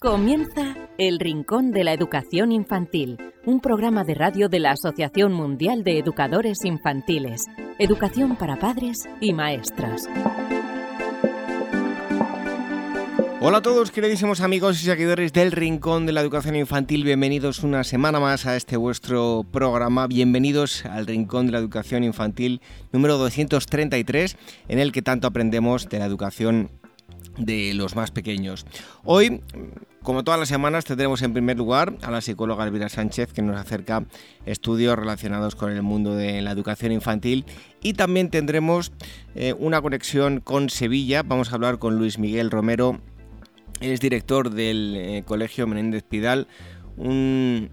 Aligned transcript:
Comienza 0.00 0.76
El 0.96 1.18
Rincón 1.18 1.72
de 1.72 1.82
la 1.82 1.92
Educación 1.92 2.52
Infantil, 2.52 3.18
un 3.44 3.58
programa 3.58 4.04
de 4.04 4.14
radio 4.14 4.48
de 4.48 4.60
la 4.60 4.70
Asociación 4.70 5.32
Mundial 5.32 5.82
de 5.82 5.98
Educadores 5.98 6.64
Infantiles, 6.64 7.42
Educación 7.80 8.36
para 8.36 8.60
Padres 8.60 9.08
y 9.20 9.32
Maestras. 9.32 10.08
Hola 13.40 13.58
a 13.58 13.62
todos, 13.62 13.90
queridísimos 13.90 14.40
amigos 14.40 14.80
y 14.80 14.84
seguidores 14.84 15.32
del 15.32 15.50
Rincón 15.50 16.06
de 16.06 16.12
la 16.12 16.20
Educación 16.20 16.54
Infantil. 16.54 17.02
Bienvenidos 17.02 17.64
una 17.64 17.82
semana 17.82 18.20
más 18.20 18.46
a 18.46 18.54
este 18.54 18.76
vuestro 18.76 19.44
programa. 19.50 20.06
Bienvenidos 20.06 20.84
al 20.84 21.08
Rincón 21.08 21.46
de 21.46 21.52
la 21.52 21.58
Educación 21.58 22.04
Infantil 22.04 22.60
número 22.92 23.18
233, 23.18 24.36
en 24.68 24.78
el 24.78 24.92
que 24.92 25.02
tanto 25.02 25.26
aprendemos 25.26 25.88
de 25.88 25.98
la 25.98 26.06
educación 26.06 26.70
de 27.36 27.72
los 27.74 27.96
más 27.96 28.10
pequeños. 28.10 28.66
Hoy, 29.04 29.42
como 30.08 30.24
todas 30.24 30.40
las 30.40 30.48
semanas, 30.48 30.86
tendremos 30.86 31.20
en 31.20 31.34
primer 31.34 31.58
lugar 31.58 31.98
a 32.00 32.10
la 32.10 32.22
psicóloga 32.22 32.64
Elvira 32.64 32.88
Sánchez 32.88 33.30
que 33.34 33.42
nos 33.42 33.60
acerca 33.60 34.06
estudios 34.46 34.98
relacionados 34.98 35.54
con 35.54 35.70
el 35.70 35.82
mundo 35.82 36.14
de 36.14 36.40
la 36.40 36.50
educación 36.50 36.92
infantil 36.92 37.44
y 37.82 37.92
también 37.92 38.30
tendremos 38.30 38.90
eh, 39.34 39.52
una 39.58 39.82
conexión 39.82 40.40
con 40.40 40.70
Sevilla. 40.70 41.22
Vamos 41.24 41.52
a 41.52 41.56
hablar 41.56 41.78
con 41.78 41.98
Luis 41.98 42.18
Miguel 42.18 42.50
Romero, 42.50 43.02
es 43.80 44.00
director 44.00 44.48
del 44.48 44.96
eh, 44.96 45.24
Colegio 45.26 45.66
Menéndez 45.66 46.04
Pidal, 46.04 46.48
un 46.96 47.68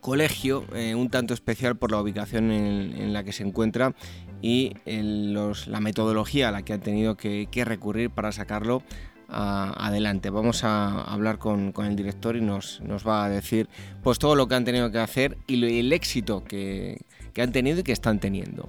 colegio 0.00 0.64
eh, 0.72 0.94
un 0.94 1.10
tanto 1.10 1.34
especial 1.34 1.74
por 1.74 1.90
la 1.90 2.00
ubicación 2.00 2.52
en, 2.52 3.12
la 3.12 3.24
que 3.24 3.32
se 3.32 3.42
encuentra 3.42 3.92
y 4.40 4.74
la 4.86 5.80
metodología 5.80 6.48
a 6.48 6.52
la 6.52 6.62
que 6.62 6.74
han 6.74 6.80
tenido 6.80 7.16
que, 7.16 7.48
recurrir 7.64 8.10
para 8.10 8.30
sacarlo 8.30 8.84
adelante. 9.28 10.30
Vamos 10.30 10.64
a 10.64 11.02
hablar 11.02 11.38
con, 11.38 11.72
el 11.76 11.96
director 11.96 12.36
y 12.36 12.40
nos, 12.40 12.80
nos, 12.80 13.06
va 13.06 13.24
a 13.24 13.28
decir 13.28 13.68
pues 14.02 14.18
todo 14.18 14.34
lo 14.34 14.48
que 14.48 14.54
han 14.54 14.64
tenido 14.64 14.90
que 14.90 14.98
hacer 14.98 15.36
y 15.46 15.78
el 15.78 15.92
éxito 15.92 16.44
que, 16.44 17.00
que 17.32 17.42
han 17.42 17.52
tenido 17.52 17.80
y 17.80 17.82
que 17.82 17.92
están 17.92 18.18
teniendo. 18.18 18.68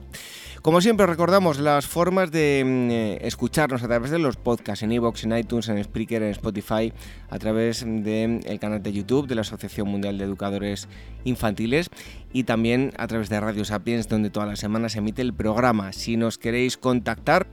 Como 0.61 0.81
siempre 0.81 1.05
recordamos 1.05 1.59
las 1.59 1.87
formas 1.87 2.31
de 2.31 2.61
mm, 2.65 2.91
eh, 2.91 3.17
escucharnos 3.21 3.81
a 3.81 3.87
través 3.87 4.11
de 4.11 4.19
los 4.19 4.35
podcasts 4.35 4.83
en 4.83 4.91
iVoox, 4.91 5.23
en 5.23 5.37
iTunes, 5.37 5.69
en 5.69 5.81
Spreaker, 5.81 6.21
en 6.23 6.31
Spotify, 6.31 6.91
a 7.29 7.39
través 7.39 7.85
del 7.85 8.39
mm, 8.39 8.57
canal 8.57 8.83
de 8.83 8.91
YouTube 8.91 9.27
de 9.27 9.35
la 9.35 9.41
Asociación 9.41 9.87
Mundial 9.87 10.17
de 10.17 10.25
Educadores 10.25 10.89
Infantiles 11.23 11.89
y 12.33 12.43
también 12.43 12.91
a 12.97 13.07
través 13.07 13.29
de 13.29 13.39
Radio 13.39 13.63
Sapiens 13.63 14.09
donde 14.09 14.29
todas 14.29 14.49
las 14.49 14.59
semanas 14.59 14.91
se 14.91 14.97
emite 14.97 15.21
el 15.21 15.33
programa. 15.33 15.93
Si 15.93 16.17
nos 16.17 16.37
queréis 16.37 16.75
contactar, 16.75 17.47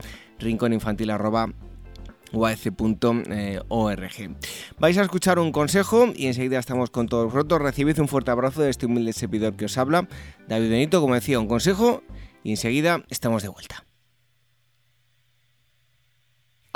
rincóninfantil.org. 2.31 4.37
Vais 4.79 4.97
a 4.97 5.01
escuchar 5.01 5.39
un 5.39 5.51
consejo 5.51 6.11
y 6.15 6.27
enseguida 6.27 6.59
estamos 6.59 6.89
con 6.89 7.07
todos 7.07 7.31
vosotros. 7.31 7.61
Recibid 7.61 7.99
un 7.99 8.07
fuerte 8.07 8.31
abrazo 8.31 8.61
de 8.61 8.69
este 8.69 8.85
humilde 8.85 9.13
servidor 9.13 9.55
que 9.55 9.65
os 9.65 9.77
habla, 9.77 10.07
David 10.47 10.69
Benito, 10.69 11.01
como 11.01 11.15
decía, 11.15 11.39
un 11.39 11.47
consejo 11.47 12.03
y 12.43 12.51
enseguida 12.51 13.03
estamos 13.09 13.43
de 13.43 13.49
vuelta. 13.49 13.85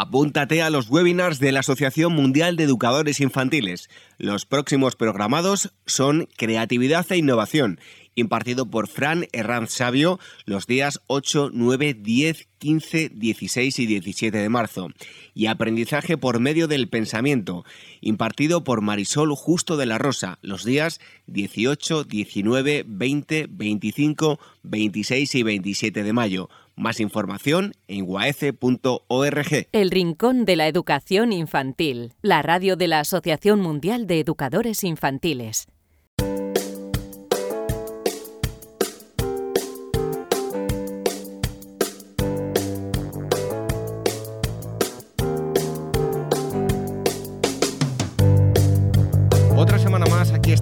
Apúntate 0.01 0.61
a 0.61 0.69
los 0.69 0.89
webinars 0.89 1.39
de 1.39 1.51
la 1.51 1.59
Asociación 1.59 2.13
Mundial 2.13 2.55
de 2.55 2.63
Educadores 2.63 3.19
Infantiles. 3.19 3.89
Los 4.17 4.45
próximos 4.45 4.95
programados 4.95 5.73
son 5.85 6.29
Creatividad 6.37 7.05
e 7.09 7.17
Innovación 7.17 7.81
impartido 8.19 8.69
por 8.69 8.87
Fran 8.87 9.25
Herranz 9.31 9.71
Sabio 9.71 10.19
los 10.45 10.67
días 10.67 11.01
8, 11.07 11.49
9, 11.53 11.95
10, 11.95 12.47
15, 12.59 13.09
16 13.09 13.79
y 13.79 13.85
17 13.85 14.37
de 14.37 14.49
marzo, 14.49 14.89
y 15.33 15.47
Aprendizaje 15.47 16.17
por 16.17 16.39
medio 16.39 16.67
del 16.67 16.89
pensamiento, 16.89 17.65
impartido 18.01 18.63
por 18.63 18.81
Marisol 18.81 19.33
Justo 19.35 19.77
de 19.77 19.85
la 19.85 19.97
Rosa 19.97 20.37
los 20.41 20.63
días 20.63 20.99
18, 21.27 22.03
19, 22.03 22.83
20, 22.85 23.47
25, 23.49 24.39
26 24.63 25.35
y 25.35 25.43
27 25.43 26.03
de 26.03 26.13
mayo. 26.13 26.49
Más 26.75 27.01
información 27.01 27.73
en 27.89 28.05
guaece.org. 28.05 29.67
El 29.73 29.91
Rincón 29.91 30.45
de 30.45 30.55
la 30.55 30.67
Educación 30.67 31.33
Infantil, 31.33 32.13
la 32.21 32.41
radio 32.41 32.77
de 32.77 32.87
la 32.87 33.01
Asociación 33.01 33.59
Mundial 33.59 34.07
de 34.07 34.21
Educadores 34.21 34.85
Infantiles. 34.85 35.67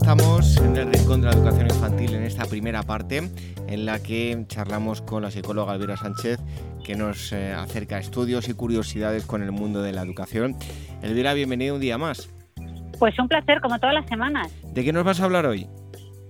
Estamos 0.07 0.55
en 0.61 0.77
el 0.77 0.93
Rincón 0.93 1.19
de 1.19 1.27
la 1.27 1.33
Educación 1.33 1.67
Infantil 1.67 2.13
en 2.13 2.23
esta 2.23 2.45
primera 2.45 2.81
parte 2.81 3.29
en 3.67 3.85
la 3.85 4.01
que 4.01 4.41
charlamos 4.47 5.01
con 5.01 5.21
la 5.21 5.31
psicóloga 5.31 5.75
Elvira 5.75 5.97
Sánchez 5.97 6.39
que 6.85 6.95
nos 6.95 7.33
eh, 7.33 7.51
acerca 7.51 7.99
estudios 7.99 8.47
y 8.47 8.53
curiosidades 8.53 9.25
con 9.25 9.43
el 9.43 9.51
mundo 9.51 9.81
de 9.81 9.91
la 9.91 10.03
educación. 10.03 10.55
Elvira, 11.01 11.33
bienvenido 11.33 11.75
un 11.75 11.81
día 11.81 11.97
más. 11.97 12.33
Pues 12.97 13.19
un 13.19 13.27
placer, 13.27 13.59
como 13.59 13.79
todas 13.79 13.95
las 13.95 14.05
semanas. 14.05 14.49
¿De 14.73 14.85
qué 14.85 14.93
nos 14.93 15.03
vas 15.03 15.19
a 15.19 15.25
hablar 15.25 15.45
hoy? 15.45 15.67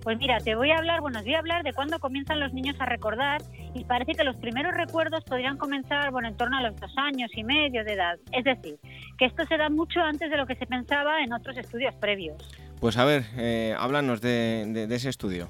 Pues 0.01 0.17
mira, 0.17 0.39
te 0.39 0.55
voy 0.55 0.71
a 0.71 0.77
hablar, 0.79 1.01
bueno, 1.01 1.19
os 1.19 1.25
voy 1.25 1.35
a 1.35 1.39
hablar 1.39 1.63
de 1.63 1.73
cuándo 1.73 1.99
comienzan 1.99 2.39
los 2.39 2.53
niños 2.53 2.77
a 2.79 2.85
recordar 2.87 3.43
y 3.75 3.83
parece 3.83 4.13
que 4.13 4.23
los 4.23 4.37
primeros 4.37 4.73
recuerdos 4.73 5.23
podrían 5.25 5.57
comenzar, 5.57 6.09
bueno, 6.09 6.29
en 6.29 6.35
torno 6.35 6.57
a 6.57 6.63
los 6.63 6.75
dos 6.77 6.93
años 6.97 7.29
y 7.35 7.43
medio 7.43 7.83
de 7.83 7.93
edad. 7.93 8.17
Es 8.31 8.43
decir, 8.43 8.79
que 9.19 9.25
esto 9.25 9.45
se 9.45 9.57
da 9.57 9.69
mucho 9.69 9.99
antes 9.99 10.31
de 10.31 10.37
lo 10.37 10.47
que 10.47 10.55
se 10.55 10.65
pensaba 10.65 11.21
en 11.21 11.31
otros 11.31 11.55
estudios 11.57 11.93
previos. 11.95 12.37
Pues 12.79 12.97
a 12.97 13.05
ver, 13.05 13.23
eh, 13.37 13.75
háblanos 13.77 14.21
de, 14.21 14.87
ese 14.91 15.09
estudio. 15.09 15.49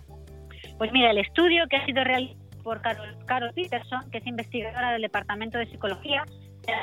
Pues 0.78 0.92
mira, 0.94 1.12
el 1.12 1.18
estudio 1.18 1.68
que 1.70 1.78
ha 1.78 1.86
sido 1.86 2.04
realizado 2.04 2.40
por 2.64 2.82
Carol, 2.82 3.18
Carol 3.26 3.54
Peterson, 3.54 4.10
que 4.12 4.20
es 4.20 4.28
investigadora 4.28 4.92
del 4.92 5.02
Departamento 5.02 5.58
de 5.58 5.68
Psicología 5.68 6.24
de 6.66 6.74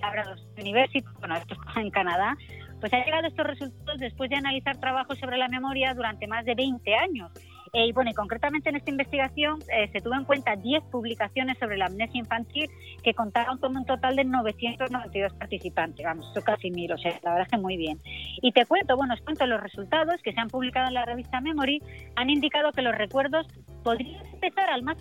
la 0.00 0.36
University, 0.58 1.04
bueno, 1.18 1.36
esto 1.36 1.54
está 1.54 1.80
en 1.80 1.90
Canadá, 1.90 2.36
pues 2.80 2.92
ha 2.92 2.98
llegado 3.04 3.24
a 3.24 3.28
estos 3.28 3.46
resultados 3.46 3.98
después 4.00 4.30
de 4.30 4.36
analizar 4.36 4.76
trabajos 4.78 5.18
sobre 5.18 5.38
la 5.38 5.48
memoria 5.48 5.94
durante 5.94 6.26
más 6.26 6.44
de 6.44 6.54
20 6.54 6.94
años 6.94 7.30
eh, 7.74 7.86
y 7.86 7.92
bueno, 7.92 8.10
y 8.10 8.14
concretamente 8.14 8.70
en 8.70 8.76
esta 8.76 8.90
investigación 8.90 9.58
eh, 9.76 9.88
se 9.92 10.00
tuvo 10.00 10.14
en 10.14 10.24
cuenta 10.24 10.54
10 10.54 10.84
publicaciones 10.84 11.58
sobre 11.58 11.76
la 11.76 11.86
amnesia 11.86 12.18
infantil 12.18 12.70
que 13.02 13.14
contaron 13.14 13.58
con 13.58 13.76
un 13.76 13.84
total 13.84 14.14
de 14.14 14.24
992 14.24 15.32
participantes. 15.34 16.06
Vamos, 16.06 16.30
eso 16.30 16.44
casi 16.44 16.70
mil, 16.70 16.92
o 16.92 16.98
sea, 16.98 17.12
la 17.22 17.32
verdad 17.32 17.46
es 17.46 17.50
que 17.50 17.58
muy 17.58 17.76
bien. 17.76 17.98
Y 18.42 18.52
te 18.52 18.64
cuento, 18.64 18.96
bueno, 18.96 19.14
os 19.14 19.20
cuento 19.22 19.44
los 19.46 19.60
resultados 19.60 20.22
que 20.22 20.32
se 20.32 20.40
han 20.40 20.48
publicado 20.48 20.86
en 20.86 20.94
la 20.94 21.04
revista 21.04 21.40
Memory, 21.40 21.82
han 22.14 22.30
indicado 22.30 22.70
que 22.72 22.82
los 22.82 22.94
recuerdos 22.94 23.46
podrían 23.82 24.24
empezar 24.26 24.70
al 24.70 24.82
más 24.82 24.96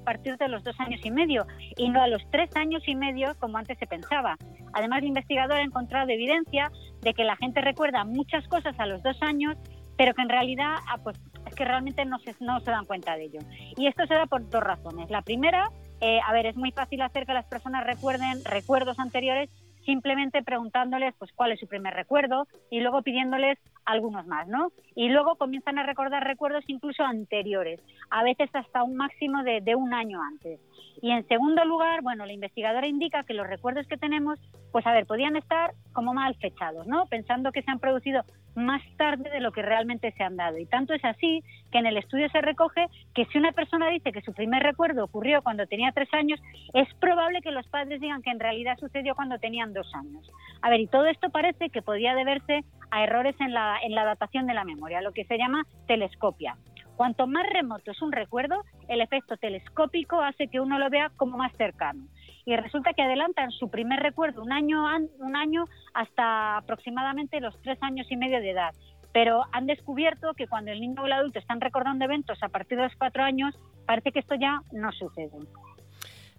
a 0.00 0.04
partir 0.04 0.36
de 0.36 0.48
los 0.48 0.64
dos 0.64 0.78
años 0.78 1.00
y 1.04 1.10
medio 1.10 1.46
y 1.76 1.88
no 1.88 2.00
a 2.02 2.08
los 2.08 2.22
tres 2.30 2.54
años 2.56 2.82
y 2.86 2.94
medio 2.94 3.34
como 3.38 3.58
antes 3.58 3.78
se 3.78 3.86
pensaba. 3.86 4.36
Además, 4.72 5.00
el 5.00 5.08
investigador 5.08 5.58
ha 5.58 5.62
encontrado 5.62 6.08
evidencia 6.08 6.70
de 7.02 7.14
que 7.14 7.24
la 7.24 7.36
gente 7.36 7.60
recuerda 7.60 8.04
muchas 8.04 8.46
cosas 8.48 8.78
a 8.78 8.86
los 8.86 9.02
dos 9.02 9.20
años, 9.22 9.56
pero 9.96 10.14
que 10.14 10.22
en 10.22 10.28
realidad 10.28 10.76
ah, 10.88 10.98
pues, 11.02 11.18
es 11.18 11.29
que 11.60 11.66
realmente 11.66 12.06
no 12.06 12.18
se, 12.20 12.34
no 12.40 12.58
se 12.60 12.70
dan 12.70 12.86
cuenta 12.86 13.14
de 13.16 13.24
ello. 13.24 13.40
Y 13.76 13.86
esto 13.86 14.06
se 14.06 14.14
da 14.14 14.24
por 14.24 14.48
dos 14.48 14.62
razones. 14.62 15.10
La 15.10 15.20
primera, 15.20 15.68
eh, 16.00 16.18
a 16.26 16.32
ver, 16.32 16.46
es 16.46 16.56
muy 16.56 16.72
fácil 16.72 17.02
hacer 17.02 17.26
que 17.26 17.34
las 17.34 17.44
personas 17.44 17.84
recuerden 17.84 18.42
recuerdos 18.46 18.98
anteriores 18.98 19.50
simplemente 19.84 20.42
preguntándoles 20.42 21.14
pues 21.18 21.30
cuál 21.34 21.52
es 21.52 21.60
su 21.60 21.66
primer 21.66 21.92
recuerdo 21.92 22.46
y 22.70 22.80
luego 22.80 23.02
pidiéndoles 23.02 23.58
algunos 23.84 24.26
más, 24.26 24.48
¿no? 24.48 24.72
Y 24.94 25.10
luego 25.10 25.36
comienzan 25.36 25.78
a 25.78 25.82
recordar 25.82 26.24
recuerdos 26.24 26.64
incluso 26.66 27.02
anteriores, 27.02 27.80
a 28.08 28.22
veces 28.22 28.48
hasta 28.54 28.82
un 28.82 28.96
máximo 28.96 29.42
de, 29.42 29.60
de 29.60 29.74
un 29.74 29.92
año 29.92 30.22
antes. 30.22 30.60
Y 31.02 31.10
en 31.10 31.26
segundo 31.28 31.64
lugar, 31.64 32.02
bueno, 32.02 32.24
la 32.24 32.32
investigadora 32.32 32.86
indica 32.86 33.24
que 33.24 33.34
los 33.34 33.46
recuerdos 33.46 33.86
que 33.86 33.96
tenemos, 33.96 34.38
pues 34.72 34.86
a 34.86 34.92
ver, 34.92 35.06
podían 35.06 35.36
estar 35.36 35.72
como 35.92 36.14
mal 36.14 36.34
fechados, 36.36 36.86
¿no? 36.86 37.06
Pensando 37.06 37.52
que 37.52 37.62
se 37.62 37.70
han 37.70 37.80
producido 37.80 38.22
más 38.54 38.82
tarde 38.96 39.30
de 39.30 39.40
lo 39.40 39.52
que 39.52 39.62
realmente 39.62 40.12
se 40.12 40.22
han 40.22 40.36
dado. 40.36 40.58
Y 40.58 40.66
tanto 40.66 40.94
es 40.94 41.04
así 41.04 41.42
que 41.70 41.78
en 41.78 41.86
el 41.86 41.96
estudio 41.96 42.28
se 42.30 42.40
recoge 42.40 42.86
que 43.14 43.24
si 43.26 43.38
una 43.38 43.52
persona 43.52 43.88
dice 43.88 44.12
que 44.12 44.22
su 44.22 44.32
primer 44.32 44.62
recuerdo 44.62 45.04
ocurrió 45.04 45.42
cuando 45.42 45.66
tenía 45.66 45.92
tres 45.92 46.12
años, 46.12 46.40
es 46.74 46.92
probable 46.94 47.42
que 47.42 47.52
los 47.52 47.66
padres 47.68 48.00
digan 48.00 48.22
que 48.22 48.30
en 48.30 48.40
realidad 48.40 48.78
sucedió 48.78 49.14
cuando 49.14 49.38
tenían 49.38 49.72
dos 49.72 49.90
años. 49.94 50.28
A 50.62 50.70
ver, 50.70 50.80
y 50.80 50.86
todo 50.86 51.06
esto 51.06 51.30
parece 51.30 51.70
que 51.70 51.82
podía 51.82 52.14
deberse 52.14 52.64
a 52.90 53.04
errores 53.04 53.36
en 53.40 53.54
la, 53.54 53.78
en 53.82 53.94
la 53.94 54.04
datación 54.04 54.46
de 54.46 54.54
la 54.54 54.64
memoria, 54.64 55.00
lo 55.00 55.12
que 55.12 55.24
se 55.24 55.38
llama 55.38 55.64
telescopia. 55.86 56.56
Cuanto 56.96 57.26
más 57.26 57.48
remoto 57.50 57.92
es 57.92 58.02
un 58.02 58.12
recuerdo, 58.12 58.62
el 58.88 59.00
efecto 59.00 59.38
telescópico 59.38 60.20
hace 60.20 60.48
que 60.48 60.60
uno 60.60 60.78
lo 60.78 60.90
vea 60.90 61.10
como 61.16 61.38
más 61.38 61.50
cercano. 61.56 62.04
Y 62.50 62.56
resulta 62.56 62.94
que 62.94 63.02
adelantan 63.02 63.52
su 63.52 63.70
primer 63.70 64.00
recuerdo 64.00 64.42
un 64.42 64.50
año, 64.50 64.84
un 65.20 65.36
año 65.36 65.66
hasta 65.94 66.56
aproximadamente 66.56 67.38
los 67.38 67.54
tres 67.62 67.78
años 67.80 68.08
y 68.10 68.16
medio 68.16 68.40
de 68.40 68.50
edad. 68.50 68.74
Pero 69.12 69.44
han 69.52 69.66
descubierto 69.66 70.34
que 70.34 70.48
cuando 70.48 70.72
el 70.72 70.80
niño 70.80 71.00
o 71.00 71.06
el 71.06 71.12
adulto 71.12 71.38
están 71.38 71.60
recordando 71.60 72.04
eventos 72.04 72.42
a 72.42 72.48
partir 72.48 72.76
de 72.76 72.84
los 72.84 72.96
cuatro 72.96 73.22
años, 73.22 73.54
parece 73.86 74.10
que 74.10 74.18
esto 74.18 74.34
ya 74.34 74.62
no 74.72 74.90
sucede. 74.90 75.30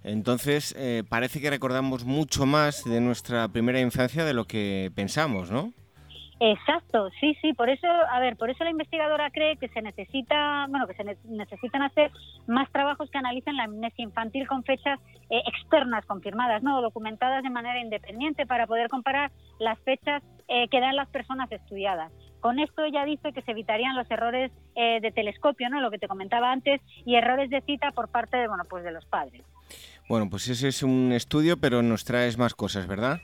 Entonces, 0.04 0.76
eh, 0.78 1.04
parece 1.08 1.40
que 1.40 1.50
recordamos 1.50 2.04
mucho 2.04 2.46
más 2.46 2.84
de 2.84 3.00
nuestra 3.00 3.48
primera 3.48 3.80
infancia 3.80 4.26
de 4.26 4.34
lo 4.34 4.44
que 4.44 4.92
pensamos, 4.94 5.50
¿no? 5.50 5.72
Exacto, 6.44 7.12
sí, 7.20 7.38
sí, 7.40 7.54
por 7.54 7.70
eso, 7.70 7.86
a 7.86 8.20
ver, 8.20 8.36
por 8.36 8.50
eso 8.50 8.64
la 8.64 8.72
investigadora 8.72 9.30
cree 9.30 9.58
que 9.58 9.68
se 9.68 9.80
necesita, 9.80 10.66
bueno, 10.70 10.88
que 10.88 10.96
se 10.96 11.04
necesitan 11.04 11.84
hacer 11.84 12.10
más 12.48 12.68
trabajos 12.72 13.12
que 13.12 13.20
analicen 13.20 13.58
la 13.58 13.66
amnesia 13.66 14.04
infantil 14.04 14.48
con 14.48 14.64
fechas 14.64 15.00
eh, 15.30 15.40
externas 15.46 16.04
confirmadas, 16.08 16.64
no 16.64 16.82
documentadas 16.82 17.44
de 17.44 17.52
manera 17.52 17.80
independiente 17.80 18.48
para 18.48 18.66
poder 18.66 18.90
comparar 18.90 19.32
las 19.60 19.78
fechas 19.82 20.24
eh, 20.48 20.68
que 20.70 20.80
dan 20.80 20.96
las 20.96 21.10
personas 21.10 21.52
estudiadas. 21.52 22.12
Con 22.40 22.58
esto 22.58 22.84
ella 22.86 23.06
dice 23.06 23.34
que 23.34 23.44
se 23.44 23.52
evitarían 23.52 23.96
los 23.96 24.10
errores 24.10 24.52
eh, 24.74 25.00
de 25.00 25.12
telescopio, 25.12 25.70
¿no? 25.70 25.80
Lo 25.80 25.92
que 25.92 26.00
te 26.00 26.08
comentaba 26.08 26.52
antes, 26.52 26.82
y 27.06 27.18
errores 27.18 27.52
de 27.52 27.62
cita 27.62 27.92
por 27.92 28.10
parte 28.10 28.38
de, 28.38 28.48
bueno, 28.48 28.64
pues 28.68 28.84
de 28.84 28.92
los 28.92 29.06
padres. 29.06 29.44
Bueno, 30.10 30.28
pues 30.28 30.48
ese 30.48 30.70
es 30.70 30.82
un 30.82 31.12
estudio, 31.12 31.58
pero 31.58 31.84
nos 31.84 32.04
traes 32.04 32.40
más 32.40 32.56
cosas, 32.56 32.88
¿verdad? 32.88 33.22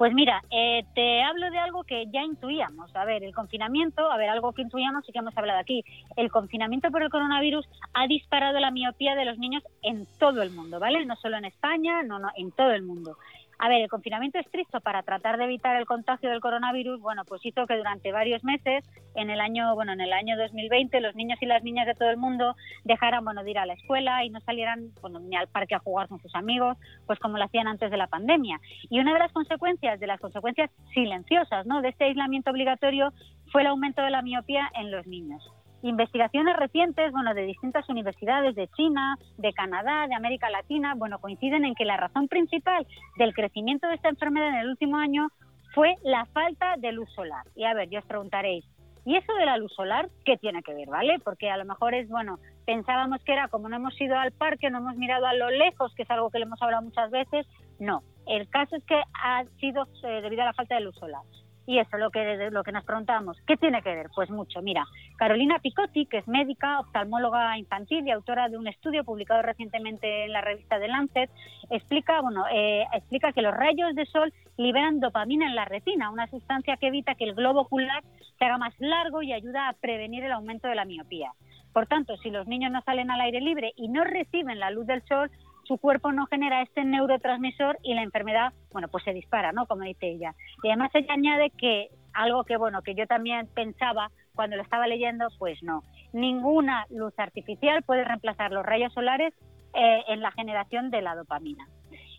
Pues 0.00 0.14
mira, 0.14 0.42
eh, 0.50 0.86
te 0.94 1.22
hablo 1.22 1.50
de 1.50 1.58
algo 1.58 1.84
que 1.84 2.06
ya 2.10 2.22
intuíamos. 2.22 2.96
A 2.96 3.04
ver, 3.04 3.22
el 3.22 3.34
confinamiento, 3.34 4.10
a 4.10 4.16
ver, 4.16 4.30
algo 4.30 4.54
que 4.54 4.62
intuíamos 4.62 5.06
y 5.06 5.12
que 5.12 5.18
hemos 5.18 5.36
hablado 5.36 5.58
aquí. 5.58 5.84
El 6.16 6.30
confinamiento 6.30 6.90
por 6.90 7.02
el 7.02 7.10
coronavirus 7.10 7.68
ha 7.92 8.06
disparado 8.06 8.58
la 8.60 8.70
miopía 8.70 9.14
de 9.14 9.26
los 9.26 9.36
niños 9.36 9.62
en 9.82 10.06
todo 10.18 10.40
el 10.40 10.52
mundo, 10.52 10.80
¿vale? 10.80 11.04
No 11.04 11.16
solo 11.16 11.36
en 11.36 11.44
España, 11.44 12.02
no, 12.02 12.18
no, 12.18 12.30
en 12.34 12.50
todo 12.50 12.70
el 12.70 12.80
mundo. 12.80 13.18
A 13.62 13.68
ver, 13.68 13.82
el 13.82 13.90
confinamiento 13.90 14.38
estricto 14.38 14.80
para 14.80 15.02
tratar 15.02 15.36
de 15.36 15.44
evitar 15.44 15.76
el 15.76 15.84
contagio 15.84 16.30
del 16.30 16.40
coronavirus, 16.40 16.98
bueno, 16.98 17.26
pues 17.26 17.44
hizo 17.44 17.66
que 17.66 17.76
durante 17.76 18.10
varios 18.10 18.42
meses, 18.42 18.82
en 19.14 19.28
el 19.28 19.38
año, 19.38 19.74
bueno, 19.74 19.92
en 19.92 20.00
el 20.00 20.14
año 20.14 20.38
2020, 20.38 20.98
los 21.02 21.14
niños 21.14 21.38
y 21.42 21.44
las 21.44 21.62
niñas 21.62 21.86
de 21.86 21.94
todo 21.94 22.08
el 22.08 22.16
mundo 22.16 22.56
dejaran, 22.84 23.22
bueno, 23.22 23.44
de 23.44 23.50
ir 23.50 23.58
a 23.58 23.66
la 23.66 23.74
escuela 23.74 24.24
y 24.24 24.30
no 24.30 24.40
salieran, 24.40 24.92
bueno, 25.02 25.20
ni 25.20 25.36
al 25.36 25.46
parque 25.48 25.74
a 25.74 25.78
jugar 25.78 26.08
con 26.08 26.22
sus 26.22 26.34
amigos, 26.34 26.78
pues 27.06 27.18
como 27.18 27.36
lo 27.36 27.44
hacían 27.44 27.68
antes 27.68 27.90
de 27.90 27.98
la 27.98 28.06
pandemia. 28.06 28.58
Y 28.88 28.98
una 28.98 29.12
de 29.12 29.18
las 29.18 29.32
consecuencias, 29.32 30.00
de 30.00 30.06
las 30.06 30.20
consecuencias 30.20 30.70
silenciosas, 30.94 31.66
¿no? 31.66 31.82
De 31.82 31.90
este 31.90 32.04
aislamiento 32.04 32.52
obligatorio 32.52 33.12
fue 33.52 33.60
el 33.60 33.66
aumento 33.66 34.00
de 34.00 34.10
la 34.10 34.22
miopía 34.22 34.70
en 34.74 34.90
los 34.90 35.06
niños. 35.06 35.46
Investigaciones 35.82 36.56
recientes, 36.56 37.10
bueno, 37.10 37.32
de 37.32 37.46
distintas 37.46 37.88
universidades 37.88 38.54
de 38.54 38.68
China, 38.68 39.16
de 39.38 39.52
Canadá, 39.54 40.06
de 40.06 40.14
América 40.14 40.50
Latina, 40.50 40.94
bueno, 40.94 41.18
coinciden 41.18 41.64
en 41.64 41.74
que 41.74 41.86
la 41.86 41.96
razón 41.96 42.28
principal 42.28 42.86
del 43.16 43.32
crecimiento 43.32 43.88
de 43.88 43.94
esta 43.94 44.10
enfermedad 44.10 44.48
en 44.48 44.56
el 44.56 44.68
último 44.68 44.98
año 44.98 45.28
fue 45.74 45.94
la 46.02 46.26
falta 46.26 46.74
de 46.76 46.92
luz 46.92 47.10
solar. 47.14 47.46
Y 47.54 47.64
a 47.64 47.72
ver, 47.72 47.88
ya 47.88 48.00
os 48.00 48.04
preguntaréis, 48.04 48.64
¿y 49.06 49.16
eso 49.16 49.32
de 49.34 49.46
la 49.46 49.56
luz 49.56 49.72
solar 49.74 50.10
qué 50.26 50.36
tiene 50.36 50.62
que 50.62 50.74
ver, 50.74 50.88
vale? 50.88 51.18
Porque 51.24 51.48
a 51.48 51.56
lo 51.56 51.64
mejor 51.64 51.94
es, 51.94 52.08
bueno, 52.10 52.38
pensábamos 52.66 53.22
que 53.24 53.32
era 53.32 53.48
como 53.48 53.68
no 53.68 53.76
hemos 53.76 53.98
ido 53.98 54.18
al 54.18 54.32
parque, 54.32 54.68
no 54.68 54.78
hemos 54.78 54.96
mirado 54.96 55.26
a 55.26 55.34
lo 55.34 55.48
lejos, 55.48 55.94
que 55.94 56.02
es 56.02 56.10
algo 56.10 56.30
que 56.30 56.40
le 56.40 56.44
hemos 56.44 56.60
hablado 56.60 56.82
muchas 56.82 57.10
veces. 57.10 57.46
No, 57.78 58.02
el 58.26 58.48
caso 58.50 58.76
es 58.76 58.84
que 58.84 59.00
ha 59.14 59.44
sido 59.58 59.84
eh, 60.04 60.20
debido 60.20 60.42
a 60.42 60.46
la 60.46 60.52
falta 60.52 60.74
de 60.74 60.82
luz 60.82 60.96
solar. 60.96 61.22
Y 61.66 61.78
eso 61.78 61.98
lo 61.98 62.10
que, 62.10 62.50
lo 62.50 62.64
que 62.64 62.72
nos 62.72 62.84
preguntamos, 62.84 63.36
¿qué 63.46 63.56
tiene 63.56 63.82
que 63.82 63.94
ver? 63.94 64.10
Pues 64.14 64.30
mucho. 64.30 64.60
Mira, 64.62 64.84
Carolina 65.16 65.58
Picotti, 65.58 66.06
que 66.06 66.18
es 66.18 66.28
médica, 66.28 66.80
oftalmóloga 66.80 67.56
infantil 67.58 68.06
y 68.06 68.10
autora 68.10 68.48
de 68.48 68.56
un 68.56 68.66
estudio 68.66 69.04
publicado 69.04 69.42
recientemente 69.42 70.24
en 70.24 70.32
la 70.32 70.40
revista 70.40 70.80
The 70.80 70.88
Lancet, 70.88 71.30
explica, 71.70 72.20
bueno, 72.22 72.44
eh, 72.52 72.84
explica 72.92 73.32
que 73.32 73.42
los 73.42 73.54
rayos 73.54 73.94
de 73.94 74.06
sol 74.06 74.32
liberan 74.56 75.00
dopamina 75.00 75.46
en 75.46 75.54
la 75.54 75.64
retina, 75.64 76.10
una 76.10 76.26
sustancia 76.26 76.76
que 76.76 76.88
evita 76.88 77.14
que 77.14 77.24
el 77.24 77.34
globo 77.34 77.60
ocular 77.60 78.02
se 78.38 78.44
haga 78.44 78.58
más 78.58 78.74
largo 78.78 79.22
y 79.22 79.32
ayuda 79.32 79.68
a 79.68 79.74
prevenir 79.74 80.24
el 80.24 80.32
aumento 80.32 80.66
de 80.68 80.74
la 80.74 80.84
miopía. 80.84 81.32
Por 81.72 81.86
tanto, 81.86 82.16
si 82.16 82.30
los 82.30 82.48
niños 82.48 82.72
no 82.72 82.82
salen 82.82 83.10
al 83.10 83.20
aire 83.20 83.40
libre 83.40 83.72
y 83.76 83.88
no 83.88 84.02
reciben 84.02 84.58
la 84.58 84.70
luz 84.70 84.86
del 84.86 85.02
sol, 85.02 85.30
su 85.70 85.78
cuerpo 85.78 86.10
no 86.10 86.26
genera 86.26 86.62
este 86.62 86.84
neurotransmisor 86.84 87.78
y 87.84 87.94
la 87.94 88.02
enfermedad, 88.02 88.52
bueno, 88.72 88.88
pues 88.88 89.04
se 89.04 89.12
dispara, 89.12 89.52
¿no? 89.52 89.66
Como 89.66 89.84
dice 89.84 90.08
ella. 90.08 90.34
Y 90.64 90.68
además 90.68 90.90
ella 90.94 91.14
añade 91.14 91.50
que 91.50 91.90
algo 92.12 92.42
que, 92.42 92.56
bueno, 92.56 92.82
que 92.82 92.96
yo 92.96 93.06
también 93.06 93.46
pensaba 93.54 94.10
cuando 94.34 94.56
lo 94.56 94.62
estaba 94.62 94.88
leyendo, 94.88 95.28
pues 95.38 95.62
no. 95.62 95.84
Ninguna 96.12 96.86
luz 96.90 97.16
artificial 97.18 97.84
puede 97.84 98.02
reemplazar 98.02 98.50
los 98.50 98.66
rayos 98.66 98.92
solares 98.92 99.32
eh, 99.72 100.02
en 100.08 100.20
la 100.20 100.32
generación 100.32 100.90
de 100.90 101.02
la 101.02 101.14
dopamina. 101.14 101.68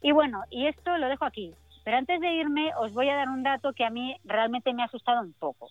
Y 0.01 0.13
bueno, 0.13 0.43
y 0.49 0.67
esto 0.67 0.97
lo 0.97 1.09
dejo 1.09 1.25
aquí. 1.25 1.53
Pero 1.83 1.97
antes 1.97 2.21
de 2.21 2.33
irme, 2.33 2.71
os 2.79 2.93
voy 2.93 3.09
a 3.09 3.15
dar 3.15 3.27
un 3.27 3.43
dato 3.43 3.73
que 3.73 3.83
a 3.83 3.89
mí 3.89 4.15
realmente 4.23 4.71
me 4.71 4.83
ha 4.83 4.85
asustado 4.85 5.19
un 5.19 5.33
poco. 5.33 5.67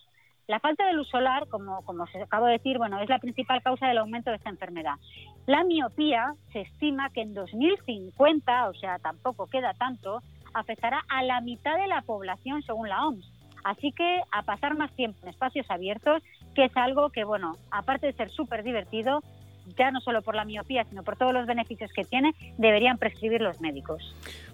La 0.51 0.59
falta 0.59 0.85
de 0.85 0.91
luz 0.91 1.07
solar, 1.07 1.47
como, 1.47 1.81
como 1.85 2.03
os 2.03 2.13
acabo 2.13 2.47
de 2.47 2.57
decir, 2.57 2.77
bueno, 2.77 2.99
es 2.99 3.07
la 3.07 3.19
principal 3.19 3.61
causa 3.63 3.87
del 3.87 3.99
aumento 3.99 4.31
de 4.31 4.35
esta 4.35 4.49
enfermedad. 4.49 4.95
La 5.45 5.63
miopía 5.63 6.33
se 6.51 6.59
estima 6.59 7.09
que 7.11 7.21
en 7.21 7.33
2050, 7.33 8.67
o 8.67 8.73
sea, 8.73 8.99
tampoco 8.99 9.47
queda 9.47 9.73
tanto, 9.75 10.21
afectará 10.53 11.05
a 11.07 11.23
la 11.23 11.39
mitad 11.39 11.77
de 11.77 11.87
la 11.87 12.01
población 12.01 12.63
según 12.63 12.89
la 12.89 13.07
OMS. 13.07 13.31
Así 13.63 13.93
que 13.93 14.19
a 14.29 14.41
pasar 14.41 14.75
más 14.75 14.91
tiempo 14.91 15.19
en 15.23 15.29
espacios 15.29 15.71
abiertos, 15.71 16.21
que 16.53 16.65
es 16.65 16.75
algo 16.75 17.11
que, 17.11 17.23
bueno, 17.23 17.55
aparte 17.71 18.07
de 18.07 18.13
ser 18.13 18.29
súper 18.29 18.63
divertido, 18.63 19.23
ya 19.77 19.89
no 19.91 20.01
solo 20.01 20.21
por 20.21 20.35
la 20.35 20.43
miopía, 20.43 20.83
sino 20.83 21.03
por 21.03 21.15
todos 21.15 21.31
los 21.31 21.45
beneficios 21.45 21.93
que 21.93 22.03
tiene, 22.03 22.33
deberían 22.57 22.97
prescribir 22.97 23.39
los 23.39 23.61
médicos. 23.61 24.13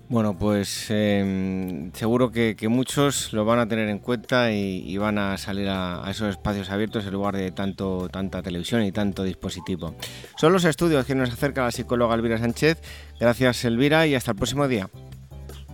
Bueno, 0.10 0.38
pues 0.38 0.90
em, 0.90 1.92
seguro 1.92 2.32
que, 2.32 2.56
muchos 2.70 3.34
lo 3.34 3.44
van 3.44 3.60
a 3.60 3.68
tener 3.68 3.90
en 3.90 4.00
cuenta 4.00 4.54
y, 4.54 4.98
van 4.98 5.18
a 5.18 5.38
salir 5.38 5.68
a, 5.68 6.04
esos 6.10 6.30
espacios 6.30 6.70
abiertos 6.70 7.06
en 7.06 7.12
lugar 7.12 7.36
de 7.36 7.52
tanto 7.52 8.08
tanta 8.08 8.42
televisión 8.42 8.84
y 8.84 8.94
tanto 8.94 9.24
dispositivo. 9.24 9.96
Son 10.38 10.54
los 10.54 10.64
estudios 10.64 11.06
que 11.06 11.14
nos 11.14 11.30
acerca 11.32 11.64
la 11.64 11.72
psicóloga 11.72 12.16
Elvira 12.16 12.38
Sánchez. 12.38 12.82
Gracias 13.20 13.66
Elvira 13.66 14.08
y 14.08 14.16
hasta 14.16 14.32
el 14.32 14.38
próximo 14.38 14.68
día. 14.70 14.90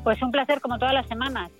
Pues 0.03 0.19
un 0.23 0.31
placer 0.31 0.59
como 0.61 0.79
todas 0.79 0.95
las 0.95 1.07
semanas. 1.07 1.51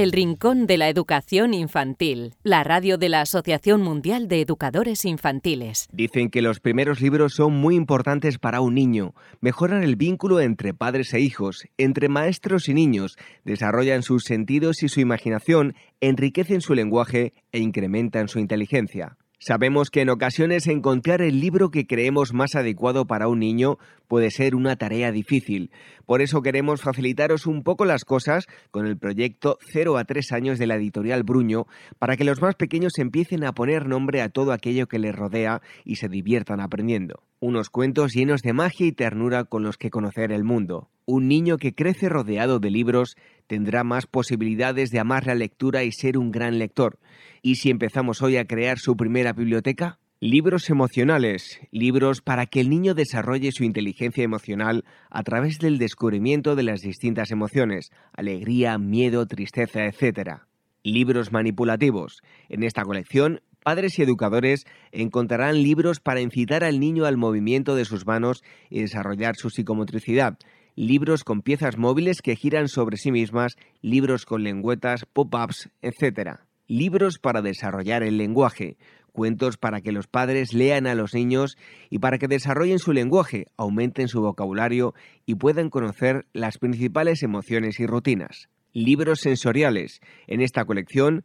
El 0.00 0.12
Rincón 0.12 0.66
de 0.66 0.78
la 0.78 0.88
Educación 0.88 1.52
Infantil, 1.52 2.32
la 2.42 2.64
radio 2.64 2.96
de 2.96 3.10
la 3.10 3.20
Asociación 3.20 3.82
Mundial 3.82 4.28
de 4.28 4.40
Educadores 4.40 5.04
Infantiles. 5.04 5.88
Dicen 5.92 6.30
que 6.30 6.40
los 6.40 6.58
primeros 6.58 7.02
libros 7.02 7.34
son 7.34 7.52
muy 7.52 7.74
importantes 7.74 8.38
para 8.38 8.62
un 8.62 8.72
niño. 8.76 9.12
Mejoran 9.42 9.82
el 9.82 9.96
vínculo 9.96 10.40
entre 10.40 10.72
padres 10.72 11.12
e 11.12 11.20
hijos, 11.20 11.66
entre 11.76 12.08
maestros 12.08 12.70
y 12.70 12.72
niños, 12.72 13.18
desarrollan 13.44 14.02
sus 14.02 14.24
sentidos 14.24 14.82
y 14.82 14.88
su 14.88 15.00
imaginación, 15.00 15.74
enriquecen 16.00 16.62
su 16.62 16.72
lenguaje 16.72 17.34
e 17.52 17.58
incrementan 17.58 18.28
su 18.28 18.38
inteligencia. 18.38 19.18
Sabemos 19.42 19.88
que 19.90 20.02
en 20.02 20.10
ocasiones 20.10 20.66
encontrar 20.66 21.22
el 21.22 21.40
libro 21.40 21.70
que 21.70 21.86
creemos 21.86 22.34
más 22.34 22.54
adecuado 22.56 23.06
para 23.06 23.26
un 23.26 23.38
niño 23.38 23.78
puede 24.06 24.30
ser 24.30 24.54
una 24.54 24.76
tarea 24.76 25.12
difícil. 25.12 25.70
Por 26.04 26.20
eso 26.20 26.42
queremos 26.42 26.82
facilitaros 26.82 27.46
un 27.46 27.62
poco 27.62 27.86
las 27.86 28.04
cosas 28.04 28.48
con 28.70 28.86
el 28.86 28.98
proyecto 28.98 29.56
0 29.72 29.96
a 29.96 30.04
3 30.04 30.32
años 30.32 30.58
de 30.58 30.66
la 30.66 30.74
editorial 30.74 31.22
Bruño 31.22 31.66
para 31.98 32.18
que 32.18 32.24
los 32.24 32.42
más 32.42 32.54
pequeños 32.54 32.98
empiecen 32.98 33.44
a 33.44 33.54
poner 33.54 33.86
nombre 33.86 34.20
a 34.20 34.28
todo 34.28 34.52
aquello 34.52 34.88
que 34.88 34.98
les 34.98 35.16
rodea 35.16 35.62
y 35.86 35.96
se 35.96 36.10
diviertan 36.10 36.60
aprendiendo. 36.60 37.22
Unos 37.42 37.70
cuentos 37.70 38.12
llenos 38.12 38.42
de 38.42 38.52
magia 38.52 38.86
y 38.86 38.92
ternura 38.92 39.44
con 39.44 39.62
los 39.62 39.78
que 39.78 39.88
conocer 39.88 40.30
el 40.30 40.44
mundo. 40.44 40.90
Un 41.06 41.26
niño 41.26 41.56
que 41.56 41.74
crece 41.74 42.10
rodeado 42.10 42.60
de 42.60 42.70
libros 42.70 43.16
tendrá 43.46 43.82
más 43.82 44.06
posibilidades 44.06 44.90
de 44.90 45.00
amar 45.00 45.26
la 45.26 45.34
lectura 45.34 45.82
y 45.82 45.90
ser 45.90 46.18
un 46.18 46.32
gran 46.32 46.58
lector. 46.58 46.98
¿Y 47.40 47.54
si 47.54 47.70
empezamos 47.70 48.20
hoy 48.20 48.36
a 48.36 48.44
crear 48.44 48.78
su 48.78 48.94
primera 48.94 49.32
biblioteca? 49.32 49.98
Libros 50.20 50.68
emocionales, 50.68 51.60
libros 51.70 52.20
para 52.20 52.44
que 52.44 52.60
el 52.60 52.68
niño 52.68 52.92
desarrolle 52.92 53.52
su 53.52 53.64
inteligencia 53.64 54.22
emocional 54.22 54.84
a 55.08 55.22
través 55.22 55.58
del 55.60 55.78
descubrimiento 55.78 56.56
de 56.56 56.64
las 56.64 56.82
distintas 56.82 57.30
emociones, 57.30 57.90
alegría, 58.12 58.76
miedo, 58.76 59.24
tristeza, 59.24 59.86
etc. 59.86 60.42
Libros 60.82 61.32
manipulativos. 61.32 62.20
En 62.50 62.64
esta 62.64 62.82
colección, 62.82 63.40
padres 63.62 63.98
y 63.98 64.02
educadores 64.02 64.64
encontrarán 64.92 65.62
libros 65.62 66.00
para 66.00 66.20
incitar 66.20 66.64
al 66.64 66.80
niño 66.80 67.04
al 67.04 67.16
movimiento 67.16 67.74
de 67.74 67.84
sus 67.84 68.06
manos 68.06 68.42
y 68.68 68.80
desarrollar 68.80 69.36
su 69.36 69.50
psicomotricidad. 69.50 70.38
Libros 70.74 71.24
con 71.24 71.42
piezas 71.42 71.76
móviles 71.76 72.22
que 72.22 72.36
giran 72.36 72.68
sobre 72.68 72.96
sí 72.96 73.12
mismas, 73.12 73.56
libros 73.82 74.24
con 74.24 74.42
lengüetas, 74.42 75.04
pop-ups, 75.04 75.70
etc 75.82 76.40
libros 76.70 77.18
para 77.18 77.42
desarrollar 77.42 78.04
el 78.04 78.16
lenguaje, 78.16 78.76
cuentos 79.10 79.56
para 79.56 79.80
que 79.80 79.90
los 79.90 80.06
padres 80.06 80.54
lean 80.54 80.86
a 80.86 80.94
los 80.94 81.14
niños 81.14 81.58
y 81.90 81.98
para 81.98 82.16
que 82.16 82.28
desarrollen 82.28 82.78
su 82.78 82.92
lenguaje, 82.92 83.46
aumenten 83.56 84.06
su 84.06 84.20
vocabulario 84.20 84.94
y 85.26 85.34
puedan 85.34 85.68
conocer 85.68 86.26
las 86.32 86.58
principales 86.58 87.24
emociones 87.24 87.80
y 87.80 87.86
rutinas. 87.86 88.48
Libros 88.72 89.18
sensoriales. 89.18 90.00
En 90.28 90.40
esta 90.40 90.64
colección, 90.64 91.24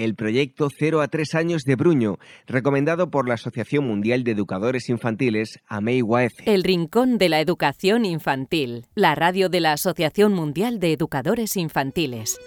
el 0.00 0.14
proyecto 0.14 0.68
0 0.76 1.02
a 1.02 1.08
3 1.08 1.34
años 1.34 1.64
de 1.64 1.76
Bruño, 1.76 2.18
recomendado 2.46 3.10
por 3.10 3.28
la 3.28 3.34
Asociación 3.34 3.86
Mundial 3.86 4.24
de 4.24 4.32
Educadores 4.32 4.88
Infantiles, 4.88 5.60
AMEI 5.66 6.02
El 6.46 6.64
Rincón 6.64 7.18
de 7.18 7.28
la 7.28 7.40
Educación 7.40 8.06
Infantil, 8.06 8.86
la 8.94 9.14
radio 9.14 9.50
de 9.50 9.60
la 9.60 9.72
Asociación 9.72 10.32
Mundial 10.32 10.80
de 10.80 10.94
Educadores 10.94 11.56
Infantiles. 11.56 12.38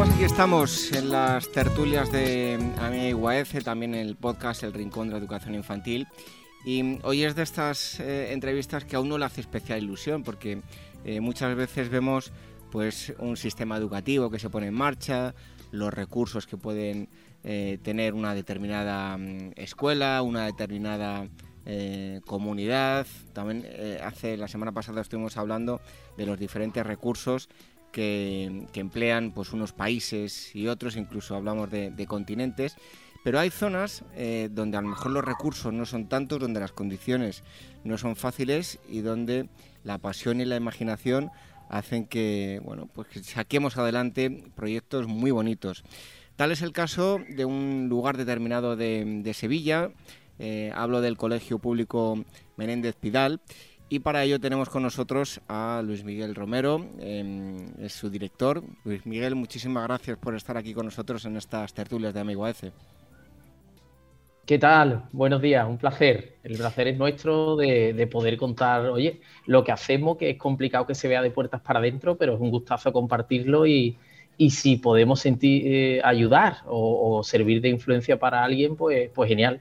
Aquí 0.00 0.24
estamos 0.24 0.90
en 0.92 1.10
las 1.10 1.52
tertulias 1.52 2.10
de 2.10 2.58
AMIA 2.80 3.14
UAF, 3.14 3.62
también 3.62 3.94
en 3.94 4.06
el 4.06 4.16
podcast 4.16 4.62
El 4.62 4.72
Rincón 4.72 5.08
de 5.08 5.12
la 5.12 5.18
Educación 5.18 5.54
Infantil. 5.54 6.08
Y 6.64 6.98
hoy 7.02 7.24
es 7.24 7.36
de 7.36 7.42
estas 7.42 8.00
eh, 8.00 8.32
entrevistas 8.32 8.86
que 8.86 8.96
a 8.96 9.00
uno 9.00 9.18
le 9.18 9.26
hace 9.26 9.42
especial 9.42 9.82
ilusión, 9.82 10.24
porque 10.24 10.62
eh, 11.04 11.20
muchas 11.20 11.54
veces 11.54 11.90
vemos 11.90 12.32
pues 12.70 13.12
un 13.18 13.36
sistema 13.36 13.76
educativo 13.76 14.30
que 14.30 14.38
se 14.38 14.48
pone 14.48 14.68
en 14.68 14.74
marcha, 14.74 15.34
los 15.72 15.92
recursos 15.92 16.46
que 16.46 16.56
pueden 16.56 17.10
eh, 17.44 17.78
tener 17.82 18.14
una 18.14 18.34
determinada 18.34 19.18
mm, 19.18 19.52
escuela, 19.56 20.22
una 20.22 20.46
determinada 20.46 21.28
comunidad. 22.26 23.06
También 23.32 23.64
hace 24.02 24.36
la 24.36 24.48
semana 24.48 24.72
pasada 24.72 25.00
estuvimos 25.00 25.36
hablando 25.36 25.80
de 26.16 26.26
los 26.26 26.36
diferentes 26.36 26.84
recursos 26.84 27.48
que, 27.92 28.66
emplean 28.74 29.32
pues, 29.32 29.52
unos 29.52 29.72
países 29.72 30.54
y 30.54 30.66
otros, 30.66 30.96
incluso 30.96 31.36
hablamos 31.36 31.70
de, 31.70 32.06
continentes, 32.08 32.76
pero 33.22 33.38
hay 33.38 33.50
zonas 33.50 34.04
eh, 34.16 34.48
donde 34.50 34.76
a 34.76 34.82
lo 34.82 34.88
mejor 34.88 35.12
los 35.12 35.24
recursos 35.24 35.72
no 35.72 35.86
son 35.86 36.08
tantos, 36.08 36.40
donde 36.40 36.58
las 36.58 36.72
condiciones 36.72 37.44
no 37.84 37.98
son 37.98 38.16
fáciles 38.16 38.80
y 38.88 39.00
donde 39.00 39.48
la 39.84 39.98
pasión 39.98 40.40
y 40.40 40.44
la 40.44 40.56
imaginación 40.56 41.30
hacen 41.68 42.06
que, 42.06 42.60
bueno, 42.64 42.88
pues 42.92 43.08
saquemos 43.22 43.76
adelante 43.78 44.44
proyectos 44.54 45.06
muy 45.06 45.30
bonitos. 45.30 45.84
Tal 46.36 46.50
es 46.50 46.62
el 46.62 46.72
caso 46.72 47.20
de 47.28 47.44
un 47.44 47.86
lugar 47.88 48.16
determinado 48.16 48.76
de, 48.76 49.32
Sevilla, 49.34 49.90
eh, 50.38 50.72
hablo 50.74 51.00
del 51.00 51.16
Colegio 51.16 51.58
Público 51.58 52.24
Menéndez 52.56 52.96
Pidal, 52.96 53.40
y 53.92 53.98
para 53.98 54.24
ello 54.24 54.40
tenemos 54.40 54.70
con 54.70 54.82
nosotros 54.82 55.38
a 55.48 55.82
Luis 55.84 56.02
Miguel 56.02 56.34
Romero, 56.34 56.82
em, 56.98 57.58
es 57.78 57.92
su 57.92 58.08
director. 58.08 58.62
Luis 58.86 59.04
Miguel, 59.04 59.34
muchísimas 59.34 59.86
gracias 59.86 60.16
por 60.16 60.34
estar 60.34 60.56
aquí 60.56 60.72
con 60.72 60.86
nosotros 60.86 61.26
en 61.26 61.36
estas 61.36 61.74
tertulias 61.74 62.14
de 62.14 62.20
Amigo 62.20 62.46
AF. 62.46 62.64
¿Qué 64.46 64.58
tal? 64.58 65.02
Buenos 65.12 65.42
días, 65.42 65.68
un 65.68 65.76
placer. 65.76 66.36
El 66.42 66.56
placer 66.56 66.88
es 66.88 66.96
nuestro 66.96 67.56
de, 67.56 68.08
poder 68.10 68.38
contar, 68.38 68.86
oye, 68.86 69.20
lo 69.44 69.62
que 69.62 69.72
hacemos, 69.72 70.16
que 70.16 70.30
es 70.30 70.38
complicado 70.38 70.86
que 70.86 70.94
se 70.94 71.06
vea 71.06 71.20
de 71.20 71.30
puertas 71.30 71.60
para 71.60 71.78
adentro, 71.78 72.16
pero 72.16 72.36
es 72.36 72.40
un 72.40 72.50
gustazo 72.50 72.94
compartirlo 72.94 73.66
y, 73.66 73.98
si 74.48 74.78
podemos 74.78 75.20
sentir, 75.20 75.64
eh, 75.66 76.00
ayudar 76.02 76.62
o, 76.64 77.18
o, 77.18 77.22
servir 77.22 77.60
de 77.60 77.68
influencia 77.68 78.18
para 78.18 78.42
alguien, 78.42 78.74
pues, 78.74 79.10
pues 79.14 79.28
genial. 79.28 79.60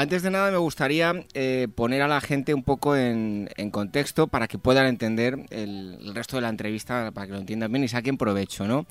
Antes 0.00 0.22
de 0.22 0.30
nada 0.30 0.52
me 0.52 0.58
gustaría 0.58 1.12
eh, 1.34 1.66
poner 1.74 2.02
a 2.02 2.06
la 2.06 2.20
gente 2.20 2.54
un 2.54 2.62
poco 2.62 2.94
en, 2.94 3.48
contexto 3.72 4.28
para 4.28 4.46
que 4.46 4.56
puedan 4.56 4.86
entender 4.86 5.40
el, 5.50 6.14
resto 6.14 6.36
de 6.36 6.42
la 6.42 6.50
entrevista, 6.50 7.10
para 7.10 7.26
que 7.26 7.32
lo 7.32 7.40
entiendan 7.40 7.72
bien 7.72 7.82
y 7.82 7.88
saquen 7.88 8.16
provecho, 8.16 8.68
¿no? 8.68 8.86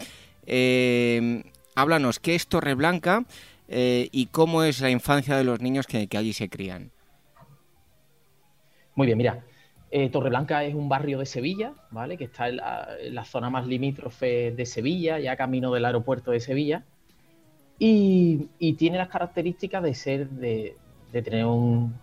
Eh, 0.46 1.44
háblanos, 1.76 2.20
¿qué 2.20 2.36
es 2.36 2.48
Torreblanca 2.48 3.24
eh, 3.70 4.10
y 4.12 4.26
cómo 4.26 4.64
es 4.64 4.82
la 4.82 4.90
infancia 4.90 5.38
de 5.38 5.46
los 5.46 5.62
niños 5.62 5.88
que, 5.88 6.10
allí 6.12 6.34
se 6.34 6.50
crían? 6.50 6.92
Muy 8.94 9.08
bien, 9.08 9.18
mira, 9.18 9.46
Torreblanca 10.12 10.66
es 10.66 10.76
un 10.76 10.90
barrio 10.90 11.20
de 11.20 11.26
Sevilla, 11.26 11.72
¿vale? 11.90 12.18
Que 12.18 12.26
está 12.26 12.50
en 12.50 12.58
la, 12.58 13.24
zona 13.24 13.50
más 13.50 13.66
limítrofe 13.66 14.52
de 14.52 14.66
Sevilla, 14.66 15.20
ya 15.20 15.38
camino 15.38 15.72
del 15.72 15.86
aeropuerto 15.86 16.32
de 16.32 16.42
Sevilla. 16.42 16.84
y, 17.80 18.50
tiene 18.74 18.98
las 18.98 19.08
características 19.08 19.82
de 19.82 19.94
ser 19.94 20.30
de, 20.32 20.76
de 21.12 21.22
tener 21.22 21.46
un, 21.46 21.94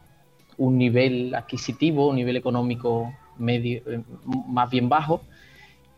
nivel 0.58 1.34
adquisitivo, 1.34 2.08
un 2.08 2.16
nivel 2.16 2.36
económico 2.36 3.12
medio, 3.38 3.82
eh, 3.86 4.02
más 4.46 4.70
bien 4.70 4.88
bajo. 4.88 5.22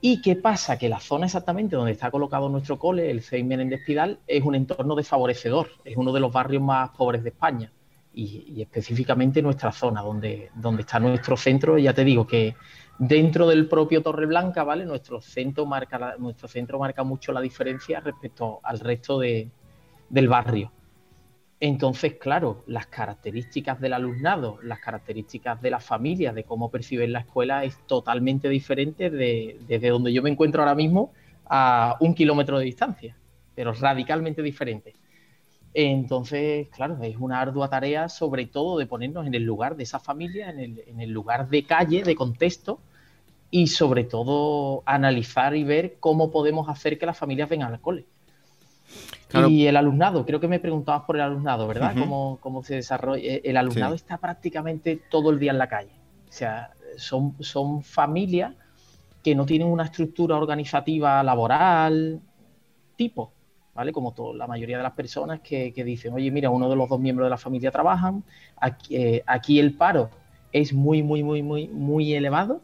¿Y 0.01 0.21
qué 0.21 0.37
pasa? 0.37 0.79
Que 0.79 0.89
la 0.89 1.01
zona 1.01 1.27
exactamente 1.27 1.77
donde 1.77 1.93
está 1.93 2.11
colocado 2.11 2.49
nuestro 2.49 2.79
cole, 2.79 3.11
el 3.11 3.23
CEI 3.23 3.45
Menéndez 3.45 3.85
Pidal, 3.85 4.21
es 4.27 4.45
un 4.45 4.55
entorno 4.55 4.95
desfavorecedor, 4.95 5.69
es 5.85 5.97
uno 5.97 6.13
de 6.13 6.21
los 6.21 6.33
barrios 6.33 6.63
más 6.63 6.91
pobres 6.91 7.23
de 7.23 7.31
España 7.31 7.73
y, 8.17 8.63
específicamente 8.63 9.43
nuestra 9.43 9.73
zona, 9.73 10.01
donde, 10.01 10.51
donde 10.55 10.83
está 10.83 10.99
nuestro 10.99 11.37
centro, 11.37 11.77
ya 11.77 11.93
te 11.93 12.03
digo 12.03 12.27
que 12.27 12.55
dentro 12.99 13.47
del 13.47 13.69
propio 13.69 14.03
Torreblanca, 14.03 14.65
¿vale? 14.65 14.87
Nuestro 14.87 15.21
centro 15.21 15.67
marca, 15.67 16.17
nuestro 16.19 16.49
centro 16.49 16.79
marca 16.79 17.05
mucho 17.05 17.33
la 17.33 17.43
diferencia 17.43 18.01
respecto 18.01 18.61
al 18.63 18.81
resto 18.81 19.19
de, 19.19 19.51
del 20.09 20.29
barrio. 20.29 20.73
Entonces, 21.59 22.15
claro, 22.15 22.63
las 22.67 22.87
características 22.87 23.81
del 23.81 23.95
alumnado, 23.95 24.59
las 24.63 24.79
características 24.79 25.61
de 25.63 25.71
la 25.71 25.81
familia, 25.81 26.33
de 26.35 26.45
cómo 26.45 26.71
perciben 26.71 27.13
la 27.13 27.21
escuela 27.21 27.65
es 27.65 27.79
totalmente 27.87 28.51
diferente 28.51 29.09
de, 29.09 29.59
desde 29.67 29.89
donde 29.89 30.13
yo 30.13 30.23
me 30.23 30.29
encuentro 30.31 30.61
ahora 30.61 30.75
mismo 30.75 31.13
a 31.47 31.97
un 32.01 32.15
kilómetro 32.15 32.59
de 32.59 32.67
distancia, 32.67 33.17
pero 33.55 33.73
radicalmente 33.73 34.43
diferente. 34.43 34.93
Entonces, 35.73 36.69
claro, 36.69 36.99
es 37.03 37.17
una 37.17 37.41
ardua 37.41 37.71
tarea 37.71 38.11
sobre 38.11 38.47
todo 38.47 38.79
de 38.79 38.87
ponernos 38.87 39.27
en 39.27 39.35
el 39.35 39.45
lugar 39.45 39.77
de 39.77 39.85
esa 39.85 39.99
familia, 39.99 40.51
en 40.51 40.59
el, 40.59 40.85
en 40.87 41.01
el 41.01 41.11
lugar 41.11 41.49
de 41.49 41.65
calle, 41.65 42.03
de 42.03 42.15
contexto, 42.15 42.81
y 43.51 43.69
sobre 43.69 44.05
todo 44.05 44.83
analizar 44.85 45.57
y 45.57 45.65
ver 45.65 45.97
cómo 46.01 46.31
podemos 46.31 46.69
hacer 46.69 46.99
que 46.99 47.07
las 47.07 47.17
familias 47.17 47.49
vengan 47.49 47.73
al 47.73 47.81
cole 47.81 48.05
y 49.49 49.67
el 49.67 49.77
alumnado, 49.77 50.25
creo 50.25 50.41
que 50.41 50.49
me 50.49 50.61
preguntabas 50.61 51.03
por 51.03 51.17
el 51.17 51.23
alumnado, 51.23 51.67
¿verdad? 51.67 51.95
¿Cómo, 52.41 52.63
se 52.63 52.77
desarrolla? 52.77 53.23
Eh, 53.23 53.43
el 53.45 53.57
alumnado 53.57 53.95
está 53.95 54.19
prácticamente 54.19 55.03
todo 55.11 55.31
el 55.31 55.39
día 55.39 55.53
en 55.53 55.59
la 55.59 55.69
calle. 55.69 55.93
O 56.29 56.33
sea, 56.33 56.71
son, 56.97 57.35
son 57.41 57.83
familias 57.83 58.55
que 59.23 59.35
no 59.35 59.45
tienen 59.45 59.69
una 59.69 59.85
estructura 59.85 60.37
organizativa 60.37 61.23
laboral 61.23 62.21
tipo, 62.97 63.33
¿vale? 63.75 63.93
Como 63.93 64.15
la 64.35 64.47
mayoría 64.47 64.77
de 64.79 64.83
las 64.83 64.93
personas 64.93 65.41
que, 65.41 65.73
dicen, 65.85 66.15
oye, 66.15 66.31
mira, 66.31 66.51
uno 66.51 66.69
de 66.71 66.77
los 66.77 66.89
dos 66.89 67.01
miembros 67.01 67.27
de 67.27 67.31
la 67.31 67.37
familia 67.37 67.71
trabajan, 67.71 68.25
aquí, 68.57 68.97
eh, 68.97 69.23
aquí 69.27 69.59
el 69.59 69.75
paro 69.75 70.11
es 70.53 70.73
muy, 70.73 71.03
muy, 71.03 71.23
muy, 71.23 71.43
muy, 71.43 71.69
muy 71.69 72.15
elevado. 72.15 72.61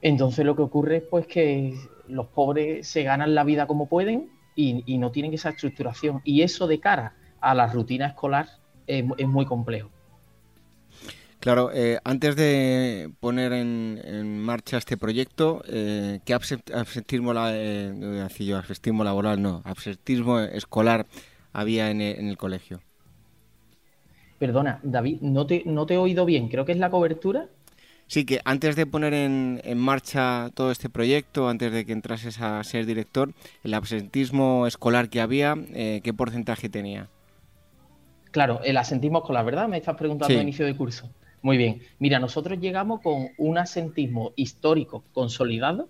Entonces 0.00 0.44
lo 0.44 0.56
que 0.56 0.62
ocurre 0.62 0.96
es 0.98 1.02
pues 1.04 1.26
que 1.26 1.74
los 2.08 2.26
pobres 2.26 2.86
se 2.86 3.02
ganan 3.02 3.34
la 3.34 3.44
vida 3.44 3.66
como 3.66 3.86
pueden 3.88 4.30
y, 4.54 4.98
no 4.98 5.10
tienen 5.10 5.34
esa 5.34 5.50
estructuración. 5.50 6.20
Y 6.24 6.42
eso 6.42 6.66
de 6.66 6.80
cara 6.80 7.14
a 7.40 7.54
la 7.54 7.66
rutina 7.66 8.06
escolar 8.06 8.48
es, 8.86 9.04
muy 9.26 9.46
complejo. 9.46 9.90
Claro, 11.40 11.70
eh, 11.74 11.98
antes 12.04 12.36
de 12.36 13.10
poner 13.18 13.52
en, 13.52 14.38
marcha 14.38 14.78
este 14.78 14.96
proyecto, 14.96 15.62
eh, 15.66 16.20
¿qué 16.24 16.34
absentismo, 16.34 17.32
la, 17.32 17.50
eh, 17.52 18.24
absentismo 18.54 19.02
laboral, 19.02 19.42
no, 19.42 19.62
absentismo 19.64 20.38
escolar 20.38 21.06
había 21.52 21.90
en 21.90 22.00
el, 22.00 22.36
colegio? 22.36 22.80
Perdona, 24.38 24.78
David, 24.84 25.20
no 25.20 25.46
te, 25.46 25.62
no 25.66 25.84
te 25.86 25.94
he 25.94 25.98
oído 25.98 26.24
bien, 26.24 26.48
creo 26.48 26.64
que 26.64 26.72
es 26.72 26.78
la 26.78 26.90
cobertura. 26.90 27.48
Sí, 28.12 28.26
que 28.26 28.42
antes 28.44 28.76
de 28.76 28.84
poner 28.84 29.14
en, 29.14 29.62
marcha 29.78 30.50
todo 30.52 30.70
este 30.70 30.90
proyecto, 30.90 31.48
antes 31.48 31.72
de 31.72 31.86
que 31.86 31.92
entrases 31.92 32.42
a 32.42 32.62
ser 32.62 32.84
director, 32.84 33.32
el 33.64 33.72
absentismo 33.72 34.66
escolar 34.66 35.08
que 35.08 35.22
había, 35.22 35.54
eh, 35.72 36.02
¿qué 36.04 36.12
porcentaje 36.12 36.68
tenía? 36.68 37.08
Claro, 38.30 38.60
el 38.64 38.76
asentismo 38.76 39.20
escolar, 39.20 39.46
¿verdad? 39.46 39.66
Me 39.66 39.78
estás 39.78 39.96
preguntando 39.96 40.38
a 40.38 40.42
inicio 40.42 40.66
de 40.66 40.76
curso. 40.76 41.08
Muy 41.40 41.56
bien. 41.56 41.80
Mira, 42.00 42.18
nosotros 42.18 42.60
llegamos 42.60 43.00
con 43.00 43.28
un 43.38 43.56
asentismo 43.56 44.32
histórico 44.36 45.04
consolidado, 45.14 45.88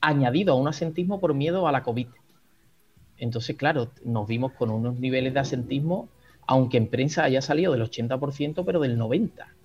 añadido 0.00 0.54
a 0.54 0.56
un 0.56 0.68
asentismo 0.68 1.20
por 1.20 1.34
miedo 1.34 1.68
a 1.68 1.72
la 1.72 1.82
COVID. 1.82 2.06
Entonces, 3.18 3.56
claro, 3.56 3.90
nos 4.06 4.26
vimos 4.26 4.52
con 4.52 4.70
unos 4.70 4.98
niveles 4.98 5.34
de 5.34 5.40
asentismo, 5.40 6.08
aunque 6.46 6.78
en 6.78 6.88
prensa 6.88 7.24
haya 7.24 7.42
salido 7.42 7.72
del 7.72 7.82
80%, 7.82 8.64
pero 8.64 8.80
del 8.80 8.98
90%. 8.98 9.55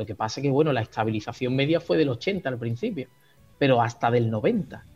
Lo 0.00 0.06
que 0.06 0.14
pasa 0.14 0.40
es 0.40 0.44
que, 0.44 0.50
bueno, 0.50 0.72
la 0.72 0.80
estabilización 0.80 1.54
media 1.54 1.78
fue 1.78 1.98
del 1.98 2.08
80 2.08 2.48
al 2.48 2.58
principio. 2.58 3.06
pero 3.58 3.82
hasta 3.82 4.10
del 4.10 4.30
90. 4.30 4.86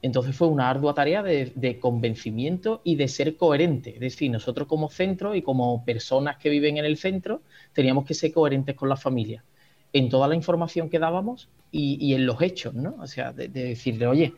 Entonces 0.00 0.36
fue 0.36 0.46
una 0.46 0.70
ardua 0.70 0.94
tarea 0.94 1.24
de, 1.24 1.78
convencimiento 1.80 2.80
y 2.84 2.94
de 2.94 3.08
ser 3.08 3.36
coherente. 3.36 3.94
Es 3.94 3.98
decir, 4.00 4.30
nosotros 4.30 4.68
como 4.68 4.88
centro 4.88 5.34
y 5.34 5.42
como 5.42 5.84
personas 5.84 6.36
que 6.36 6.50
viven 6.50 6.76
en 6.76 6.84
el 6.84 6.96
centro 6.96 7.42
teníamos 7.72 8.04
que 8.04 8.14
ser 8.14 8.32
coherentes 8.32 8.76
con 8.76 8.88
la 8.88 8.96
familia 8.96 9.44
en 9.92 10.08
toda 10.08 10.28
la 10.28 10.36
información 10.36 10.88
que 10.88 11.00
dábamos 11.00 11.50
y, 11.72 12.14
en 12.14 12.24
los 12.24 12.40
hechos, 12.40 12.74
¿no? 12.74 12.94
O 13.00 13.06
sea, 13.08 13.32
de, 13.32 13.48
de, 13.48 13.64
decirle, 13.64 14.06
oye, 14.06 14.34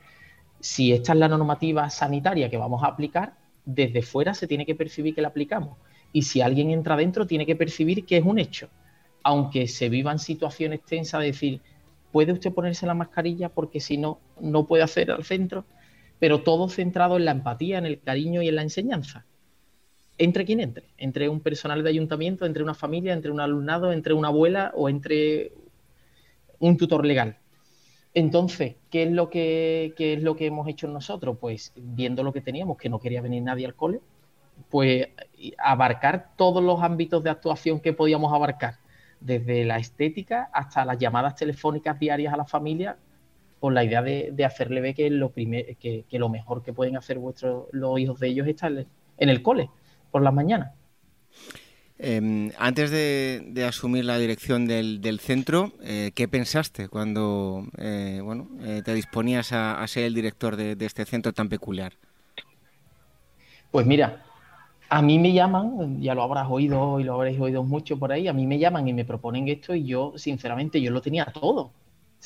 si 0.60 0.92
esta 0.94 1.12
es 1.12 1.18
la 1.18 1.28
normativa 1.28 1.90
sanitaria 1.90 2.48
que 2.48 2.56
vamos 2.56 2.82
a 2.82 2.86
aplicar, 2.86 3.34
desde 3.66 4.00
fuera 4.00 4.32
se 4.32 4.46
tiene 4.46 4.64
que 4.64 4.74
percibir 4.74 5.14
que 5.14 5.20
la 5.20 5.28
aplicamos. 5.28 5.76
Y 6.12 6.22
si 6.22 6.40
alguien 6.40 6.70
entra 6.70 6.96
dentro, 6.96 7.26
tiene 7.26 7.44
que 7.44 7.56
percibir 7.56 8.06
que 8.06 8.16
es 8.16 8.24
un 8.24 8.38
hecho. 8.38 8.70
Aunque 9.24 9.66
se 9.66 9.88
vivan 9.88 10.20
situaciones 10.20 10.82
tensas 10.84 11.20
de 11.20 11.26
decir, 11.26 11.60
¿puede 12.12 12.32
usted 12.32 12.52
ponerse 12.52 12.86
la 12.86 12.94
mascarilla 12.94 13.48
porque 13.48 13.80
si 13.80 13.98
no, 13.98 14.20
no 14.40 14.66
puede 14.66 14.84
hacer 14.84 15.10
al 15.10 15.24
centro? 15.24 15.64
Pero 16.20 16.42
todo 16.42 16.68
centrado 16.68 17.16
en 17.16 17.24
la 17.24 17.32
empatía, 17.32 17.78
en 17.78 17.86
el 17.86 18.00
cariño 18.00 18.40
y 18.40 18.48
en 18.48 18.54
la 18.54 18.62
enseñanza. 18.62 19.26
Entre 20.16 20.44
quien 20.44 20.60
entre, 20.60 20.84
entre 20.96 21.28
un 21.28 21.40
personal 21.40 21.82
de 21.82 21.90
ayuntamiento, 21.90 22.46
entre 22.46 22.62
una 22.62 22.74
familia, 22.74 23.12
entre 23.12 23.32
un 23.32 23.40
alumnado, 23.40 23.92
entre 23.92 24.14
una 24.14 24.28
abuela 24.28 24.70
o 24.76 24.88
entre 24.88 25.50
un 26.60 26.76
tutor 26.76 27.04
legal. 27.04 27.38
Entonces, 28.14 28.76
¿qué 28.90 29.02
es 29.02 29.10
lo 29.10 29.28
que, 29.28 29.92
es 29.98 30.22
lo 30.22 30.36
que 30.36 30.46
hemos 30.46 30.68
hecho 30.68 30.86
nosotros? 30.86 31.36
Pues 31.40 31.72
viendo 31.74 32.22
lo 32.22 32.32
que 32.32 32.40
teníamos, 32.40 32.78
que 32.78 32.88
no 32.88 33.00
quería 33.00 33.20
venir 33.20 33.42
nadie 33.42 33.66
al 33.66 33.74
cole, 33.74 34.00
pues 34.70 35.08
abarcar 35.58 36.30
todos 36.36 36.62
los 36.62 36.80
ámbitos 36.80 37.24
de 37.24 37.30
actuación 37.30 37.80
que 37.80 37.92
podíamos 37.92 38.32
abarcar, 38.32 38.78
desde 39.24 39.64
la 39.64 39.78
estética 39.78 40.50
hasta 40.52 40.84
las 40.84 40.98
llamadas 40.98 41.34
telefónicas 41.34 41.98
diarias 41.98 42.32
a 42.32 42.36
la 42.36 42.44
familia, 42.44 42.96
con 43.58 43.72
la 43.72 43.82
idea 43.82 44.02
de, 44.02 44.44
hacerle 44.44 44.82
ver 44.82 44.94
que 44.94 45.08
lo, 45.08 45.32
que, 45.32 46.04
lo 46.10 46.28
mejor 46.28 46.62
que 46.62 46.74
pueden 46.74 46.98
hacer 46.98 47.18
vuestros, 47.18 47.66
los 47.72 47.98
hijos 47.98 48.20
de 48.20 48.28
ellos 48.28 48.46
es 48.46 48.54
estar 48.54 48.72
en 49.16 49.28
el 49.28 49.42
cole 49.42 49.70
por 50.10 50.22
las 50.22 50.34
mañanas. 50.34 50.72
Em, 51.98 52.50
antes 52.58 52.90
de, 52.90 53.64
asumir 53.66 54.04
la 54.04 54.18
dirección 54.18 54.66
del, 54.66 55.18
centro, 55.20 55.72
eh, 55.82 56.10
¿qué 56.14 56.28
pensaste 56.28 56.88
cuando 56.88 57.66
eh, 57.78 58.20
bueno, 58.22 58.48
eh, 58.62 58.82
te 58.84 58.92
disponías 58.92 59.52
a, 59.52 59.86
ser 59.86 60.04
el 60.04 60.14
director 60.14 60.56
de, 60.56 60.76
este 60.84 61.06
centro 61.06 61.32
tan 61.32 61.48
peculiar? 61.48 61.94
Pues 63.70 63.86
mira, 63.86 64.23
a 64.94 65.02
mí 65.02 65.18
me 65.18 65.32
llaman, 65.32 66.00
ya 66.00 66.14
lo 66.14 66.22
habrás 66.22 66.46
oído 66.48 67.00
y 67.00 67.04
lo 67.04 67.14
habréis 67.14 67.40
oído 67.40 67.64
mucho 67.64 67.98
por 67.98 68.12
ahí, 68.12 68.28
a 68.28 68.32
mí 68.32 68.46
me 68.46 68.58
llaman 68.58 68.86
y 68.86 68.92
me 68.92 69.04
proponen 69.04 69.48
esto 69.48 69.74
y 69.74 69.84
yo, 69.84 70.12
sinceramente, 70.16 70.80
yo 70.80 70.90
lo 70.92 71.00
tenía 71.00 71.24
todo. 71.26 71.62
O 71.62 71.72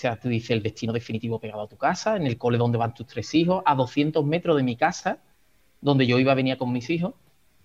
sea, 0.01 0.17
tú 0.17 0.29
dices 0.29 0.51
el 0.51 0.63
destino 0.63 0.93
definitivo 0.93 1.41
pegado 1.41 1.63
a 1.63 1.69
tu 1.69 1.77
casa, 1.77 2.17
en 2.17 2.27
el 2.27 2.37
cole 2.39 2.59
donde 2.59 2.79
van 2.79 2.95
tus 2.95 3.07
tres 3.07 3.35
hijos, 3.35 3.63
a 3.65 3.75
200 3.75 4.25
metros 4.25 4.57
de 4.57 4.63
mi 4.63 4.77
casa, 4.77 5.19
donde 5.81 6.07
yo 6.07 6.19
iba 6.19 6.33
a 6.33 6.35
venir 6.35 6.59
con 6.59 6.73
mis 6.73 6.91
hijos 6.91 7.15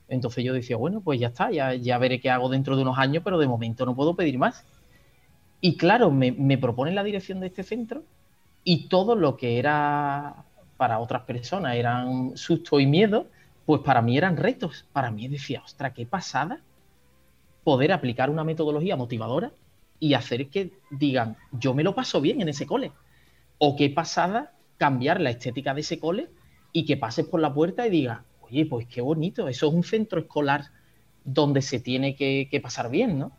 entonces 0.07 0.43
yo 0.43 0.53
decía, 0.53 0.77
bueno, 0.77 1.01
pues 1.01 1.19
ya 1.19 1.27
está, 1.29 1.51
ya, 1.51 1.73
ya 1.73 1.97
veré 1.97 2.19
qué 2.19 2.29
hago 2.29 2.49
dentro 2.49 2.75
de 2.75 2.83
unos 2.83 2.97
años, 2.97 3.23
pero 3.23 3.39
de 3.39 3.47
momento 3.47 3.85
no 3.85 3.95
puedo 3.95 4.15
pedir 4.15 4.37
más. 4.37 4.65
Y 5.61 5.77
claro, 5.77 6.11
me, 6.11 6.31
me 6.31 6.57
proponen 6.57 6.95
la 6.95 7.03
dirección 7.03 7.39
de 7.39 7.47
este 7.47 7.63
centro 7.63 8.03
y 8.63 8.89
todo 8.89 9.15
lo 9.15 9.37
que 9.37 9.59
era 9.59 10.45
para 10.77 10.99
otras 10.99 11.23
personas 11.23 11.75
eran 11.75 12.35
susto 12.35 12.79
y 12.79 12.85
miedo, 12.85 13.27
pues 13.65 13.81
para 13.81 14.01
mí 14.01 14.17
eran 14.17 14.37
retos. 14.37 14.85
Para 14.93 15.11
mí 15.11 15.27
decía, 15.27 15.61
ostra, 15.63 15.93
qué 15.93 16.05
pasada 16.05 16.61
poder 17.63 17.91
aplicar 17.91 18.29
una 18.29 18.43
metodología 18.43 18.95
motivadora 18.95 19.51
y 19.99 20.15
hacer 20.15 20.49
que 20.49 20.73
digan, 20.91 21.37
yo 21.51 21.73
me 21.73 21.83
lo 21.83 21.95
paso 21.95 22.19
bien 22.19 22.41
en 22.41 22.49
ese 22.49 22.65
cole. 22.65 22.91
O 23.57 23.75
qué 23.75 23.89
pasada 23.89 24.53
cambiar 24.77 25.21
la 25.21 25.29
estética 25.29 25.73
de 25.73 25.81
ese 25.81 25.99
cole 25.99 26.29
y 26.73 26.85
que 26.85 26.97
pases 26.97 27.25
por 27.25 27.39
la 27.39 27.53
puerta 27.53 27.87
y 27.87 27.89
digas, 27.89 28.19
oye, 28.41 28.65
pues 28.65 28.87
qué 28.87 28.99
bonito, 28.99 29.47
eso 29.47 29.67
es 29.67 29.73
un 29.73 29.83
centro 29.83 30.19
escolar 30.19 30.65
donde 31.23 31.61
se 31.61 31.79
tiene 31.79 32.15
que, 32.15 32.59
pasar 32.61 32.89
bien, 32.89 33.17
¿no? 33.17 33.31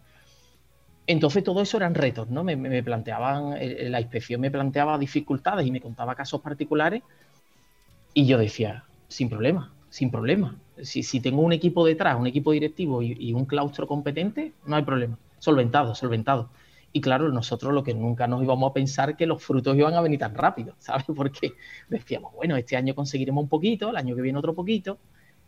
Entonces 1.07 1.45
todo 1.45 1.61
eso 1.61 1.76
eran 1.76 1.95
retos, 1.95 2.31
¿no? 2.31 2.45
Me, 2.45 2.83
planteaban, 2.83 3.59
la 3.90 4.00
inspección 4.00 4.40
me 4.40 4.50
planteaba 4.50 4.97
dificultades 4.97 5.66
y 5.66 5.71
me 5.71 5.83
contaba 5.83 6.14
casos 6.14 6.40
particulares 6.40 7.02
y 8.14 8.25
yo 8.25 8.38
decía, 8.38 8.85
sin 9.09 9.28
problema, 9.28 9.75
sin 9.94 10.10
problema. 10.10 10.56
Si, 10.82 11.21
tengo 11.21 11.40
un 11.40 11.52
equipo 11.52 11.86
detrás, 11.86 12.19
un 12.19 12.26
equipo 12.26 12.50
directivo 12.50 13.00
y, 13.00 13.32
un 13.32 13.45
claustro 13.45 13.86
competente, 13.86 14.52
no 14.66 14.75
hay 14.75 14.82
problema. 14.82 15.16
Solventado, 15.38 15.95
solventado. 15.95 16.50
Y 16.92 17.00
claro, 17.00 17.28
nosotros 17.28 17.73
lo 17.73 17.84
que 17.84 17.95
nunca 17.95 18.26
nos 18.26 18.42
íbamos 18.42 18.69
a 18.69 18.75
pensar 18.75 19.16
que 19.16 19.25
los 19.25 19.40
frutos 19.40 19.76
iban 19.76 19.95
a 19.95 20.00
venir 20.00 20.19
tan 20.19 20.34
rápido, 20.34 20.75
¿sabes? 20.80 21.04
Porque 21.14 21.52
decíamos, 21.88 22.34
bueno, 22.34 22.56
este 22.56 22.76
año 22.76 22.97
conseguiremos 22.97 23.45
un 23.45 23.49
poquito, 23.49 23.90
el 23.90 23.97
año 23.97 24.16
que 24.16 24.23
viene 24.23 24.36
otro 24.36 24.52
poquito. 24.52 24.99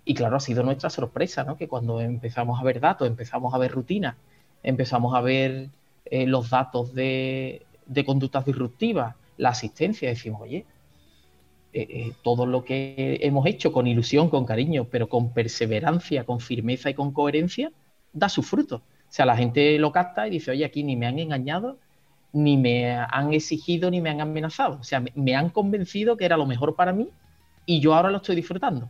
Y 0.04 0.14
claro, 0.14 0.36
ha 0.36 0.40
sido 0.40 0.62
nuestra 0.62 0.90
sorpresa, 0.90 1.42
¿no? 1.42 1.56
Que 1.56 1.66
cuando 1.66 2.00
empezamos 2.00 2.60
a 2.60 2.62
ver 2.62 2.78
datos, 2.78 3.08
empezamos 3.08 3.52
a 3.52 3.58
ver 3.58 3.72
rutinas, 3.72 4.14
empezamos 4.62 5.12
a 5.16 5.22
ver 5.22 5.70
eh, 6.04 6.24
los 6.24 6.50
datos 6.50 6.94
de, 6.94 7.66
conductas 8.06 8.44
disruptivas, 8.44 9.16
la 9.38 9.48
asistencia, 9.48 10.08
decimos, 10.08 10.42
oye, 10.42 10.66
eh, 11.76 11.86
eh, 11.90 12.12
todo 12.22 12.46
lo 12.46 12.64
que 12.64 13.18
hemos 13.20 13.46
hecho 13.46 13.70
con 13.70 13.86
ilusión, 13.86 14.30
con 14.30 14.46
cariño, 14.46 14.86
pero 14.90 15.08
con 15.10 15.34
perseverancia, 15.34 16.24
con 16.24 16.40
firmeza 16.40 16.88
y 16.88 16.94
con 16.94 17.12
coherencia, 17.12 17.70
da 18.14 18.30
sus 18.30 18.46
frutos. 18.46 18.80
O 18.80 19.12
sea, 19.12 19.26
la 19.26 19.36
gente 19.36 19.78
lo 19.78 19.92
capta 19.92 20.26
y 20.26 20.30
dice, 20.30 20.52
oye, 20.52 20.64
aquí 20.64 20.82
ni 20.82 20.96
me 20.96 21.06
han 21.06 21.18
engañado, 21.18 21.78
ni 22.32 22.56
me 22.56 22.96
han 22.96 23.34
exigido, 23.34 23.90
ni 23.90 24.00
me 24.00 24.08
han 24.08 24.22
amenazado. 24.22 24.78
O 24.80 24.84
sea, 24.84 25.02
me, 25.14 25.36
han 25.36 25.50
convencido 25.50 26.16
que 26.16 26.24
era 26.24 26.38
lo 26.38 26.46
mejor 26.46 26.74
para 26.76 26.94
mí 26.94 27.08
y 27.66 27.80
yo 27.80 27.94
ahora 27.94 28.10
lo 28.10 28.18
estoy 28.18 28.36
disfrutando. 28.36 28.88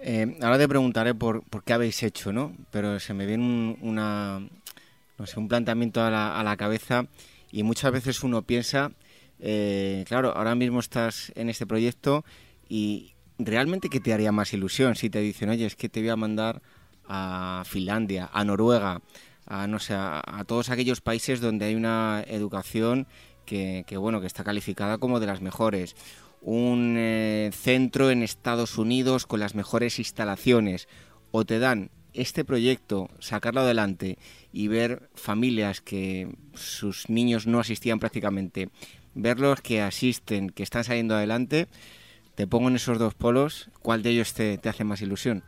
Eh, 0.00 0.36
ahora 0.42 0.58
te 0.58 0.68
preguntaré 0.68 1.14
por, 1.14 1.42
qué 1.64 1.72
habéis 1.72 2.02
hecho, 2.02 2.34
¿no? 2.34 2.52
Pero 2.70 3.00
se 3.00 3.14
me 3.14 3.24
viene 3.24 3.44
un, 3.44 3.78
una, 3.80 4.46
no 5.18 5.26
sé, 5.26 5.40
un 5.40 5.48
planteamiento 5.48 6.02
a 6.02 6.10
la, 6.10 6.56
cabeza 6.58 7.06
y 7.50 7.62
muchas 7.62 7.92
veces 7.92 8.22
uno 8.22 8.42
piensa, 8.42 8.92
eh, 9.38 10.04
claro, 10.06 10.36
ahora 10.36 10.54
mismo 10.54 10.80
estás 10.80 11.32
en 11.34 11.48
este 11.48 11.66
proyecto 11.66 12.24
y 12.68 13.14
realmente 13.38 13.88
qué 13.88 14.00
te 14.00 14.12
haría 14.12 14.32
más 14.32 14.52
ilusión 14.52 14.94
si 14.94 15.10
te 15.10 15.20
dicen, 15.20 15.48
oye, 15.48 15.66
es 15.66 15.76
que 15.76 15.88
te 15.88 16.00
voy 16.00 16.10
a 16.10 16.16
mandar 16.16 16.62
a 17.06 17.62
Finlandia, 17.66 18.30
a 18.32 18.44
Noruega, 18.44 19.02
a, 19.46 19.66
no 19.66 19.78
sé, 19.78 19.94
a, 19.94 20.44
todos 20.46 20.70
aquellos 20.70 21.00
países 21.00 21.40
donde 21.40 21.66
hay 21.66 21.74
una 21.74 22.24
educación 22.26 23.06
que, 23.44 23.84
bueno, 23.98 24.20
que 24.20 24.26
está 24.26 24.44
calificada 24.44 24.98
como 24.98 25.20
de 25.20 25.26
las 25.26 25.40
mejores. 25.40 25.96
Un 26.40 26.96
eh, 26.98 27.50
centro 27.52 28.10
en 28.10 28.22
Estados 28.22 28.78
Unidos 28.78 29.26
con 29.26 29.40
las 29.40 29.54
mejores 29.54 29.98
instalaciones. 29.98 30.88
O 31.30 31.44
te 31.44 31.58
dan 31.58 31.90
este 32.14 32.44
proyecto, 32.44 33.10
sacarlo 33.18 33.60
adelante 33.60 34.18
y 34.52 34.68
ver 34.68 35.08
familias 35.14 35.80
que 35.80 36.34
sus 36.54 37.08
niños 37.08 37.46
no 37.46 37.60
asistían 37.60 37.98
prácticamente, 37.98 38.68
verlos 39.14 39.60
que 39.60 39.82
asisten, 39.82 40.50
que 40.50 40.62
están 40.62 40.84
saliendo 40.84 41.14
adelante, 41.14 41.68
te 42.34 42.46
pongo 42.46 42.68
en 42.68 42.76
esos 42.76 42.98
dos 42.98 43.14
polos, 43.14 43.68
¿cuál 43.82 44.02
de 44.02 44.10
ellos 44.10 44.34
te 44.34 44.58
hace 44.68 44.84
más 44.84 45.02
ilusión? 45.02 45.44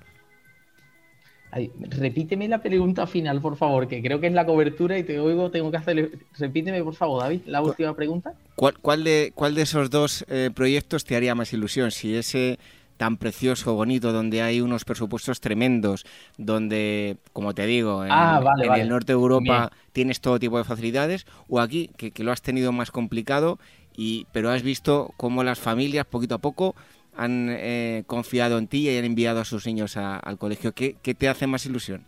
repíteme 1.90 2.48
la 2.48 2.60
pregunta 2.60 3.06
final, 3.06 3.40
por 3.40 3.56
favor, 3.56 3.88
que 3.88 4.02
creo 4.02 4.20
que 4.20 4.26
es 4.26 4.32
la 4.32 4.44
cobertura 4.44 4.98
y 4.98 5.04
te 5.04 5.18
oigo, 5.18 5.50
tengo 5.50 5.70
que 5.70 5.76
hacer. 5.76 6.18
Repíteme, 6.38 6.82
por 6.82 6.94
favor, 6.94 7.22
David, 7.22 7.42
la 7.46 7.62
última 7.62 7.94
pregunta. 7.94 8.34
¿Cuál, 8.56 9.04
de, 9.04 9.32
cuál 9.34 9.54
de 9.54 9.62
esos 9.62 9.90
dos 9.90 10.24
eh, 10.28 10.50
proyectos 10.54 11.04
te 11.04 11.16
haría 11.16 11.34
más 11.34 11.52
ilusión? 11.52 11.90
Si 11.90 12.14
ese 12.14 12.58
tan 12.96 13.16
precioso, 13.16 13.74
bonito, 13.74 14.12
donde 14.12 14.42
hay 14.42 14.60
unos 14.60 14.84
presupuestos 14.84 15.40
tremendos, 15.40 16.04
donde, 16.38 17.16
como 17.32 17.54
te 17.54 17.66
digo, 17.66 18.04
en, 18.04 18.10
ah, 18.12 18.40
el 18.76 18.88
norte 18.88 19.12
de 19.12 19.18
Europa 19.18 19.70
tienes 19.92 20.20
todo 20.20 20.38
tipo 20.38 20.58
de 20.58 20.64
facilidades, 20.64 21.26
o 21.48 21.60
aquí, 21.60 21.90
que, 21.96 22.10
que, 22.10 22.24
lo 22.24 22.32
has 22.32 22.42
tenido 22.42 22.72
más 22.72 22.90
complicado, 22.90 23.58
y, 23.96 24.26
pero 24.32 24.50
has 24.50 24.62
visto 24.62 25.12
cómo 25.16 25.44
las 25.44 25.58
familias, 25.58 26.06
poquito 26.06 26.34
a 26.34 26.38
poco, 26.38 26.74
han 27.16 27.48
eh, 27.50 28.04
confiado 28.06 28.58
en 28.58 28.68
ti 28.68 28.88
y 28.88 28.96
han 28.96 29.04
enviado 29.04 29.40
a 29.40 29.44
sus 29.44 29.66
niños 29.66 29.96
al 29.96 30.38
colegio. 30.38 30.72
¿Qué, 30.72 30.94
te 30.94 31.28
hace 31.28 31.46
más 31.46 31.64
ilusión? 31.66 32.04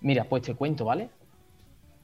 Mira, 0.00 0.24
pues 0.24 0.42
te 0.42 0.54
cuento, 0.54 0.84
¿vale? 0.84 1.08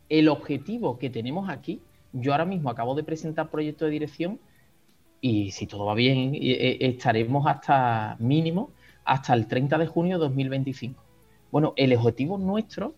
El 0.09 0.29
objetivo 0.29 0.99
que 0.99 1.11
tenemos 1.11 1.49
aquí, 1.51 1.81
yo 2.13 2.33
ahora 2.33 2.47
mismo 2.47 2.71
acabo 2.71 2.95
de 2.95 3.05
presentar 3.05 3.51
proyecto 3.51 3.85
de 3.85 3.91
dirección 3.91 4.41
y 5.21 5.51
si 5.51 5.67
todo 5.67 5.87
va 5.87 5.95
bien, 5.95 6.35
eh, 6.35 6.79
estaremos 6.81 7.47
hasta 7.47 8.17
mínimo 8.19 8.71
hasta 9.05 9.35
el 9.35 9.47
30 9.47 9.79
de 9.79 9.87
junio 9.87 10.19
de 10.19 10.25
2025. 10.25 11.03
Bueno, 11.51 11.73
el 11.77 11.93
objetivo 11.95 12.39
nuestro, 12.39 12.95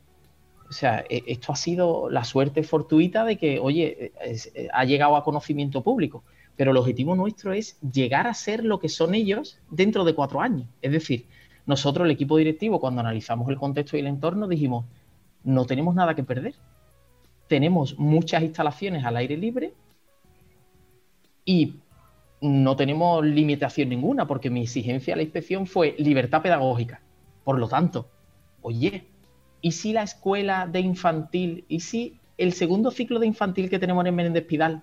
o 0.69 0.73
sea, 0.73 1.05
e, 1.09 1.23
esto 1.27 1.53
ha 1.53 1.57
sido 1.57 2.11
la 2.11 2.25
suerte 2.25 2.63
fortuita 2.63 3.25
de 3.25 3.37
que, 3.37 3.59
oye, 3.59 4.13
eh, 4.23 4.69
ha 4.73 4.85
llegado 4.85 5.17
a 5.17 5.25
conocimiento 5.25 5.83
público 5.83 6.23
pero 6.57 6.71
el 6.71 6.77
objetivo 6.77 7.15
nuestro 7.15 7.53
es 7.53 7.79
llegar 7.81 8.27
a 8.27 8.35
ser 8.35 8.65
lo 8.65 8.79
que 8.79 8.89
son 8.89 9.15
ellos 9.15 9.59
dentro 9.71 10.05
de 10.05 10.15
cuatro 10.15 10.41
años. 10.41 10.69
Es 10.83 10.93
decir, 10.93 11.27
nosotros, 11.67 12.05
el 12.05 12.11
equipo 12.11 12.37
directivo, 12.37 12.81
cuando 12.81 13.01
analizamos 13.01 13.49
el 13.49 13.57
contexto 13.57 13.97
y 13.97 14.01
el 14.01 14.07
entorno, 14.07 14.49
dijimos, 14.49 14.85
no 15.45 15.65
tenemos 15.65 15.95
nada 15.95 16.15
que 16.15 16.25
perder. 16.25 16.55
Tenemos 17.49 17.99
muchas 17.99 18.43
instalaciones 18.43 19.05
al 19.05 19.17
aire 19.17 19.37
libre 19.37 19.75
Y 21.45 21.75
no 22.43 22.75
tenemos 22.75 23.25
limitación 23.25 23.89
ninguna, 23.89 24.27
porque 24.27 24.51
mi 24.51 24.63
exigencia 24.63 25.15
a 25.15 25.17
la 25.17 25.23
inspección 25.23 25.67
fue 25.67 25.95
libertad 25.99 26.43
pedagógica. 26.43 27.01
Por 27.45 27.59
lo 27.59 27.69
tanto, 27.69 28.09
oye, 28.63 29.07
¿y 29.61 29.73
si 29.73 29.93
la 29.93 30.03
escuela 30.03 30.67
de 30.67 30.81
infantil, 30.81 31.65
y 31.69 31.81
si 31.81 32.19
el 32.37 32.53
segundo 32.53 32.91
ciclo 32.91 33.21
de 33.21 33.29
infantil 33.29 33.71
que 33.71 33.79
tenemos 33.79 34.05
en 34.05 34.17
Menéndez 34.17 34.45
Pidal 34.45 34.83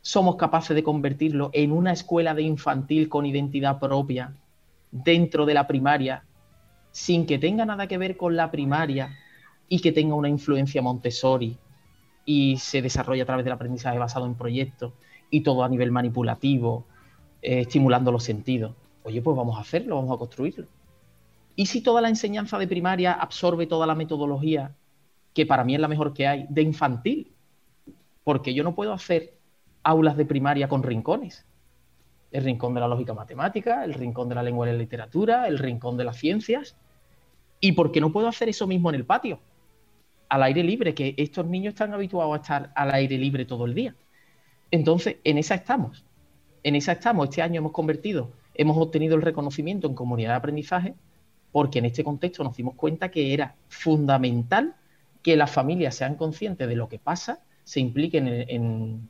somos 0.00 0.36
capaces 0.36 0.76
de 0.76 0.84
convertirlo 0.84 1.50
en 1.52 1.72
una 1.72 1.92
escuela 1.92 2.34
de 2.34 2.42
infantil 2.42 3.08
con 3.08 3.26
identidad 3.26 3.80
propia 3.80 4.36
dentro 4.92 5.44
de 5.44 5.54
la 5.54 5.66
primaria, 5.66 6.22
sin 6.92 7.26
que 7.26 7.38
tenga 7.38 7.66
nada 7.66 7.88
que 7.88 7.98
ver 7.98 8.16
con 8.16 8.36
la 8.36 8.52
primaria 8.52 9.18
y 9.68 9.80
que 9.80 9.90
tenga 9.90 10.14
una 10.14 10.28
influencia 10.28 10.82
Montessori 10.82 11.58
y 12.24 12.58
se 12.58 12.80
desarrolla 12.80 13.24
a 13.24 13.26
través 13.26 13.44
del 13.44 13.54
aprendizaje 13.54 13.98
basado 13.98 14.26
en 14.26 14.36
proyectos 14.36 14.92
y 15.30 15.40
todo 15.42 15.64
a 15.64 15.68
nivel 15.68 15.90
manipulativo, 15.90 16.86
eh, 17.42 17.60
estimulando 17.60 18.12
los 18.12 18.24
sentidos. 18.24 18.74
Oye, 19.02 19.22
pues 19.22 19.36
vamos 19.36 19.56
a 19.56 19.60
hacerlo, 19.60 19.96
vamos 19.96 20.14
a 20.14 20.18
construirlo. 20.18 20.66
¿Y 21.54 21.66
si 21.66 21.80
toda 21.80 22.00
la 22.00 22.08
enseñanza 22.08 22.58
de 22.58 22.68
primaria 22.68 23.12
absorbe 23.12 23.66
toda 23.66 23.86
la 23.86 23.94
metodología, 23.94 24.74
que 25.32 25.46
para 25.46 25.64
mí 25.64 25.74
es 25.74 25.80
la 25.80 25.88
mejor 25.88 26.12
que 26.12 26.26
hay, 26.26 26.46
de 26.50 26.62
infantil? 26.62 27.32
Porque 28.24 28.52
yo 28.52 28.62
no 28.62 28.74
puedo 28.74 28.92
hacer 28.92 29.34
aulas 29.82 30.16
de 30.16 30.26
primaria 30.26 30.68
con 30.68 30.82
rincones. 30.82 31.46
El 32.32 32.44
rincón 32.44 32.74
de 32.74 32.80
la 32.80 32.88
lógica 32.88 33.14
matemática, 33.14 33.84
el 33.84 33.94
rincón 33.94 34.28
de 34.28 34.34
la 34.34 34.42
lengua 34.42 34.68
y 34.68 34.72
la 34.72 34.78
literatura, 34.78 35.46
el 35.46 35.58
rincón 35.58 35.96
de 35.96 36.04
las 36.04 36.16
ciencias. 36.16 36.76
¿Y 37.60 37.72
por 37.72 37.92
qué 37.92 38.00
no 38.00 38.12
puedo 38.12 38.28
hacer 38.28 38.48
eso 38.48 38.66
mismo 38.66 38.90
en 38.90 38.96
el 38.96 39.06
patio? 39.06 39.38
Al 40.28 40.42
aire 40.42 40.62
libre, 40.62 40.94
que 40.94 41.14
estos 41.16 41.46
niños 41.46 41.74
están 41.74 41.94
habituados 41.94 42.34
a 42.34 42.42
estar 42.42 42.72
al 42.74 42.90
aire 42.90 43.16
libre 43.16 43.44
todo 43.44 43.64
el 43.64 43.74
día. 43.74 43.94
Entonces, 44.70 45.16
en 45.24 45.38
esa 45.38 45.54
estamos. 45.54 46.04
En 46.62 46.74
esa 46.74 46.92
estamos. 46.92 47.28
Este 47.28 47.42
año 47.42 47.58
hemos 47.58 47.72
convertido, 47.72 48.30
hemos 48.54 48.76
obtenido 48.76 49.16
el 49.16 49.22
reconocimiento 49.22 49.86
en 49.86 49.94
comunidad 49.94 50.30
de 50.30 50.36
aprendizaje 50.36 50.94
porque 51.52 51.78
en 51.78 51.86
este 51.86 52.04
contexto 52.04 52.44
nos 52.44 52.54
dimos 52.54 52.74
cuenta 52.74 53.10
que 53.10 53.32
era 53.32 53.56
fundamental 53.68 54.74
que 55.22 55.36
las 55.36 55.50
familias 55.50 55.94
sean 55.94 56.16
conscientes 56.16 56.68
de 56.68 56.76
lo 56.76 56.88
que 56.88 56.98
pasa, 56.98 57.40
se 57.64 57.80
impliquen 57.80 58.28
en, 58.28 59.08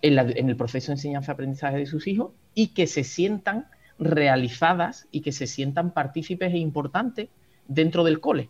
el 0.00 0.56
proceso 0.56 0.86
de 0.86 0.94
enseñanza-aprendizaje 0.94 1.76
de 1.76 1.86
sus 1.86 2.06
hijos 2.06 2.30
y 2.54 2.68
que 2.68 2.86
se 2.86 3.04
sientan 3.04 3.66
realizadas 3.98 5.06
y 5.10 5.20
que 5.20 5.32
se 5.32 5.46
sientan 5.46 5.92
partícipes 5.92 6.52
e 6.52 6.56
importantes 6.58 7.28
dentro 7.68 8.04
del 8.04 8.20
cole. 8.20 8.48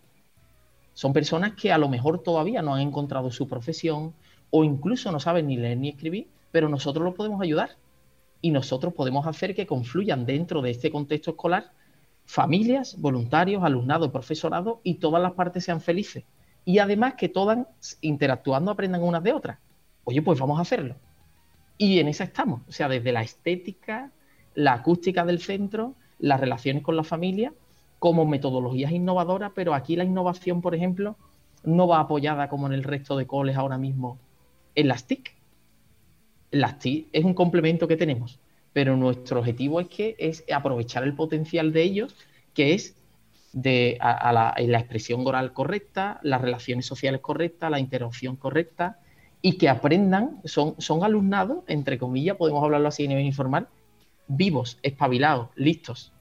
Son 0.95 1.13
personas 1.13 1.55
que 1.55 1.73
a 1.73 1.79
lo 1.79 1.89
mejor 1.89 2.23
todavía 2.23 2.63
no 2.63 2.77
han 2.77 2.81
encontrado 2.81 3.31
su 3.31 3.49
profesión 3.49 4.15
o 4.51 4.65
incluso 4.65 5.11
no 5.13 5.21
saben 5.21 5.47
ni 5.47 5.57
leer 5.57 5.79
ni 5.79 5.91
escribir, 5.91 6.29
pero 6.53 6.69
nosotros 6.69 7.05
los 7.05 7.15
podemos 7.15 7.41
ayudar 7.41 7.71
y 8.41 8.51
nosotros 8.51 8.95
podemos 8.95 9.27
hacer 9.27 9.55
que 9.55 9.67
confluyan 9.67 10.27
dentro 10.27 10.63
de 10.63 10.71
este 10.71 10.91
contexto 10.91 11.33
escolar 11.33 11.73
familias, 12.27 13.01
voluntarios, 13.01 13.63
alumnado, 13.63 14.13
profesorado 14.13 14.81
y 14.83 14.95
todas 14.95 15.23
las 15.23 15.33
partes 15.33 15.65
sean 15.65 15.81
felices. 15.81 16.25
Y 16.65 16.79
además 16.81 17.15
que 17.15 17.29
todas 17.29 17.67
interactuando 18.01 18.73
aprendan 18.73 19.03
unas 19.03 19.23
de 19.23 19.33
otras. 19.33 19.59
Oye, 20.05 20.21
pues 20.21 20.39
vamos 20.39 20.59
a 20.59 20.63
hacerlo. 20.63 20.97
Y 21.79 22.01
en 22.01 22.09
esa 22.09 22.25
estamos, 22.25 22.63
o 22.69 22.73
sea, 22.73 22.89
desde 22.89 23.13
la 23.13 23.23
estética, 23.23 24.11
la 24.55 24.75
acústica 24.75 25.25
del 25.25 25.41
centro, 25.41 25.95
las 26.19 26.41
relaciones 26.41 26.83
con 26.83 26.97
la 26.97 27.05
familia, 27.05 27.53
como 27.99 28.27
metodologías 28.27 28.93
innovadoras, 28.93 29.53
pero 29.55 29.75
aquí 29.75 29.95
la 29.95 30.05
innovación, 30.05 30.61
por 30.61 30.75
ejemplo, 30.75 31.17
no 31.65 31.87
va 31.87 32.01
apoyada 32.01 32.49
como 32.49 32.67
en 32.67 32.73
el 32.73 32.83
resto 32.83 33.17
de 33.17 33.27
coles 33.27 33.57
ahora 33.57 33.79
mismo 33.79 34.19
en 34.77 34.89
las 34.89 35.07
TIC. 35.07 35.35
Las 36.53 36.79
TIC 36.79 37.09
es 37.13 37.25
un 37.25 37.35
complemento 37.35 37.89
que 37.89 37.97
tenemos, 37.97 38.39
pero 38.73 38.97
nuestro 38.97 39.41
objetivo 39.41 39.81
es 39.81 39.89
que 39.89 40.15
es 40.19 40.45
aprovechar 40.53 41.03
el 41.03 41.15
potencial 41.15 41.73
de 41.73 41.83
ellos, 41.83 42.15
que 42.55 42.75
es 42.75 42.95
de 43.53 43.99
la, 44.01 44.55
expresión 44.59 45.27
oral 45.27 45.53
correcta, 45.53 46.21
las 46.23 46.41
relaciones 46.41 46.87
sociales 46.87 47.21
correctas, 47.21 47.71
la 47.71 47.81
interacción 47.81 48.37
correcta, 48.37 49.01
y 49.43 49.59
que 49.59 49.69
aprendan, 49.69 50.41
son, 50.45 50.75
son 50.79 51.05
alumnados, 51.05 51.65
entre 51.67 51.99
comillas, 51.99 52.37
podemos 52.37 52.63
hablarlo 52.63 52.89
así 52.89 53.05
a 53.05 53.09
nivel 53.09 53.25
informal, 53.25 53.69
vivos, 54.29 54.79
espabilados, 54.83 55.49
listos. 55.55 56.13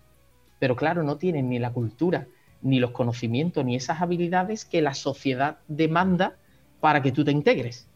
Pero 0.60 0.76
claro, 0.76 1.04
no 1.04 1.18
tienen 1.18 1.50
ni 1.50 1.60
la 1.60 1.74
cultura, 1.74 2.28
ni 2.62 2.80
los 2.80 2.92
conocimientos, 2.92 3.66
ni 3.66 3.76
esas 3.76 4.02
habilidades 4.02 4.64
que 4.64 4.82
la 4.82 4.94
sociedad 4.94 5.58
demanda 5.68 6.38
para 6.80 7.02
que 7.02 7.12
tú 7.12 7.26
te 7.26 7.32
integres. 7.32 7.90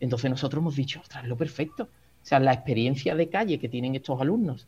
Entonces 0.00 0.30
nosotros 0.30 0.60
hemos 0.60 0.76
dicho, 0.76 1.00
ostras, 1.00 1.26
lo 1.26 1.36
perfecto. 1.36 1.84
O 1.84 2.26
sea, 2.28 2.40
la 2.40 2.52
experiencia 2.52 3.14
de 3.14 3.28
calle 3.28 3.58
que 3.58 3.68
tienen 3.68 3.94
estos 3.94 4.20
alumnos, 4.20 4.66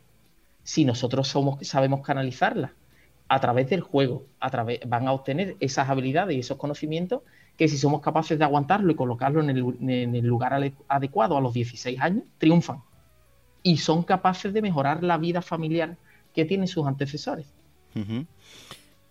si 0.62 0.84
nosotros 0.84 1.28
somos, 1.28 1.66
sabemos 1.66 2.00
canalizarla 2.00 2.72
a 3.28 3.40
través 3.40 3.70
del 3.70 3.80
juego, 3.80 4.26
a 4.40 4.50
través, 4.50 4.80
van 4.86 5.06
a 5.06 5.12
obtener 5.12 5.56
esas 5.60 5.88
habilidades 5.88 6.36
y 6.36 6.40
esos 6.40 6.56
conocimientos 6.56 7.22
que 7.56 7.68
si 7.68 7.76
somos 7.76 8.00
capaces 8.00 8.38
de 8.38 8.44
aguantarlo 8.44 8.90
y 8.90 8.94
colocarlo 8.94 9.42
en 9.42 9.50
el, 9.50 10.26
lugar 10.26 10.72
adecuado 10.88 11.36
a 11.36 11.40
los 11.40 11.52
16 11.52 12.00
años, 12.00 12.24
triunfan. 12.38 12.82
Y 13.62 13.76
son 13.76 14.02
capaces 14.02 14.52
de 14.52 14.62
mejorar 14.62 15.04
la 15.04 15.18
vida 15.18 15.42
familiar 15.42 15.96
que 16.34 16.46
tienen 16.46 16.66
sus 16.66 16.86
antecesores. 16.86 17.46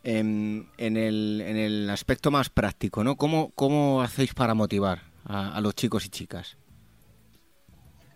Em, 0.03 0.65
en, 0.77 0.97
el, 0.97 1.89
aspecto 1.91 2.31
más 2.31 2.49
práctico, 2.49 3.03
¿no? 3.03 3.17
¿Cómo, 3.17 3.51
cómo 3.53 4.01
hacéis 4.01 4.33
para 4.33 4.53
motivar 4.53 5.08
a, 5.29 5.61
los 5.61 5.75
chicos 5.75 6.05
y 6.05 6.09
chicas? 6.09 6.57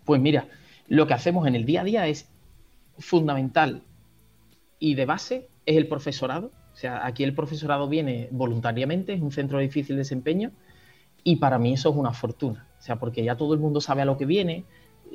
Pues 0.03 0.19
mira, 0.19 0.47
lo 0.87 1.07
que 1.07 1.13
hacemos 1.13 1.47
en 1.47 1.55
el 1.55 1.65
día 1.65 1.81
a 1.81 1.83
día 1.83 2.07
es 2.07 2.27
fundamental 2.97 3.83
y 4.79 4.95
de 4.95 5.05
base 5.05 5.47
es 5.65 5.77
el 5.77 5.87
profesorado. 5.87 6.51
O 6.73 6.75
sea, 6.75 7.05
aquí 7.05 7.23
el 7.23 7.35
profesorado 7.35 7.87
viene 7.87 8.27
voluntariamente, 8.31 9.13
es 9.13 9.21
un 9.21 9.31
centro 9.31 9.59
de 9.59 9.65
difícil 9.65 9.95
desempeño 9.95 10.51
y 11.23 11.37
para 11.37 11.59
mí 11.59 11.73
eso 11.73 11.91
es 11.91 11.95
una 11.95 12.11
fortuna. 12.11 12.67
O 12.79 12.81
sea, 12.81 12.97
porque 12.97 13.23
ya 13.23 13.37
todo 13.37 13.53
el 13.53 13.59
mundo 13.59 13.79
sabe 13.79 14.01
a 14.01 14.05
lo 14.05 14.17
que 14.17 14.25
viene, 14.25 14.65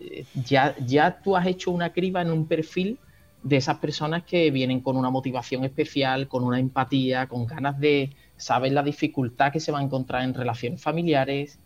eh, 0.00 0.24
ya, 0.46 0.76
ya 0.78 1.20
tú 1.20 1.37
has 1.37 1.46
hecho 1.46 1.72
una 1.72 1.92
criba 1.92 2.22
en 2.22 2.30
un 2.30 2.46
perfil 2.46 2.98
de 3.42 3.56
esas 3.56 3.78
personas 3.78 4.22
que 4.22 4.50
vienen 4.50 4.80
con 4.80 4.96
una 4.96 5.11
motivación 5.11 5.64
especial, 5.64 6.28
con 6.28 6.44
una 6.44 6.61
empatía, 6.61 7.26
con 7.26 7.46
ganas 7.46 7.78
de 7.78 8.11
saber 8.37 8.72
la 8.72 8.82
dificultad 8.82 9.52
que 9.52 9.61
se 9.61 9.72
va 9.72 9.80
a 9.80 9.82
encontrar 9.82 10.22
en 10.22 10.34
relaciones 10.34 10.80
familiares, 10.80 11.58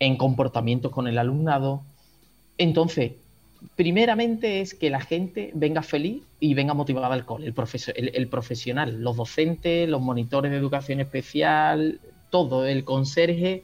en 0.00 0.16
comportamientos 0.16 0.90
con 0.90 1.06
el 1.06 1.18
alumnado. 1.18 1.82
Entonces, 2.58 3.12
primeramente 3.76 4.60
es 4.60 4.74
que 4.74 4.90
la 4.90 5.00
gente 5.00 5.52
venga 5.54 5.82
feliz 5.82 6.22
y 6.40 6.54
venga 6.54 6.74
motivada 6.74 7.14
al 7.14 7.24
cole, 7.24 7.46
el, 7.46 8.10
el, 8.14 8.28
profesional, 8.28 9.00
los 9.00 9.16
docentes, 9.16 9.88
los 9.88 10.00
monitores 10.00 10.50
de 10.50 10.56
educación 10.56 11.00
especial, 11.00 12.00
todo, 12.30 12.66
el 12.66 12.84
conserje, 12.84 13.62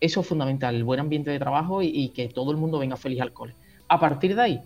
eso 0.00 0.20
es 0.20 0.26
fundamental, 0.26 0.74
el 0.74 0.84
buen 0.84 1.00
ambiente 1.00 1.30
de 1.30 1.38
trabajo 1.38 1.82
y, 1.82 2.10
que 2.10 2.28
todo 2.28 2.52
el 2.52 2.56
mundo 2.56 2.78
venga 2.78 2.96
feliz 2.96 3.20
al 3.20 3.32
cole. 3.32 3.54
A 3.88 3.98
partir 3.98 4.36
de 4.36 4.42
ahí, 4.42 4.60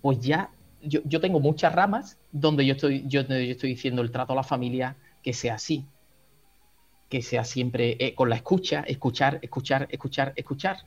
pues 0.00 0.20
ya 0.20 0.50
yo, 0.82 1.20
tengo 1.20 1.40
muchas 1.40 1.72
ramas 1.72 2.18
donde 2.32 2.66
yo 2.66 2.74
estoy, 2.74 3.04
yo, 3.06 3.20
estoy 3.20 3.70
diciendo 3.70 4.02
el 4.02 4.10
trato 4.10 4.32
a 4.32 4.36
la 4.36 4.42
familia 4.42 4.96
que 5.22 5.32
sea 5.32 5.54
así, 5.54 5.84
que 7.12 7.20
sea 7.20 7.44
siempre 7.44 7.98
eh, 8.00 8.14
con 8.14 8.30
la 8.30 8.36
escucha, 8.36 8.84
escuchar, 8.86 9.38
escuchar, 9.42 9.86
escuchar, 9.90 10.32
escuchar. 10.34 10.78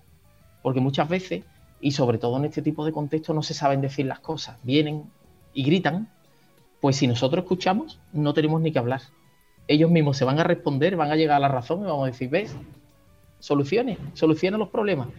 Porque 0.64 0.80
muchas 0.80 1.08
veces, 1.08 1.44
y 1.80 1.92
sobre 1.92 2.18
todo 2.18 2.38
en 2.38 2.46
este 2.46 2.64
tipo 2.64 2.84
de 2.84 2.92
contexto, 2.92 3.32
no 3.36 3.44
se 3.44 3.54
saben 3.54 3.80
decir 3.80 4.08
las 4.08 4.22
cosas. 4.22 4.58
Vienen 4.64 5.04
y 5.54 5.64
gritan, 5.64 6.10
pues 6.82 6.96
si 6.96 7.06
nosotros 7.06 7.44
escuchamos, 7.44 8.00
no 8.12 8.34
tenemos 8.34 8.60
ni 8.60 8.72
que 8.72 8.80
hablar. 8.80 9.02
Ellos 9.68 9.92
mismos 9.92 10.18
se 10.18 10.26
van 10.26 10.40
a 10.40 10.44
responder, 10.44 10.96
van 10.96 11.12
a 11.12 11.16
llegar 11.16 11.38
a 11.38 11.42
la 11.42 11.48
razón 11.48 11.82
y 11.82 11.84
vamos 11.84 12.06
a 12.06 12.12
decir, 12.12 12.28
ves, 12.28 12.56
soluciones, 13.38 14.00
soluciona 14.16 14.58
los 14.58 14.70
problemas. 14.70 15.10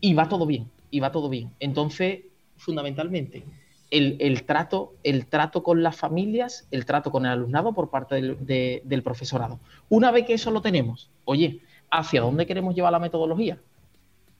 Y 0.00 0.14
va 0.14 0.28
todo 0.28 0.46
bien, 0.46 0.70
y 0.92 1.00
va 1.00 1.10
todo 1.10 1.28
bien. 1.28 1.50
Entonces, 1.58 2.20
fundamentalmente, 2.56 3.42
el, 3.90 4.44
trato, 4.44 4.94
el 5.02 5.26
trato 5.26 5.62
con 5.62 5.82
las 5.82 5.96
familias, 5.96 6.68
el 6.70 6.84
trato 6.84 7.10
con 7.10 7.26
el 7.26 7.32
alumnado 7.32 7.72
por 7.72 7.90
parte 7.90 8.14
del, 8.14 9.02
profesorado. 9.02 9.58
Una 9.88 10.10
vez 10.10 10.26
que 10.26 10.34
eso 10.34 10.50
lo 10.50 10.62
tenemos, 10.62 11.10
oye, 11.24 11.60
¿hacia 11.90 12.20
dónde 12.20 12.46
queremos 12.46 12.74
llevar 12.74 12.92
la 12.92 12.98
metodología? 12.98 13.58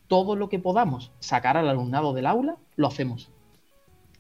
Todo 0.07 0.37
lo 0.37 0.49
que 0.49 0.59
podamos 0.59 1.13
sacar 1.19 1.57
al 1.57 1.69
alumnado 1.69 2.13
del 2.13 2.27
aula, 2.27 2.57
lo 2.77 2.87
hacemos. 2.87 3.31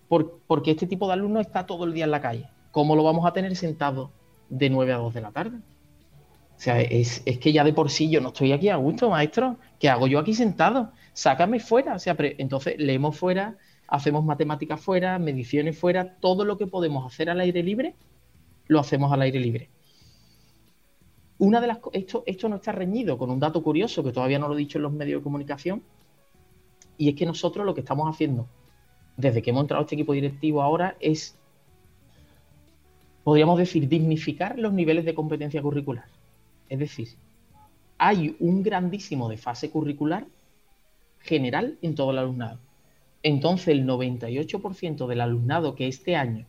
porque 0.09 0.73
este 0.73 0.87
tipo 0.87 1.07
de 1.07 1.13
alumno 1.13 1.41
está 1.41 1.67
todo 1.67 1.85
el 1.85 1.93
día 1.93 2.05
en 2.05 2.11
la 2.11 2.21
calle. 2.21 2.49
¿Cómo 2.73 2.97
lo 2.97 3.05
vamos 3.05 3.25
a 3.27 3.33
tener 3.33 3.55
sentado 3.55 4.11
de 4.49 4.71
9 4.71 4.93
a 4.93 4.97
2 4.97 5.15
de 5.15 5.21
la 5.21 5.31
tarde? 5.31 5.59
O 5.59 6.63
sea, 6.63 6.81
es, 6.81 7.23
es, 7.25 7.39
que 7.39 7.53
ya 7.53 7.65
de 7.65 7.73
por 7.73 7.91
sí 7.91 8.11
yo 8.11 8.21
no 8.21 8.29
estoy 8.29 8.53
aquí 8.53 8.69
a 8.69 8.77
gusto, 8.77 9.09
maestro. 9.09 9.57
¿Qué 9.79 9.89
hago 9.89 10.07
yo 10.09 10.19
aquí 10.19 10.35
sentado? 10.35 10.93
Sácame 11.15 11.59
fuera. 11.59 11.95
O 11.95 11.99
sea, 11.99 12.15
entonces 12.19 12.75
leemos 12.79 13.17
fuera, 13.17 13.57
hacemos 13.91 14.25
matemáticas 14.25 14.81
fuera, 14.81 15.19
mediciones 15.19 15.77
fuera, 15.77 16.17
todo 16.21 16.45
lo 16.45 16.57
que 16.57 16.69
podemos 16.69 17.05
hacer 17.05 17.29
al 17.29 17.41
aire 17.41 17.63
libre, 17.63 17.97
lo 18.69 18.79
hacemos 18.79 19.13
al 19.13 19.23
aire 19.23 19.41
libre. 19.41 19.69
Una 21.39 21.61
de 21.61 21.67
las 21.67 21.81
esto, 21.93 22.23
esto 22.27 22.49
no 22.49 22.57
está 22.57 22.71
reñido 22.71 23.19
con 23.19 23.31
un 23.31 23.41
dato 23.41 23.63
curioso 23.63 24.05
que 24.05 24.13
todavía 24.13 24.39
no 24.39 24.47
lo 24.47 24.55
he 24.55 24.59
dicho 24.59 24.79
en 24.79 24.83
los 24.83 24.93
medios 24.93 25.21
de 25.21 25.25
comunicación, 25.25 25.83
Y 26.97 27.09
es 27.09 27.15
que 27.15 27.27
nosotros 27.27 27.67
lo 27.67 27.75
que 27.75 27.81
estamos 27.81 28.07
haciendo 28.09 28.47
desde 29.17 29.43
que 29.43 29.51
hemos 29.51 29.63
entrado 29.63 29.81
a 29.81 29.85
este 29.85 29.97
equipo 29.97 30.13
directivo 30.13 30.63
ahora 30.63 30.97
es, 31.01 31.37
podríamos 33.25 33.59
decir, 33.59 33.89
dignificar 33.89 34.59
los 34.59 34.73
niveles 34.73 35.05
de 35.05 35.15
competencia 35.15 35.63
curricular. 35.63 36.05
Es 36.69 36.79
decir, 36.79 37.09
hay 37.99 38.37
un 38.39 38.63
grandísimo 38.63 39.29
desfase 39.29 39.71
curricular 39.71 40.27
general 41.21 41.79
en 41.83 41.95
todo 41.95 42.13
el 42.13 42.19
alumnado. 42.19 42.59
Entonces, 43.23 43.69
el 43.69 43.87
98% 43.87 45.07
del 45.07 45.21
alumnado 45.21 45.75
que 45.75 45.89
este 45.89 46.17
año 46.17 46.47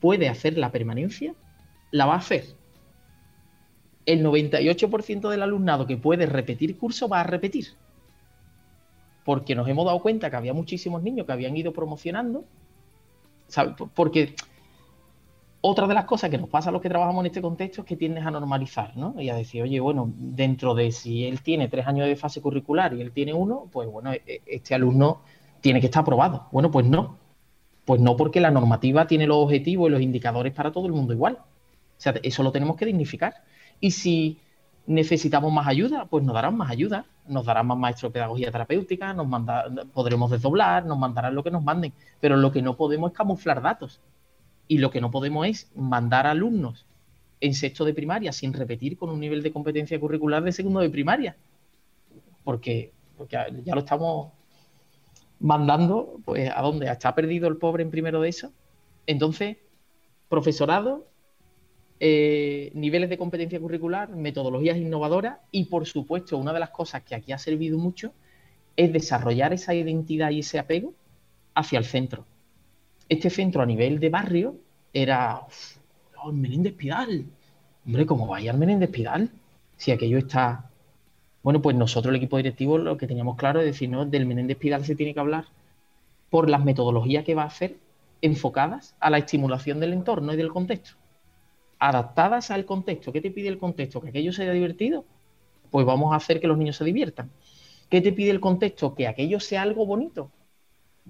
puede 0.00 0.28
hacer 0.28 0.58
la 0.58 0.72
permanencia, 0.72 1.34
la 1.90 2.06
va 2.06 2.14
a 2.14 2.18
hacer. 2.18 2.44
El 4.06 4.24
98% 4.24 5.30
del 5.30 5.42
alumnado 5.42 5.86
que 5.86 5.96
puede 5.96 6.26
repetir 6.26 6.76
curso 6.76 7.08
va 7.08 7.20
a 7.20 7.24
repetir. 7.24 7.68
Porque 9.24 9.54
nos 9.54 9.68
hemos 9.68 9.86
dado 9.86 10.00
cuenta 10.00 10.28
que 10.28 10.36
había 10.36 10.52
muchísimos 10.52 11.02
niños 11.02 11.26
que 11.26 11.32
habían 11.32 11.56
ido 11.56 11.72
promocionando. 11.72 12.44
Porque 13.94 14.34
otra 15.66 15.86
de 15.86 15.94
las 15.94 16.04
cosas 16.04 16.28
que 16.28 16.36
nos 16.36 16.50
pasa 16.50 16.68
a 16.68 16.72
los 16.72 16.82
que 16.82 16.90
trabajamos 16.90 17.22
en 17.22 17.26
este 17.26 17.40
contexto 17.40 17.80
es 17.80 17.86
que 17.86 17.96
tiendes 17.96 18.26
a 18.26 18.30
normalizar, 18.30 18.94
¿no? 18.98 19.14
Y 19.18 19.30
a 19.30 19.34
decir, 19.34 19.62
oye, 19.62 19.80
bueno, 19.80 20.12
dentro 20.14 20.74
de 20.74 20.92
si 20.92 21.24
él 21.24 21.40
tiene 21.40 21.68
tres 21.68 21.86
años 21.86 22.06
de 22.06 22.16
fase 22.16 22.42
curricular 22.42 22.92
y 22.92 23.00
él 23.00 23.12
tiene 23.12 23.32
uno, 23.32 23.70
pues 23.72 23.88
bueno, 23.88 24.12
e, 24.12 24.22
e, 24.26 24.42
este 24.44 24.74
alumno 24.74 25.22
tiene 25.64 25.80
que 25.80 25.86
estar 25.86 26.02
aprobado. 26.02 26.46
Bueno, 26.52 26.70
pues 26.70 26.84
no. 26.84 27.16
Pues 27.86 27.98
no 27.98 28.18
porque 28.18 28.38
la 28.38 28.50
normativa 28.50 29.06
tiene 29.06 29.26
los 29.26 29.38
objetivos 29.38 29.88
y 29.88 29.92
los 29.92 30.02
indicadores 30.02 30.52
para 30.52 30.70
todo 30.70 30.84
el 30.84 30.92
mundo 30.92 31.14
igual. 31.14 31.38
O 31.38 31.96
sea, 31.96 32.12
eso 32.22 32.42
lo 32.42 32.52
tenemos 32.52 32.76
que 32.76 32.84
dignificar. 32.84 33.32
Y 33.80 33.92
si 33.92 34.38
necesitamos 34.86 35.50
más 35.50 35.66
ayuda, 35.66 36.04
pues 36.04 36.22
nos 36.22 36.34
darán 36.34 36.54
más 36.58 36.70
ayuda, 36.70 37.06
nos 37.26 37.46
darán 37.46 37.66
más 37.66 37.78
maestros 37.78 38.10
de 38.10 38.12
pedagogía 38.12 38.52
terapéutica, 38.52 39.14
nos 39.14 39.26
podremos 39.94 40.30
desdoblar, 40.30 40.84
nos 40.84 40.98
mandarán 40.98 41.34
lo 41.34 41.42
que 41.42 41.50
nos 41.50 41.64
manden, 41.64 41.94
pero 42.20 42.36
lo 42.36 42.52
que 42.52 42.60
no 42.60 42.76
podemos 42.76 43.12
es 43.12 43.16
camuflar 43.16 43.62
datos. 43.62 44.02
Y 44.68 44.76
lo 44.78 44.90
que 44.90 45.00
no 45.00 45.10
podemos 45.10 45.46
es 45.46 45.70
mandar 45.74 46.26
alumnos 46.26 46.84
en 47.40 47.54
sexto 47.54 47.86
de 47.86 47.94
primaria 47.94 48.32
sin 48.32 48.52
repetir 48.52 48.98
con 48.98 49.08
un 49.08 49.18
nivel 49.18 49.42
de 49.42 49.50
competencia 49.50 49.98
curricular 49.98 50.42
de 50.42 50.52
segundo 50.52 50.80
de 50.80 50.90
primaria. 50.90 51.38
Porque, 52.44 52.92
porque 53.16 53.38
ya 53.64 53.74
lo 53.74 53.80
estamos 53.80 54.43
mandando, 55.44 56.20
pues, 56.24 56.50
¿a 56.54 56.62
dónde? 56.62 56.90
¿Está 56.90 57.14
perdido 57.14 57.48
el 57.48 57.58
pobre 57.58 57.82
en 57.82 57.90
primero 57.90 58.22
de 58.22 58.30
eso? 58.30 58.50
Entonces, 59.06 59.58
profesorado, 60.30 61.06
eh, 62.00 62.70
niveles 62.72 63.10
de 63.10 63.18
competencia 63.18 63.60
curricular, 63.60 64.08
metodologías 64.08 64.78
innovadoras 64.78 65.40
y, 65.50 65.66
por 65.66 65.84
supuesto, 65.84 66.38
una 66.38 66.54
de 66.54 66.60
las 66.60 66.70
cosas 66.70 67.02
que 67.02 67.14
aquí 67.14 67.32
ha 67.32 67.36
servido 67.36 67.76
mucho 67.76 68.14
es 68.74 68.90
desarrollar 68.90 69.52
esa 69.52 69.74
identidad 69.74 70.30
y 70.30 70.38
ese 70.38 70.58
apego 70.58 70.94
hacia 71.54 71.78
el 71.78 71.84
centro. 71.84 72.24
Este 73.06 73.28
centro 73.28 73.60
a 73.60 73.66
nivel 73.66 74.00
de 74.00 74.08
barrio 74.08 74.56
era 74.94 75.42
oh, 76.22 76.32
Menéndez 76.32 76.72
Pidal. 76.72 77.26
Hombre, 77.84 78.06
¿cómo 78.06 78.26
vaya 78.26 78.50
al 78.50 78.56
Menéndez 78.56 78.88
Pidal? 78.88 79.30
Si 79.76 79.90
aquello 79.90 80.16
está 80.16 80.70
bueno, 81.44 81.60
pues 81.60 81.76
nosotros, 81.76 82.10
el 82.10 82.16
equipo 82.16 82.38
directivo, 82.38 82.78
lo 82.78 82.96
que 82.96 83.06
teníamos 83.06 83.36
claro 83.36 83.60
es 83.60 83.66
decir, 83.66 83.90
no, 83.90 84.06
del 84.06 84.24
Menéndez 84.24 84.56
Pidal 84.56 84.82
se 84.86 84.96
tiene 84.96 85.12
que 85.12 85.20
hablar 85.20 85.44
por 86.30 86.48
las 86.48 86.64
metodologías 86.64 87.22
que 87.22 87.34
va 87.34 87.42
a 87.42 87.48
hacer 87.48 87.76
enfocadas 88.22 88.96
a 88.98 89.10
la 89.10 89.18
estimulación 89.18 89.78
del 89.78 89.92
entorno 89.92 90.32
y 90.32 90.36
del 90.36 90.48
contexto. 90.48 90.96
Adaptadas 91.78 92.50
al 92.50 92.64
contexto. 92.64 93.12
¿Qué 93.12 93.20
te 93.20 93.30
pide 93.30 93.48
el 93.48 93.58
contexto? 93.58 94.00
¿Que 94.00 94.08
aquello 94.08 94.32
sea 94.32 94.50
divertido? 94.52 95.04
Pues 95.70 95.84
vamos 95.84 96.14
a 96.14 96.16
hacer 96.16 96.40
que 96.40 96.46
los 96.46 96.56
niños 96.56 96.76
se 96.76 96.84
diviertan. 96.84 97.30
¿Qué 97.90 98.00
te 98.00 98.12
pide 98.12 98.30
el 98.30 98.40
contexto? 98.40 98.94
Que 98.94 99.06
aquello 99.06 99.38
sea 99.38 99.60
algo 99.60 99.84
bonito. 99.84 100.30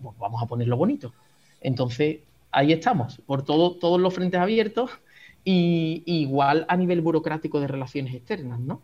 Pues 0.03 0.19
vamos 0.19 0.43
a 0.43 0.47
ponerlo 0.47 0.77
bonito. 0.77 1.15
Entonces, 1.61 2.19
ahí 2.51 2.73
estamos, 2.73 3.23
por 3.25 3.45
todo, 3.45 3.77
todos 3.77 4.01
los 4.01 4.13
frentes 4.13 4.41
abiertos 4.41 4.91
y 5.45 6.03
igual 6.07 6.67
a 6.69 6.77
nivel 6.77 7.03
burocrático 7.03 7.61
de 7.61 7.69
relaciones 7.69 8.13
externas, 8.15 8.59
¿no? 8.59 8.83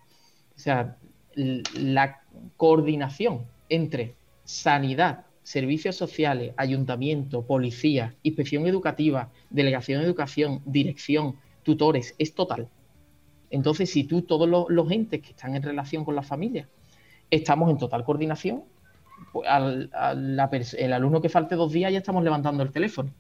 O 0.55 0.59
sea, 0.63 0.97
la 1.35 2.21
coordinación 2.57 3.45
entre 3.69 4.15
sanidad, 4.45 5.25
servicios 5.43 5.97
sociales, 5.97 6.53
ayuntamiento, 6.57 7.43
policía, 7.43 8.15
inspección 8.23 8.67
educativa, 8.67 9.31
delegación 9.49 10.01
de 10.01 10.07
educación, 10.07 10.63
dirección, 10.65 11.37
tutores, 11.63 12.15
es 12.19 12.35
total. 12.35 12.69
Entonces, 13.51 13.91
si 13.91 14.05
tú, 14.05 14.23
todos 14.23 14.49
los, 14.49 14.91
entes 14.91 15.21
que 15.21 15.31
están 15.31 15.57
en 15.57 15.63
relación 15.63 16.05
con 16.05 16.15
la 16.15 16.23
familia, 16.23 16.69
estamos 17.31 17.71
en 17.71 17.79
total 17.79 18.05
coordinación, 18.05 18.63
pues 19.33 19.47
el 20.75 20.93
alumno 20.93 21.21
que 21.21 21.29
falte 21.29 21.57
dos 21.57 21.73
días 21.73 21.93
ya 21.93 21.99
estamos 21.99 22.23
levantando 22.23 22.63
el 22.63 22.71
teléfono. 22.71 23.11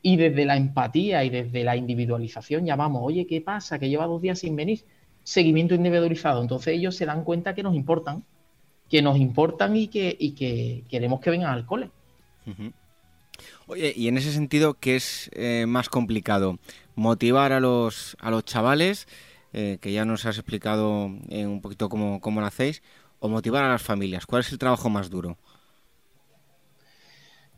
Y 0.00 0.16
desde 0.16 0.44
la 0.44 0.56
empatía 0.56 1.24
y 1.24 1.30
desde 1.30 1.64
la 1.64 1.76
individualización 1.76 2.64
llamamos, 2.64 3.02
oye, 3.04 3.26
¿qué 3.26 3.40
pasa? 3.40 3.80
Que 3.80 3.88
lleva 3.88 4.06
dos 4.06 4.22
días 4.22 4.38
sin 4.38 4.54
venir 4.54 4.84
seguimiento 5.28 5.74
individualizado. 5.74 6.40
Entonces 6.40 6.74
ellos 6.74 6.96
se 6.96 7.04
dan 7.04 7.22
cuenta 7.22 7.54
que 7.54 7.62
nos 7.62 7.74
importan, 7.74 8.24
que 8.88 9.02
nos 9.02 9.18
importan 9.18 9.76
y 9.76 9.88
que, 9.88 10.16
que 10.34 10.84
queremos 10.88 11.20
que 11.20 11.28
vengan 11.28 11.52
al 11.52 11.66
cole. 11.66 11.90
Oye, 13.66 13.92
y 13.94 14.08
en 14.08 14.16
ese 14.16 14.32
sentido, 14.32 14.74
¿qué 14.80 14.96
es 14.96 15.30
eh, 15.34 15.66
más 15.68 15.90
complicado? 15.90 16.58
¿Motivar 16.94 17.52
a 17.52 17.60
los, 17.60 18.16
a 18.20 18.30
los 18.30 18.42
chavales, 18.46 19.06
eh, 19.52 19.76
que 19.82 19.92
ya 19.92 20.06
nos 20.06 20.24
has 20.24 20.38
explicado 20.38 21.10
eh, 21.28 21.46
un 21.46 21.60
poquito 21.60 21.90
cómo, 21.90 22.20
cómo 22.20 22.40
lo 22.40 22.46
hacéis, 22.46 22.82
o 23.20 23.28
motivar 23.28 23.64
a 23.64 23.68
las 23.68 23.82
familias? 23.82 24.24
¿Cuál 24.24 24.40
es 24.40 24.50
el 24.50 24.58
trabajo 24.58 24.88
más 24.88 25.10
duro? 25.10 25.36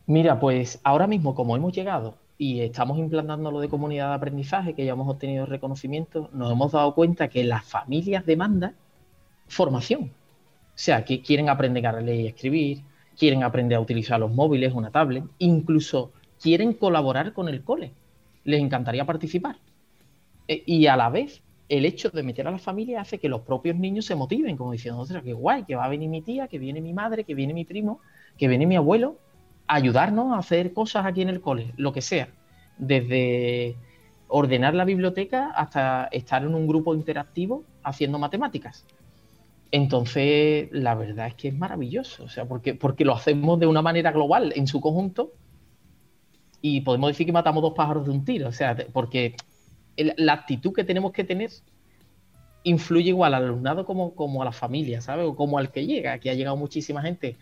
Mira, 0.07 0.41
pues 0.41 0.81
ahora 0.83 1.07
mismo 1.07 1.35
como 1.35 1.55
hemos 1.55 1.71
llegado 1.71 2.17
y 2.41 2.61
estamos 2.61 2.97
implantando 2.97 3.51
lo 3.51 3.59
de 3.59 3.69
comunidad 3.69 4.09
de 4.09 4.15
aprendizaje, 4.15 4.73
que 4.73 4.83
ya 4.83 4.93
hemos 4.93 5.07
obtenido 5.07 5.45
reconocimiento, 5.45 6.27
nos 6.33 6.51
hemos 6.51 6.71
dado 6.71 6.95
cuenta 6.95 7.27
que 7.27 7.43
las 7.43 7.63
familias 7.63 8.25
demandan 8.25 8.73
formación. 9.47 10.05
O 10.05 10.73
sea, 10.73 11.05
que 11.05 11.21
quieren 11.21 11.49
aprender 11.49 11.85
a 11.85 12.01
leer 12.01 12.21
y 12.21 12.27
escribir, 12.29 12.81
quieren 13.15 13.43
aprender 13.43 13.77
a 13.77 13.79
utilizar 13.79 14.19
los 14.19 14.33
móviles, 14.33 14.73
una 14.73 14.89
tablet, 14.89 15.23
incluso 15.37 16.13
quieren 16.41 16.73
colaborar 16.73 17.31
con 17.33 17.47
el 17.47 17.63
cole. 17.63 17.91
Les 18.43 18.59
encantaría 18.59 19.05
participar. 19.05 19.57
E, 20.47 20.63
y 20.65 20.87
a 20.87 20.97
la 20.97 21.11
vez, 21.11 21.43
el 21.69 21.85
hecho 21.85 22.09
de 22.09 22.23
meter 22.23 22.47
a 22.47 22.51
la 22.51 22.57
familia 22.57 23.01
hace 23.01 23.19
que 23.19 23.29
los 23.29 23.41
propios 23.41 23.75
niños 23.75 24.05
se 24.05 24.15
motiven, 24.15 24.57
como 24.57 24.71
diciendo, 24.71 24.99
ostras, 24.99 25.21
qué 25.21 25.33
guay, 25.33 25.63
que 25.65 25.75
va 25.75 25.85
a 25.85 25.89
venir 25.89 26.09
mi 26.09 26.23
tía, 26.23 26.47
que 26.47 26.57
viene 26.57 26.81
mi 26.81 26.91
madre, 26.91 27.23
que 27.23 27.35
viene 27.35 27.53
mi 27.53 27.65
primo, 27.65 27.99
que 28.35 28.47
viene 28.47 28.65
mi 28.65 28.77
abuelo, 28.77 29.19
ayudarnos 29.71 30.33
a 30.33 30.39
hacer 30.39 30.73
cosas 30.73 31.05
aquí 31.05 31.21
en 31.21 31.29
el 31.29 31.39
cole, 31.39 31.73
lo 31.77 31.93
que 31.93 32.01
sea, 32.01 32.27
desde 32.77 33.77
ordenar 34.27 34.73
la 34.75 34.83
biblioteca 34.83 35.49
hasta 35.51 36.09
estar 36.11 36.43
en 36.43 36.53
un 36.53 36.67
grupo 36.67 36.93
interactivo 36.93 37.63
haciendo 37.81 38.19
matemáticas. 38.19 38.85
Entonces, 39.71 40.67
la 40.73 40.93
verdad 40.95 41.27
es 41.27 41.35
que 41.35 41.47
es 41.47 41.53
maravilloso, 41.53 42.25
o 42.25 42.27
sea, 42.27 42.45
porque, 42.45 42.75
porque 42.75 43.05
lo 43.05 43.13
hacemos 43.13 43.59
de 43.61 43.67
una 43.67 43.81
manera 43.81 44.11
global 44.11 44.51
en 44.57 44.67
su 44.67 44.81
conjunto 44.81 45.31
y 46.61 46.81
podemos 46.81 47.09
decir 47.09 47.25
que 47.25 47.31
matamos 47.31 47.63
dos 47.63 47.73
pájaros 47.73 48.03
de 48.03 48.11
un 48.11 48.25
tiro, 48.25 48.49
o 48.49 48.51
sea, 48.51 48.75
porque 48.91 49.35
la 49.95 50.33
actitud 50.33 50.73
que 50.73 50.83
tenemos 50.83 51.13
que 51.13 51.23
tener 51.23 51.49
influye 52.63 53.07
igual 53.07 53.33
al 53.33 53.45
alumnado 53.45 53.85
como, 53.85 54.15
como 54.15 54.41
a 54.41 54.45
la 54.45 54.51
familia, 54.51 54.99
¿sabes? 54.99 55.25
O 55.25 55.35
como 55.35 55.57
al 55.57 55.71
que 55.71 55.85
llega, 55.85 56.19
que 56.19 56.29
ha 56.29 56.33
llegado 56.33 56.57
muchísima 56.57 57.01
gente 57.01 57.37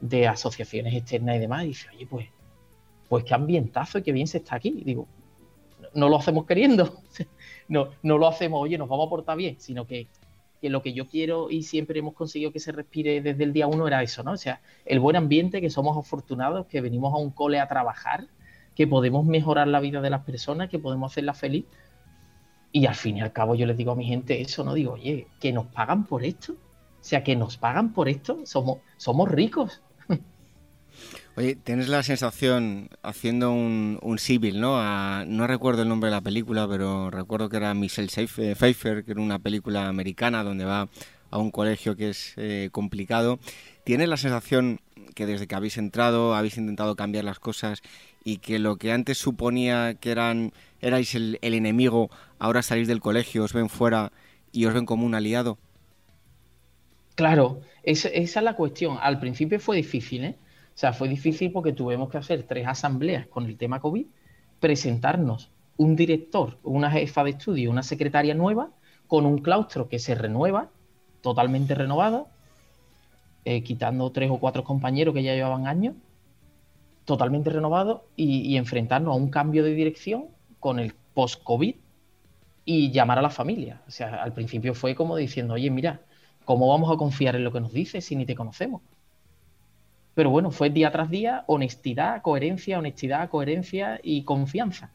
de 0.00 0.26
asociaciones 0.26 0.94
externas 0.94 1.36
y 1.36 1.38
demás, 1.38 1.64
y 1.64 1.68
dice, 1.68 1.88
oye, 1.94 2.06
pues, 2.06 2.26
pues 3.08 3.24
qué 3.24 3.34
ambientazo 3.34 3.98
y 3.98 4.02
qué 4.02 4.12
bien 4.12 4.26
se 4.26 4.38
está 4.38 4.56
aquí. 4.56 4.82
digo, 4.84 5.06
no 5.94 6.08
lo 6.08 6.16
hacemos 6.16 6.46
queriendo, 6.46 7.00
no, 7.68 7.90
no 8.02 8.18
lo 8.18 8.28
hacemos, 8.28 8.60
oye, 8.62 8.78
nos 8.78 8.88
vamos 8.88 9.06
a 9.06 9.10
portar 9.10 9.36
bien, 9.36 9.56
sino 9.58 9.86
que, 9.86 10.06
que, 10.60 10.70
lo 10.70 10.82
que 10.82 10.92
yo 10.92 11.06
quiero 11.06 11.50
y 11.50 11.62
siempre 11.62 11.98
hemos 11.98 12.14
conseguido 12.14 12.52
que 12.52 12.60
se 12.60 12.72
respire 12.72 13.20
desde 13.20 13.44
el 13.44 13.52
día 13.52 13.66
uno 13.66 13.86
era 13.86 14.02
eso, 14.02 14.22
¿no? 14.22 14.32
O 14.32 14.36
sea, 14.36 14.60
el 14.84 15.00
buen 15.00 15.16
ambiente, 15.16 15.60
que 15.60 15.70
somos 15.70 15.96
afortunados, 15.96 16.66
que 16.66 16.80
venimos 16.80 17.14
a 17.14 17.16
un 17.16 17.30
cole 17.30 17.60
a 17.60 17.68
trabajar, 17.68 18.26
que 18.74 18.86
podemos 18.86 19.24
mejorar 19.24 19.68
la 19.68 19.80
vida 19.80 20.00
de 20.00 20.10
las 20.10 20.22
personas, 20.22 20.68
que 20.68 20.78
podemos 20.78 21.10
hacerla 21.10 21.32
feliz. 21.32 21.64
Y 22.72 22.84
al 22.84 22.94
fin 22.94 23.16
y 23.16 23.20
al 23.22 23.32
cabo 23.32 23.54
yo 23.54 23.64
les 23.64 23.76
digo 23.76 23.92
a 23.92 23.96
mi 23.96 24.04
gente 24.04 24.42
eso, 24.42 24.62
¿no? 24.62 24.74
Digo, 24.74 24.92
oye, 24.92 25.28
que 25.40 25.50
nos 25.50 25.66
pagan 25.66 26.06
por 26.06 26.24
esto. 26.24 26.52
O 26.52 27.08
sea, 27.08 27.24
que 27.24 27.36
nos 27.36 27.56
pagan 27.56 27.94
por 27.94 28.08
esto, 28.08 28.44
somos, 28.44 28.78
somos 28.98 29.30
ricos. 29.30 29.80
Oye, 31.38 31.54
tienes 31.54 31.88
la 31.88 32.02
sensación, 32.02 32.88
haciendo 33.02 33.52
un, 33.52 34.16
símil, 34.18 34.58
¿no? 34.58 35.22
no 35.26 35.46
recuerdo 35.46 35.82
el 35.82 35.88
nombre 35.88 36.08
de 36.08 36.16
la 36.16 36.22
película, 36.22 36.66
pero 36.66 37.10
recuerdo 37.10 37.50
que 37.50 37.58
era 37.58 37.74
Michelle 37.74 38.08
Pfeiffer, 38.08 39.04
que 39.04 39.10
era 39.10 39.20
una 39.20 39.38
película 39.38 39.86
americana 39.86 40.42
donde 40.42 40.64
va 40.64 40.88
a 41.30 41.38
un 41.38 41.50
colegio 41.50 41.94
que 41.94 42.08
es 42.08 42.32
eh, 42.38 42.70
complicado. 42.72 43.38
¿Tienes 43.84 44.08
la 44.08 44.16
sensación 44.16 44.80
que 45.14 45.26
desde 45.26 45.46
que 45.46 45.54
habéis 45.54 45.76
entrado 45.76 46.34
habéis 46.34 46.56
intentado 46.56 46.96
cambiar 46.96 47.24
las 47.24 47.38
cosas 47.38 47.82
y 48.24 48.38
que 48.38 48.58
lo 48.58 48.76
que 48.76 48.92
antes 48.92 49.18
suponía 49.18 49.92
que 50.00 50.12
eran 50.12 50.54
erais 50.80 51.14
el, 51.14 51.38
el 51.42 51.52
enemigo, 51.52 52.08
ahora 52.38 52.62
salís 52.62 52.88
del 52.88 53.00
colegio, 53.00 53.44
os 53.44 53.52
ven 53.52 53.68
fuera 53.68 54.10
y 54.52 54.64
os 54.64 54.72
ven 54.72 54.86
como 54.86 55.04
un 55.04 55.14
aliado? 55.14 55.58
Claro, 57.14 57.60
esa, 57.82 58.08
esa 58.08 58.40
es 58.40 58.44
la 58.44 58.56
cuestión. 58.56 58.96
Al 59.02 59.20
principio 59.20 59.60
fue 59.60 59.76
difícil, 59.76 60.24
¿eh? 60.24 60.36
O 60.76 60.78
sea, 60.78 60.92
fue 60.92 61.08
difícil 61.08 61.52
porque 61.52 61.72
tuvimos 61.72 62.10
que 62.10 62.18
hacer 62.18 62.42
tres 62.42 62.66
asambleas 62.66 63.26
con 63.28 63.46
el 63.46 63.56
tema 63.56 63.80
COVID, 63.80 64.04
presentarnos 64.60 65.50
un 65.78 65.96
director, 65.96 66.58
una 66.62 66.90
jefa 66.90 67.24
de 67.24 67.30
estudio, 67.30 67.70
una 67.70 67.82
secretaria 67.82 68.34
nueva, 68.34 68.68
con 69.06 69.24
un 69.24 69.38
claustro 69.38 69.88
que 69.88 69.98
se 69.98 70.14
renueva, 70.14 70.68
totalmente 71.22 71.74
renovado, 71.74 72.28
eh, 73.46 73.62
quitando 73.62 74.12
tres 74.12 74.30
o 74.30 74.36
cuatro 74.36 74.64
compañeros 74.64 75.14
que 75.14 75.22
ya 75.22 75.32
llevaban 75.32 75.66
años, 75.66 75.94
totalmente 77.06 77.48
renovado, 77.48 78.04
y, 78.14 78.54
enfrentarnos 78.58 79.14
a 79.14 79.16
un 79.16 79.30
cambio 79.30 79.64
de 79.64 79.72
dirección 79.72 80.26
con 80.60 80.78
el 80.78 80.92
post-COVID 81.14 81.74
y 82.66 82.90
llamar 82.90 83.18
a 83.18 83.22
la 83.22 83.30
familia. 83.30 83.80
O 83.88 83.90
sea, 83.90 84.22
al 84.22 84.34
principio 84.34 84.74
fue 84.74 84.94
como 84.94 85.16
diciendo, 85.16 85.54
oye, 85.54 85.70
mira, 85.70 86.02
¿cómo 86.44 86.68
vamos 86.68 86.92
a 86.92 86.98
confiar 86.98 87.34
en 87.34 87.44
lo 87.44 87.52
que 87.52 87.60
nos 87.62 87.72
dices 87.72 88.04
si 88.04 88.14
ni 88.14 88.26
te 88.26 88.34
conocemos? 88.34 88.82
Pero 90.16 90.30
bueno, 90.30 90.50
fue 90.50 90.70
día 90.70 90.90
tras 90.90 91.10
día 91.10 91.44
honestidad, 91.46 92.22
coherencia, 92.22 92.78
honestidad, 92.78 93.28
coherencia 93.28 94.00
y 94.02 94.22
confianza. 94.22 94.90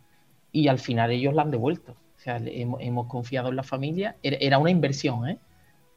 Y 0.51 0.67
al 0.67 0.79
final 0.79 1.11
ellos 1.11 1.35
la 1.35 1.43
han 1.43 1.51
devuelto. 1.51 1.91
O 1.91 2.19
sea, 2.19 2.41
hemos, 2.43 3.05
confiado 3.05 3.49
en 3.49 3.55
la 3.55 3.61
familia. 3.61 4.15
Era 4.23 4.57
una 4.57 4.71
inversión, 4.71 5.29
¿eh? 5.29 5.37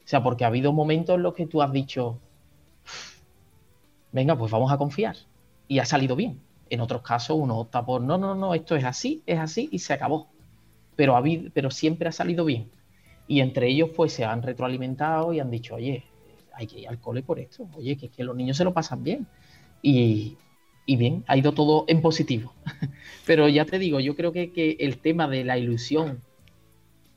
O 0.03 0.07
sea, 0.07 0.21
porque 0.21 0.43
ha 0.43 0.47
habido 0.47 0.71
momentos 0.73 1.15
en 1.15 1.23
los 1.23 1.33
que 1.33 1.47
tú 1.47 1.63
has 1.63 1.71
dicho, 1.71 2.19
venga, 4.11 4.37
pues 4.37 4.51
vamos 4.51 4.71
a 4.71 4.77
confiar. 4.77 5.15
Y 5.67 5.79
ha 5.79 5.85
salido 5.85 6.15
bien. 6.15 6.39
En 6.69 6.81
otros 6.81 7.01
casos 7.01 7.35
uno 7.39 7.57
opta 7.57 7.83
por, 7.83 8.01
no, 8.01 8.19
no, 8.19 8.35
no, 8.35 8.53
esto 8.53 8.75
es 8.75 8.83
así, 8.83 9.23
es 9.25 9.39
así 9.39 9.69
y 9.71 9.79
se 9.79 9.93
acabó. 9.93 10.27
Pero, 10.95 11.15
ha 11.15 11.17
habido, 11.17 11.49
pero 11.51 11.71
siempre 11.71 12.09
ha 12.09 12.11
salido 12.11 12.45
bien. 12.45 12.69
Y 13.27 13.39
entre 13.39 13.69
ellos 13.69 13.89
pues 13.95 14.13
se 14.13 14.23
han 14.23 14.43
retroalimentado 14.43 15.33
y 15.33 15.39
han 15.39 15.49
dicho, 15.49 15.73
oye, 15.73 16.03
hay 16.55 16.67
que 16.67 16.79
ir 16.79 16.87
al 16.87 16.99
cole 16.99 17.21
por 17.21 17.39
esto. 17.39 17.67
Oye, 17.75 17.97
que, 17.97 18.09
que 18.09 18.23
los 18.23 18.35
niños 18.35 18.57
se 18.57 18.63
lo 18.63 18.73
pasan 18.73 19.03
bien. 19.03 19.27
Y, 19.81 20.37
bien, 20.87 21.23
ha 21.27 21.37
ido 21.37 21.51
todo 21.53 21.85
en 21.87 22.01
positivo. 22.01 22.53
Pero 23.25 23.47
ya 23.47 23.65
te 23.65 23.77
digo, 23.79 23.99
yo 23.99 24.15
creo 24.15 24.31
que, 24.31 24.77
el 24.79 24.97
tema 24.97 25.27
de 25.27 25.43
la 25.43 25.57
ilusión 25.57 26.21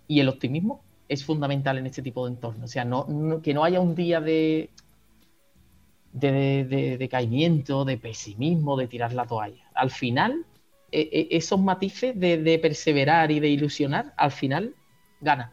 y 0.06 0.20
el 0.20 0.28
optimismo 0.28 0.82
es 1.08 1.24
fundamental 1.24 1.78
en 1.78 1.86
este 1.86 2.02
tipo 2.02 2.26
de 2.26 2.34
entorno. 2.34 2.64
O 2.64 2.68
sea, 2.68 2.84
no, 2.84 3.40
que 3.42 3.54
no 3.54 3.64
haya 3.64 3.80
un 3.80 3.94
día 3.94 4.20
de, 4.20 4.68
de, 6.12 6.96
de, 6.98 7.08
caimiento, 7.08 7.84
de 7.84 7.96
pesimismo, 7.96 8.76
de 8.76 8.86
tirar 8.86 9.14
la 9.14 9.26
toalla. 9.26 9.70
Al 9.74 9.90
final, 9.90 10.44
e, 10.90 11.00
e, 11.00 11.36
esos 11.36 11.60
matices 11.60 12.18
de, 12.18 12.58
perseverar 12.60 13.30
y 13.30 13.40
de 13.40 13.48
ilusionar, 13.48 14.12
al 14.16 14.32
final 14.32 14.74
gana. 15.20 15.52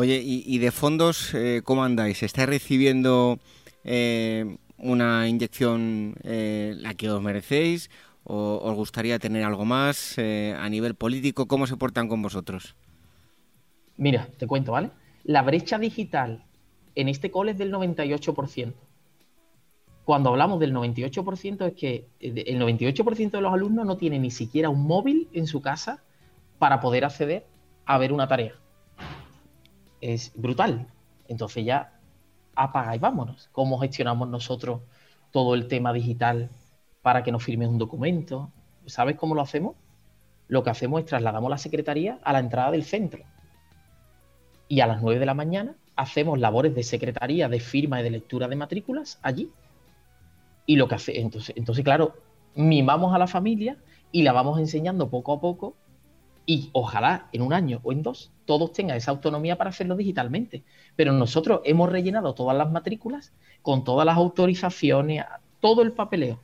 Oye, 0.00 0.22
¿y, 0.24 0.56
de 0.56 0.70
fondos 0.70 1.34
eh, 1.34 1.60
cómo 1.62 1.84
andáis? 1.84 2.22
¿Estáis 2.22 2.48
recibiendo 2.48 3.38
eh, 3.84 4.56
una 4.78 5.28
inyección 5.28 6.14
eh, 6.22 6.72
la 6.78 6.94
que 6.94 7.10
os 7.10 7.20
merecéis? 7.20 7.90
¿O 8.24 8.62
os 8.64 8.74
gustaría 8.76 9.18
tener 9.18 9.44
algo 9.44 9.66
más 9.66 10.16
a 10.18 10.68
nivel 10.70 10.94
político? 10.94 11.44
¿Cómo 11.46 11.66
se 11.66 11.76
portan 11.76 12.08
con 12.08 12.22
vosotros? 12.22 12.76
Mira, 13.98 14.26
te 14.38 14.46
cuento, 14.46 14.72
¿vale? 14.72 14.88
La 15.22 15.42
brecha 15.42 15.78
digital 15.78 16.46
en 16.94 17.10
este 17.10 17.30
cole 17.30 17.50
es 17.50 17.58
del 17.58 17.70
98%. 17.70 18.72
Cuando 20.06 20.30
hablamos 20.30 20.60
del 20.60 20.72
98% 20.72 21.66
es 21.66 21.74
que 21.74 22.06
el 22.20 22.58
98% 22.58 23.32
de 23.32 23.40
los 23.42 23.52
alumnos 23.52 23.84
no 23.84 23.98
tiene 23.98 24.18
ni 24.18 24.30
siquiera 24.30 24.70
un 24.70 24.82
móvil 24.82 25.28
en 25.34 25.46
su 25.46 25.60
casa 25.60 26.02
para 26.58 26.80
poder 26.80 27.04
acceder 27.04 27.44
a 27.84 27.98
ver 27.98 28.14
una 28.14 28.26
tarea 28.26 28.54
es 30.00 30.32
brutal. 30.34 30.86
Entonces 31.28 31.64
ya 31.64 32.00
apaga 32.54 32.94
y 32.94 32.98
vámonos. 32.98 33.48
¿Cómo 33.52 33.78
gestionamos 33.78 34.28
nosotros 34.28 34.80
todo 35.30 35.54
el 35.54 35.68
tema 35.68 35.92
digital 35.92 36.50
para 37.02 37.22
que 37.22 37.32
nos 37.32 37.44
firmes 37.44 37.68
un 37.68 37.78
documento? 37.78 38.50
¿Sabes 38.86 39.16
cómo 39.16 39.34
lo 39.34 39.42
hacemos? 39.42 39.76
Lo 40.48 40.62
que 40.62 40.70
hacemos 40.70 41.00
es 41.00 41.06
trasladamos 41.06 41.50
la 41.50 41.58
secretaría 41.58 42.18
a 42.24 42.32
la 42.32 42.40
entrada 42.40 42.70
del 42.72 42.84
centro. 42.84 43.22
Y 44.68 44.80
a 44.80 44.86
las 44.86 45.02
9 45.02 45.20
de 45.20 45.26
la 45.26 45.34
mañana 45.34 45.76
hacemos 45.96 46.38
labores 46.38 46.74
de 46.74 46.82
secretaría, 46.82 47.48
de 47.48 47.60
firma 47.60 48.00
y 48.00 48.02
de 48.02 48.10
lectura 48.10 48.48
de 48.48 48.56
matrículas 48.56 49.18
allí. 49.22 49.50
Y 50.66 50.76
lo 50.76 50.88
que 50.88 50.94
hace, 50.94 51.20
entonces, 51.20 51.54
entonces 51.56 51.84
claro, 51.84 52.14
mimamos 52.54 53.14
a 53.14 53.18
la 53.18 53.26
familia 53.26 53.76
y 54.12 54.22
la 54.22 54.32
vamos 54.32 54.58
enseñando 54.58 55.08
poco 55.08 55.32
a 55.32 55.40
poco 55.40 55.76
y 56.46 56.70
ojalá 56.72 57.28
en 57.32 57.42
un 57.42 57.52
año 57.52 57.80
o 57.82 57.92
en 57.92 58.02
dos 58.02 58.32
todos 58.44 58.72
tengan 58.72 58.96
esa 58.96 59.12
autonomía 59.12 59.56
para 59.56 59.70
hacerlo 59.70 59.96
digitalmente. 59.96 60.64
Pero 60.96 61.12
nosotros 61.12 61.60
hemos 61.64 61.90
rellenado 61.90 62.34
todas 62.34 62.56
las 62.56 62.70
matrículas 62.70 63.32
con 63.62 63.84
todas 63.84 64.04
las 64.04 64.16
autorizaciones, 64.16 65.24
todo 65.60 65.82
el 65.82 65.92
papeleo. 65.92 66.40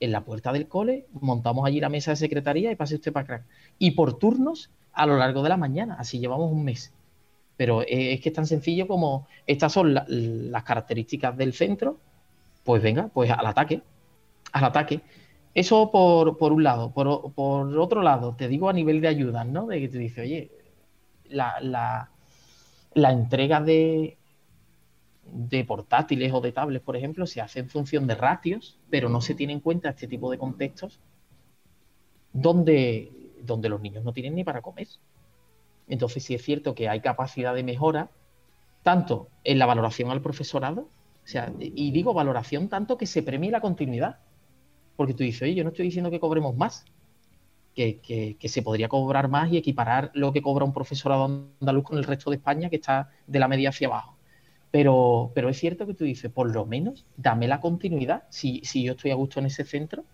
En 0.00 0.12
la 0.12 0.24
puerta 0.24 0.52
del 0.52 0.68
cole 0.68 1.06
montamos 1.12 1.66
allí 1.66 1.80
la 1.80 1.88
mesa 1.88 2.10
de 2.10 2.16
secretaría 2.16 2.70
y 2.70 2.76
pase 2.76 2.96
usted 2.96 3.12
para 3.12 3.36
acá. 3.36 3.46
Y 3.78 3.92
por 3.92 4.18
turnos 4.18 4.70
a 4.92 5.06
lo 5.06 5.16
largo 5.16 5.42
de 5.42 5.48
la 5.50 5.56
mañana, 5.56 5.96
así 5.98 6.18
llevamos 6.18 6.50
un 6.50 6.64
mes. 6.64 6.92
Pero 7.56 7.82
es 7.82 8.20
que 8.20 8.28
es 8.28 8.34
tan 8.34 8.46
sencillo 8.46 8.86
como 8.86 9.26
estas 9.46 9.72
son 9.72 9.94
las 9.94 10.62
características 10.64 11.36
del 11.36 11.52
centro, 11.52 11.98
pues 12.64 12.82
venga, 12.82 13.08
pues 13.08 13.30
al 13.30 13.46
ataque, 13.46 13.82
al 14.52 14.64
ataque. 14.64 15.00
Eso 15.56 15.90
por, 15.90 16.52
un 16.52 16.62
lado. 16.62 16.92
Por, 16.92 17.08
otro 17.08 18.02
lado, 18.02 18.34
te 18.36 18.46
digo 18.46 18.68
a 18.68 18.74
nivel 18.74 19.00
de 19.00 19.08
ayudas, 19.08 19.46
¿no? 19.46 19.66
De 19.66 19.80
que 19.80 19.88
te 19.88 19.96
dice, 19.96 20.20
oye, 20.20 20.50
la, 21.30 22.10
entrega 22.94 23.62
de, 23.62 24.18
de 25.24 25.64
portátiles 25.64 26.30
o 26.34 26.42
de 26.42 26.52
tablets, 26.52 26.84
por 26.84 26.94
ejemplo, 26.94 27.26
se 27.26 27.40
hace 27.40 27.60
en 27.60 27.70
función 27.70 28.06
de 28.06 28.16
ratios, 28.16 28.78
pero 28.90 29.08
no 29.08 29.22
se 29.22 29.34
tiene 29.34 29.54
en 29.54 29.60
cuenta 29.60 29.88
este 29.88 30.06
tipo 30.06 30.30
de 30.30 30.36
contextos 30.36 31.00
donde, 32.34 33.10
donde 33.40 33.70
los 33.70 33.80
niños 33.80 34.04
no 34.04 34.12
tienen 34.12 34.34
ni 34.34 34.44
para 34.44 34.60
comer. 34.60 34.88
Entonces 35.88 36.22
sí 36.22 36.34
es 36.34 36.42
cierto 36.42 36.74
que 36.74 36.90
hay 36.90 37.00
capacidad 37.00 37.54
de 37.54 37.62
mejora, 37.62 38.10
tanto 38.82 39.28
en 39.42 39.58
la 39.58 39.64
valoración 39.64 40.10
al 40.10 40.20
profesorado, 40.20 40.82
o 40.82 41.26
sea, 41.26 41.50
y 41.58 41.92
digo 41.92 42.12
valoración 42.12 42.68
tanto 42.68 42.98
que 42.98 43.06
se 43.06 43.22
premie 43.22 43.50
la 43.50 43.62
continuidad. 43.62 44.18
Porque 44.96 45.14
tú 45.14 45.22
dices, 45.22 45.42
oye, 45.42 45.54
yo 45.54 45.64
no 45.64 45.70
estoy 45.70 45.86
diciendo 45.86 46.10
que 46.10 46.20
cobremos 46.20 46.56
más, 46.56 46.84
que, 47.76 48.36
se 48.48 48.62
podría 48.62 48.88
cobrar 48.88 49.28
más 49.28 49.52
y 49.52 49.58
equiparar 49.58 50.10
lo 50.14 50.32
que 50.32 50.40
cobra 50.40 50.64
un 50.64 50.72
profesorado 50.72 51.24
andaluz 51.60 51.84
con 51.84 51.98
el 51.98 52.04
resto 52.04 52.30
de 52.30 52.36
España, 52.36 52.70
que 52.70 52.76
está 52.76 53.10
de 53.26 53.38
la 53.38 53.48
media 53.48 53.68
hacia 53.68 53.88
abajo. 53.88 54.16
Pero, 54.70 55.30
pero 55.34 55.48
es 55.48 55.58
cierto 55.58 55.86
que 55.86 55.94
tú 55.94 56.04
dices, 56.04 56.30
por 56.30 56.50
lo 56.52 56.64
menos, 56.64 57.04
dame 57.16 57.46
la 57.46 57.60
continuidad. 57.60 58.24
Si, 58.30 58.60
si 58.64 58.82
yo 58.82 58.92
estoy 58.92 59.10
a 59.10 59.14
gusto 59.14 59.40
en 59.40 59.46
ese 59.46 59.64
centro 59.64 60.04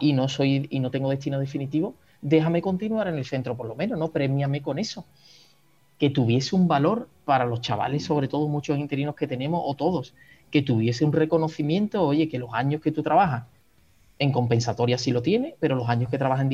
y 0.00 0.14
no 0.14 0.28
soy 0.28 0.66
y 0.70 0.80
no 0.80 0.90
tengo 0.90 1.10
destino 1.10 1.38
definitivo, 1.38 1.94
déjame 2.22 2.62
continuar 2.62 3.08
en 3.08 3.16
el 3.16 3.24
centro 3.24 3.56
por 3.56 3.66
lo 3.66 3.74
menos, 3.74 3.98
¿no? 3.98 4.08
Premiame 4.10 4.62
con 4.62 4.78
eso. 4.78 5.04
Que 5.98 6.10
tuviese 6.10 6.56
un 6.56 6.68
valor 6.68 7.08
para 7.24 7.44
los 7.44 7.60
chavales, 7.60 8.04
sobre 8.04 8.28
todo 8.28 8.48
muchos 8.48 8.78
interinos 8.78 9.14
que 9.14 9.26
tenemos, 9.26 9.62
o 9.64 9.74
todos, 9.74 10.14
que 10.50 10.62
tuviese 10.62 11.04
un 11.04 11.12
reconocimiento, 11.12 12.02
oye, 12.02 12.28
que 12.28 12.38
los 12.38 12.52
años 12.54 12.80
que 12.80 12.92
tú 12.92 13.02
trabajas 13.02 13.44
en 14.22 14.30
compensatoria 14.30 14.98
sí 14.98 15.10
lo 15.10 15.20
tiene, 15.20 15.56
pero 15.58 15.74
los 15.74 15.88
años 15.88 16.08
que 16.08 16.16
trabaja 16.16 16.42
en 16.42 16.48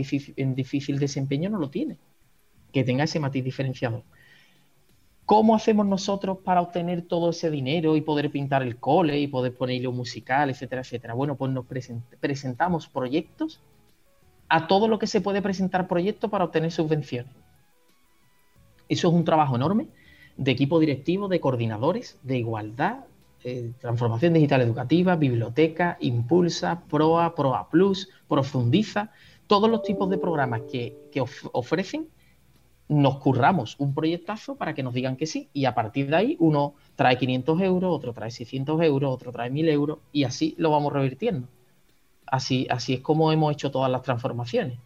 difícil, 0.55 0.99
desempeño 0.99 1.51
no 1.51 1.59
lo 1.59 1.69
tiene. 1.69 1.99
Que 2.73 2.83
tenga 2.83 3.05
ese 3.05 3.21
matiz 3.21 3.45
diferenciador. 3.45 4.05
¿Cómo 5.27 5.55
hacemos 5.55 5.85
nosotros 5.87 6.39
para 6.43 6.63
obtener 6.63 7.03
todo 7.03 7.29
ese 7.29 7.51
dinero 7.51 7.95
y 7.95 8.01
poder 8.01 8.31
pintar 8.31 8.63
el 8.63 8.79
cole 8.79 9.19
y 9.21 9.27
poder 9.27 9.55
ponerlo 9.55 9.93
musical, 9.93 10.49
etcétera, 10.49 10.81
etcétera? 10.81 11.13
Bueno, 11.13 11.37
pues 11.37 11.53
nos 11.53 11.67
presentamos 12.21 12.89
proyectos 12.89 13.61
a 14.49 14.67
todo 14.67 14.89
lo 14.89 14.99
que 14.99 15.07
se 15.07 15.21
puede 15.21 15.43
presentar 15.43 15.87
proyectos 15.89 16.31
para 16.31 16.45
obtener 16.45 16.73
subvenciones. 16.73 17.33
Eso 18.89 19.09
es 19.09 19.15
un 19.15 19.25
trabajo 19.25 19.57
enorme 19.57 19.89
de 20.39 20.53
equipo 20.53 20.81
directivo, 20.81 21.29
de 21.29 21.41
coordinadores, 21.41 22.19
de 22.23 22.39
igualdad, 22.39 23.01
eh, 23.45 23.73
transformación 23.81 24.35
digital 24.35 24.63
educativa, 24.63 25.15
biblioteca, 25.15 25.97
Impulsa, 26.01 26.83
PROA, 26.89 27.35
PROA 27.37 27.69
Plus, 27.69 28.09
Profundiza, 28.29 29.13
todos 29.47 29.71
los 29.71 29.83
tipos 29.83 30.11
de 30.11 30.19
programas 30.19 30.63
que, 30.63 30.97
ofrecen, 31.53 32.09
nos 32.89 33.19
curramos 33.19 33.77
un 33.79 33.95
proyectazo 33.95 34.57
para 34.57 34.75
que 34.75 34.83
nos 34.83 34.95
digan 34.95 35.17
que 35.17 35.27
sí 35.27 35.51
y 35.53 35.67
a 35.67 35.75
partir 35.75 36.09
de 36.09 36.17
ahí 36.17 36.37
uno 36.41 36.75
trae 36.97 37.19
500 37.19 37.61
euros, 37.61 37.95
otro 37.95 38.13
trae 38.13 38.31
600 38.31 38.81
euros, 38.83 39.15
otro 39.15 39.31
trae 39.31 39.51
1000 39.51 39.69
euros 39.69 39.99
y 40.11 40.25
así 40.25 40.55
lo 40.59 40.71
vamos 40.71 40.93
revirtiendo. 40.93 41.49
Así, 42.27 42.67
así 42.71 42.95
es 42.95 43.01
como 43.01 43.31
hemos 43.31 43.53
hecho 43.53 43.71
todas 43.71 43.91
las 43.91 44.03
transformaciones. 44.03 44.79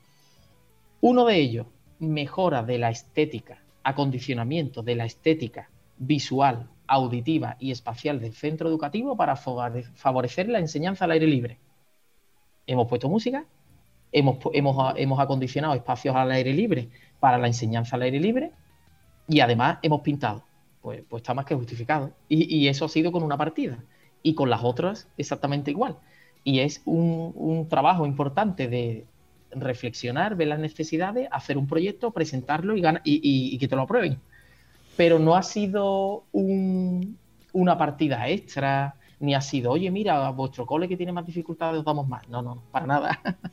Uno 1.00 1.24
de 1.24 1.36
ellos, 1.36 1.66
mejora 2.00 2.62
de 2.62 2.78
la 2.78 2.90
estética, 2.90 3.62
acondicionamiento 3.82 4.82
de 4.82 4.96
la 4.96 5.04
estética 5.04 5.70
visual 5.96 6.68
auditiva 6.86 7.56
y 7.58 7.70
espacial 7.70 8.20
del 8.20 8.34
centro 8.34 8.68
educativo 8.68 9.16
para 9.16 9.36
favorecer 9.36 10.48
la 10.48 10.58
enseñanza 10.58 11.04
al 11.04 11.12
aire 11.12 11.26
libre. 11.26 11.58
Hemos 12.66 12.88
puesto 12.88 13.08
música, 13.08 13.46
hemos, 14.12 14.38
hemos, 14.52 15.20
acondicionado 15.20 15.74
espacios 15.74 16.14
al 16.14 16.30
aire 16.30 16.52
libre 16.52 16.88
para 17.18 17.38
la 17.38 17.46
enseñanza 17.46 17.96
al 17.96 18.02
aire 18.02 18.20
libre 18.20 18.52
y 19.28 19.40
además 19.40 19.78
hemos 19.82 20.00
pintado. 20.02 20.44
pues, 20.82 21.02
pues 21.08 21.22
está 21.22 21.34
más 21.34 21.44
que 21.44 21.54
justificado. 21.54 22.12
Y, 22.28 22.66
eso 22.68 22.84
ha 22.84 22.88
sido 22.88 23.12
con 23.12 23.22
una 23.22 23.36
partida. 23.38 23.84
Y 24.22 24.34
con 24.34 24.50
las 24.50 24.62
otras 24.62 25.08
exactamente 25.16 25.70
igual. 25.70 25.96
Y 26.44 26.60
es 26.60 26.82
un, 26.84 27.66
trabajo 27.68 28.06
importante 28.06 28.68
de 28.68 29.06
reflexionar, 29.52 30.36
ver 30.36 30.48
las 30.48 30.58
necesidades, 30.58 31.28
hacer 31.30 31.58
un 31.58 31.66
proyecto, 31.66 32.10
presentarlo 32.10 32.76
y, 32.76 32.82
y, 33.04 33.58
que 33.58 33.68
te 33.68 33.76
lo 33.76 33.82
aprueben. 33.82 34.20
Pero 34.96 35.18
no 35.18 35.34
ha 35.34 35.42
sido 35.42 36.24
una 36.32 37.78
partida 37.78 38.28
extra, 38.28 38.96
ni 39.20 39.34
ha 39.34 39.40
sido, 39.40 39.70
oye, 39.70 39.90
mira, 39.90 40.26
a 40.26 40.30
vuestro 40.30 40.66
cole 40.66 40.88
que 40.88 40.96
tiene 40.96 41.12
más 41.12 41.24
dificultades 41.24 41.78
os 41.78 41.84
damos 41.84 42.08
más. 42.08 42.28
No, 42.28 42.42
no, 42.42 42.62
para 42.70 42.86
nada. 42.86 43.20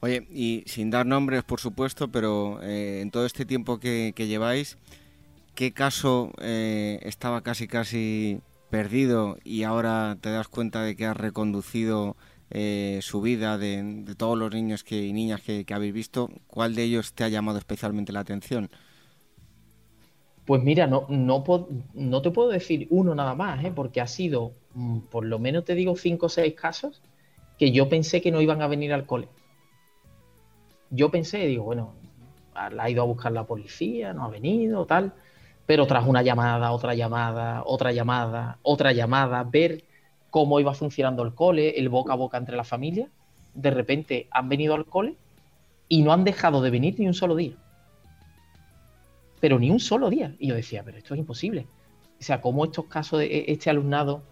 Oye, 0.00 0.28
y 0.30 0.62
sin 0.66 0.90
dar 0.90 1.06
nombres, 1.06 1.42
por 1.42 1.58
supuesto, 1.58 2.08
pero 2.08 2.62
eh, 2.62 3.00
en 3.02 3.10
todo 3.10 3.26
este 3.26 3.44
tiempo 3.44 3.80
que, 3.80 4.12
lleváis, 4.16 4.78
¿qué 5.56 5.72
caso 5.72 6.30
eh, 6.40 7.00
estaba 7.02 7.42
casi 7.42 7.66
casi 7.66 8.40
perdido 8.70 9.38
y 9.42 9.64
ahora 9.64 10.16
te 10.20 10.30
das 10.30 10.46
cuenta 10.46 10.82
de 10.82 10.94
que 10.94 11.06
has 11.06 11.16
reconducido 11.16 12.16
eh, 12.50 13.00
su 13.02 13.20
vida 13.20 13.58
de, 13.58 14.04
todos 14.16 14.38
los 14.38 14.52
niños 14.52 14.84
que, 14.84 15.04
y 15.04 15.12
niñas 15.12 15.40
que, 15.40 15.66
habéis 15.70 15.94
visto? 15.94 16.30
¿Cuál 16.46 16.76
de 16.76 16.84
ellos 16.84 17.12
te 17.12 17.24
ha 17.24 17.28
llamado 17.28 17.58
especialmente 17.58 18.12
la 18.12 18.20
atención? 18.20 18.70
Pues 20.48 20.64
mira, 20.64 20.88
no, 20.88 21.06
no, 21.08 21.44
no 21.94 22.22
te 22.22 22.30
puedo 22.32 22.48
decir 22.48 22.88
uno 22.90 23.14
nada 23.14 23.36
más, 23.36 23.64
porque 23.76 24.00
ha 24.00 24.08
sido, 24.08 24.52
mm, 24.74 25.00
por 25.10 25.24
lo 25.24 25.38
menos 25.38 25.64
te 25.64 25.76
digo, 25.76 25.94
cinco 25.94 26.26
o 26.26 26.28
seis 26.28 26.54
casos 26.54 27.00
que 27.56 27.70
yo 27.70 27.88
pensé 27.88 28.20
que 28.20 28.32
no 28.32 28.40
iban 28.40 28.62
a 28.62 28.66
venir 28.66 28.92
al 28.92 29.06
cole 29.06 29.28
yo 30.90 31.10
pensé, 31.10 31.46
digo, 31.46 31.64
bueno, 31.64 31.94
la 32.72 32.84
ha 32.84 32.90
ido 32.90 33.02
a 33.02 33.06
buscar 33.06 33.32
la 33.32 33.44
policía, 33.44 34.12
no 34.12 34.24
ha 34.24 34.28
venido, 34.28 34.86
tal. 34.86 35.12
Pero 35.66 35.86
tras 35.86 36.06
una 36.06 36.22
llamada, 36.22 36.72
otra 36.72 36.94
llamada, 36.94 37.62
otra 37.66 37.92
llamada, 37.92 38.58
otra 38.62 38.92
llamada, 38.92 39.44
ver 39.44 39.84
cómo 40.30 40.60
iba 40.60 40.72
funcionando 40.74 41.22
el 41.22 41.34
cole, 41.34 41.78
el 41.78 41.88
boca 41.88 42.14
a 42.14 42.16
boca 42.16 42.38
entre 42.38 42.56
la 42.56 42.64
familia, 42.64 43.10
de 43.54 43.70
repente 43.70 44.28
han 44.30 44.48
venido 44.48 44.74
al 44.74 44.86
cole 44.86 45.16
y 45.88 46.02
no 46.02 46.12
han 46.12 46.24
dejado 46.24 46.62
de 46.62 46.70
venir 46.70 46.98
ni 46.98 47.06
un 47.06 47.14
solo 47.14 47.36
día. 47.36 47.54
Pero 49.40 49.58
ni 49.58 49.70
un 49.70 49.80
solo 49.80 50.10
día. 50.10 50.34
Y 50.38 50.48
yo 50.48 50.54
decía, 50.54 50.82
pero 50.84 50.98
esto 50.98 51.14
es 51.14 51.20
imposible. 51.20 51.66
O 52.20 52.22
sea, 52.22 52.40
¿cómo 52.40 52.64
estos 52.64 52.86
casos 52.86 53.20
de 53.20 53.44
este 53.48 53.70
alumnado 53.70 54.22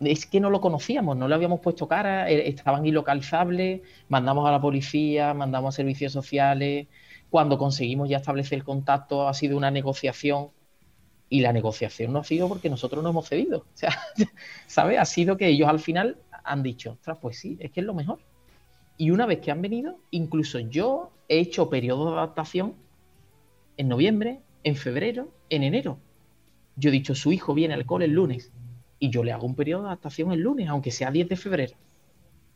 es 0.00 0.26
que 0.26 0.40
no 0.40 0.50
lo 0.50 0.60
conocíamos, 0.60 1.16
no 1.16 1.26
le 1.28 1.34
habíamos 1.34 1.60
puesto 1.60 1.88
cara, 1.88 2.28
e, 2.30 2.48
estaban 2.48 2.84
ilocalizables, 2.84 3.80
mandamos 4.08 4.46
a 4.46 4.52
la 4.52 4.60
policía, 4.60 5.32
mandamos 5.32 5.74
a 5.74 5.76
servicios 5.76 6.12
sociales, 6.12 6.86
cuando 7.30 7.58
conseguimos 7.58 8.08
ya 8.08 8.18
establecer 8.18 8.58
el 8.58 8.64
contacto 8.64 9.28
ha 9.28 9.34
sido 9.34 9.56
una 9.56 9.70
negociación 9.70 10.50
y 11.28 11.40
la 11.40 11.52
negociación 11.52 12.12
no 12.12 12.20
ha 12.20 12.24
sido 12.24 12.48
porque 12.48 12.70
nosotros 12.70 13.02
no 13.02 13.10
hemos 13.10 13.28
cedido, 13.28 13.60
o 13.60 13.76
sea, 13.76 13.90
¿sabes? 14.66 14.98
Ha 14.98 15.04
sido 15.04 15.36
que 15.36 15.48
ellos 15.48 15.68
al 15.68 15.80
final 15.80 16.18
han 16.44 16.62
dicho, 16.62 16.92
ostras, 16.92 17.18
pues 17.20 17.38
sí, 17.38 17.56
es 17.60 17.70
que 17.72 17.80
es 17.80 17.86
lo 17.86 17.94
mejor. 17.94 18.20
Y 18.98 19.10
una 19.10 19.26
vez 19.26 19.40
que 19.40 19.50
han 19.50 19.60
venido, 19.60 19.98
incluso 20.10 20.58
yo 20.58 21.10
he 21.28 21.38
hecho 21.38 21.68
periodo 21.68 22.10
de 22.10 22.18
adaptación 22.18 22.74
en 23.76 23.88
noviembre, 23.88 24.40
en 24.64 24.76
febrero, 24.76 25.32
en 25.50 25.62
enero. 25.62 25.98
Yo 26.76 26.90
he 26.90 26.92
dicho, 26.92 27.14
su 27.14 27.32
hijo 27.32 27.54
viene 27.54 27.74
al 27.74 27.86
cole 27.86 28.06
el 28.06 28.12
lunes 28.12 28.52
y 28.98 29.10
yo 29.10 29.24
le 29.24 29.32
hago 29.32 29.46
un 29.46 29.54
periodo 29.54 29.82
de 29.82 29.88
adaptación 29.88 30.32
el 30.32 30.40
lunes, 30.40 30.68
aunque 30.68 30.90
sea 30.90 31.10
10 31.10 31.28
de 31.28 31.36
febrero. 31.36 31.76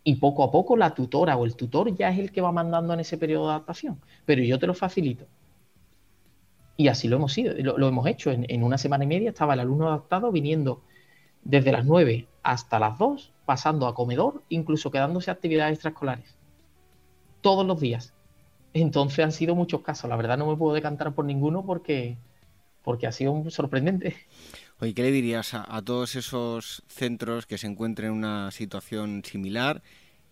Y 0.03 0.17
poco 0.17 0.43
a 0.45 0.51
poco 0.51 0.77
la 0.77 0.95
tutora 0.95 1.37
o 1.37 1.45
el 1.45 1.57
tutor 1.57 1.95
ya 1.95 2.11
es 2.11 2.19
el 2.19 2.33
que 2.33 2.41
va 2.41 2.53
mandando 2.53 2.95
en 2.95 3.01
ese 3.01 3.19
periodo 3.19 3.47
de 3.47 3.53
adaptación, 3.53 4.01
pero 4.25 4.43
yo 4.43 4.59
te 4.59 4.67
lo 4.67 4.75
facilito. 4.75 5.27
Y 6.77 6.89
así 6.89 7.09
lo 7.09 7.17
hemos 7.17 7.35
sido, 7.35 7.55
lo, 7.55 7.89
hemos 7.89 8.07
hecho. 8.07 8.31
En, 8.31 8.63
una 8.63 8.79
semana 8.79 9.05
y 9.05 9.07
media 9.07 9.29
estaba 9.29 9.53
el 9.53 9.61
alumno 9.61 9.89
adaptado 9.89 10.33
viniendo 10.33 10.83
desde 11.45 11.73
las 11.73 11.85
9 11.85 12.27
hasta 12.43 12.79
las 12.79 12.97
2, 12.97 13.35
pasando 13.45 13.87
a 13.87 13.95
comedor, 13.95 14.43
incluso 14.49 14.91
quedándose 14.91 15.31
actividades 15.31 15.75
extraescolares. 15.75 16.39
Todos 17.43 17.67
los 17.67 17.81
días. 17.81 18.15
Entonces 18.75 19.25
han 19.25 19.33
sido 19.33 19.55
muchos 19.55 19.83
casos. 19.83 20.09
La 20.09 20.17
verdad 20.17 20.39
no 20.39 20.47
me 20.47 20.57
puedo 20.57 20.75
decantar 20.75 21.13
por 21.15 21.25
ninguno 21.25 21.65
porque, 21.65 22.17
porque 22.83 23.07
ha 23.07 23.13
sido 23.13 23.49
sorprendente. 23.51 24.17
Oye, 24.81 24.95
¿qué 24.95 25.03
le 25.03 25.11
dirías 25.11 25.53
a, 25.55 25.83
todos 25.83 26.17
esos 26.17 26.83
centros 26.89 27.47
que 27.47 27.59
se 27.59 27.67
encuentren 27.67 28.11
en 28.11 28.17
una 28.17 28.51
situación 28.51 29.23
similar 29.25 29.83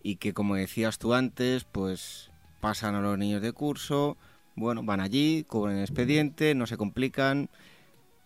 y 0.03 0.17
que, 0.17 0.33
como 0.33 0.55
decías 0.55 0.99
tú 0.99 1.13
antes, 1.13 1.65
pues 1.65 2.31
pasan 2.61 2.95
a 2.95 3.01
los 3.01 3.19
niños 3.19 3.43
de 3.43 3.53
curso, 3.53 4.17
bueno, 4.57 4.83
van 4.83 5.01
allí, 5.01 5.45
cobran 5.47 5.77
el 5.77 5.83
expediente, 5.83 6.55
no 6.55 6.67
se 6.67 6.77
complican, 6.77 7.51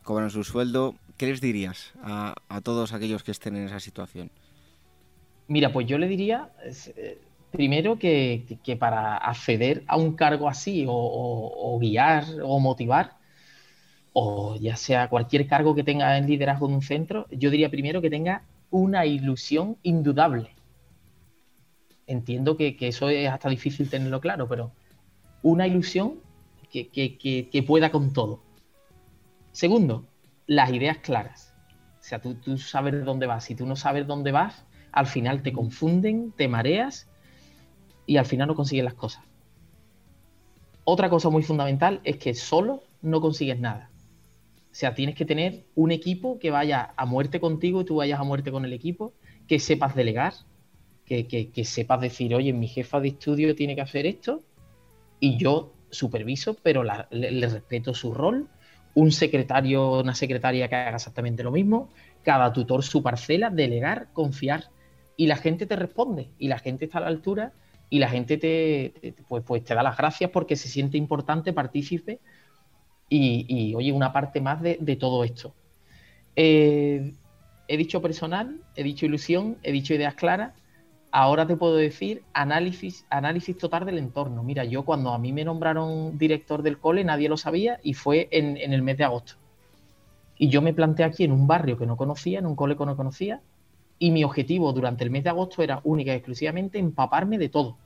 cobran 0.04 0.30
su 0.30 0.44
sueldo. 0.44 0.94
¿Qué 1.16 1.26
les 1.26 1.40
dirías 1.40 1.92
a, 2.02 2.34
todos 2.62 2.92
aquellos 2.92 3.22
que 3.22 3.32
estén 3.32 3.56
en 3.56 3.64
esa 3.64 3.80
situación? 3.80 4.30
Mira, 5.48 5.72
pues 5.72 5.86
yo 5.86 5.98
le 5.98 6.06
diría, 6.06 6.50
eh, 6.96 7.18
primero, 7.52 7.98
que, 7.98 8.58
para 8.80 9.16
acceder 9.16 9.84
a 9.86 9.96
un 9.96 10.14
cargo 10.14 10.48
así 10.48 10.84
o 10.88 11.78
guiar 11.80 12.24
o 12.42 12.58
motivar, 12.58 13.22
o 14.12 14.56
ya 14.56 14.76
sea 14.76 15.08
cualquier 15.08 15.46
cargo 15.46 15.74
que 15.74 15.84
tenga 15.84 16.18
en 16.18 16.26
liderazgo 16.26 16.68
de 16.68 16.74
un 16.74 16.82
centro, 16.82 17.26
yo 17.30 17.50
diría 17.50 17.70
primero 17.70 18.02
que 18.02 18.10
tenga 18.10 18.42
una 18.70 19.06
ilusión 19.06 19.76
indudable. 19.82 20.54
Entiendo 22.06 22.56
que, 22.56 22.76
eso 22.80 23.08
es 23.08 23.28
hasta 23.28 23.48
difícil 23.48 23.88
tenerlo 23.88 24.20
claro, 24.20 24.48
pero 24.48 24.72
una 25.42 25.66
ilusión 25.66 26.20
que, 26.70 27.64
pueda 27.66 27.90
con 27.90 28.12
todo. 28.12 28.42
Segundo, 29.52 30.06
las 30.46 30.70
ideas 30.72 30.98
claras. 30.98 31.54
O 32.00 32.04
sea, 32.04 32.20
tú, 32.20 32.34
tú 32.34 32.58
sabes 32.58 33.04
dónde 33.04 33.26
vas. 33.26 33.44
Si 33.44 33.54
tú 33.54 33.66
no 33.66 33.76
sabes 33.76 34.06
dónde 34.06 34.32
vas, 34.32 34.64
al 34.90 35.06
final 35.06 35.42
te 35.42 35.52
confunden, 35.52 36.32
te 36.32 36.48
mareas 36.48 37.08
y 38.06 38.16
al 38.16 38.26
final 38.26 38.48
no 38.48 38.54
consigues 38.54 38.84
las 38.84 38.94
cosas. 38.94 39.24
Otra 40.84 41.08
cosa 41.08 41.30
muy 41.30 41.42
fundamental 41.42 42.00
es 42.04 42.16
que 42.16 42.34
solo 42.34 42.82
no 43.02 43.20
consigues 43.20 43.58
nada. 43.58 43.90
O 44.72 44.74
sea, 44.74 44.94
tienes 44.94 45.14
que 45.14 45.24
tener 45.24 45.64
un 45.74 45.92
equipo 45.92 46.38
que 46.38 46.50
vaya 46.50 46.94
a 46.96 47.04
muerte 47.04 47.40
contigo 47.40 47.82
y 47.82 47.84
tú 47.84 47.96
vayas 47.96 48.18
a 48.18 48.24
muerte 48.24 48.50
con 48.50 48.64
el 48.64 48.72
equipo, 48.72 49.12
que 49.46 49.58
sepas 49.58 49.94
delegar, 49.94 50.32
que, 51.04 51.64
sepas 51.64 52.00
decir, 52.00 52.34
oye, 52.34 52.52
mi 52.52 52.68
jefa 52.68 52.98
de 53.00 53.08
estudio 53.08 53.54
tiene 53.54 53.74
que 53.74 53.82
hacer 53.82 54.06
esto 54.06 54.42
y 55.20 55.36
yo 55.36 55.74
superviso, 55.90 56.56
pero 56.62 56.82
le, 56.82 57.46
respeto 57.48 57.94
su 57.94 58.14
rol. 58.14 58.48
Un 58.94 59.12
secretario, 59.12 60.00
una 60.00 60.14
secretaria 60.14 60.68
que 60.68 60.74
haga 60.74 60.96
exactamente 60.96 61.42
lo 61.42 61.50
mismo, 61.50 61.90
cada 62.22 62.52
tutor 62.52 62.82
su 62.82 63.02
parcela, 63.02 63.50
delegar, 63.50 64.08
confiar. 64.12 64.70
Y 65.16 65.26
la 65.26 65.36
gente 65.36 65.66
te 65.66 65.76
responde 65.76 66.30
y 66.38 66.48
la 66.48 66.58
gente 66.58 66.86
está 66.86 66.98
a 66.98 67.02
la 67.02 67.06
altura 67.08 67.52
y 67.92 67.98
la 67.98 68.08
gente 68.08 68.38
te, 68.38 69.14
pues, 69.28 69.44
pues 69.46 69.62
te 69.64 69.74
da 69.74 69.82
las 69.82 69.98
gracias 69.98 70.30
porque 70.30 70.56
se 70.56 70.66
siente 70.66 70.96
importante, 70.96 71.52
partícipe 71.52 72.20
y, 73.10 73.74
oye, 73.74 73.92
una 73.92 74.14
parte 74.14 74.40
más 74.40 74.62
de, 74.62 74.96
todo 74.98 75.24
esto. 75.24 75.52
Eh, 76.34 77.12
he 77.68 77.76
dicho 77.76 78.00
personal, 78.00 78.58
he 78.76 78.82
dicho 78.82 79.04
ilusión, 79.04 79.58
he 79.62 79.72
dicho 79.72 79.92
ideas 79.92 80.14
claras. 80.14 80.54
Ahora 81.10 81.46
te 81.46 81.54
puedo 81.54 81.76
decir 81.76 82.22
análisis, 82.32 83.04
análisis 83.10 83.58
total 83.58 83.84
del 83.84 83.98
entorno. 83.98 84.42
Mira, 84.42 84.64
yo 84.64 84.86
cuando 84.86 85.12
a 85.12 85.18
mí 85.18 85.34
me 85.34 85.44
nombraron 85.44 86.16
director 86.16 86.62
del 86.62 86.78
cole, 86.78 87.04
nadie 87.04 87.28
lo 87.28 87.36
sabía 87.36 87.78
y 87.82 87.92
fue 87.92 88.26
en, 88.30 88.56
en 88.56 88.72
el 88.72 88.80
mes 88.80 88.96
de 88.96 89.04
agosto. 89.04 89.34
Y 90.38 90.48
yo 90.48 90.62
me 90.62 90.72
planteé 90.72 91.04
aquí 91.04 91.24
en 91.24 91.32
un 91.32 91.46
barrio 91.46 91.76
que 91.76 91.84
no 91.84 91.98
conocía, 91.98 92.38
en 92.38 92.46
un 92.46 92.56
cole 92.56 92.74
que 92.74 92.86
no 92.86 92.96
conocía, 92.96 93.42
y 93.98 94.10
mi 94.12 94.24
objetivo 94.24 94.72
durante 94.72 95.04
el 95.04 95.10
mes 95.10 95.24
de 95.24 95.28
agosto 95.28 95.62
era 95.62 95.82
única 95.84 96.12
y 96.12 96.16
exclusivamente 96.16 96.78
empaparme 96.78 97.36
de 97.36 97.50
todo 97.50 97.76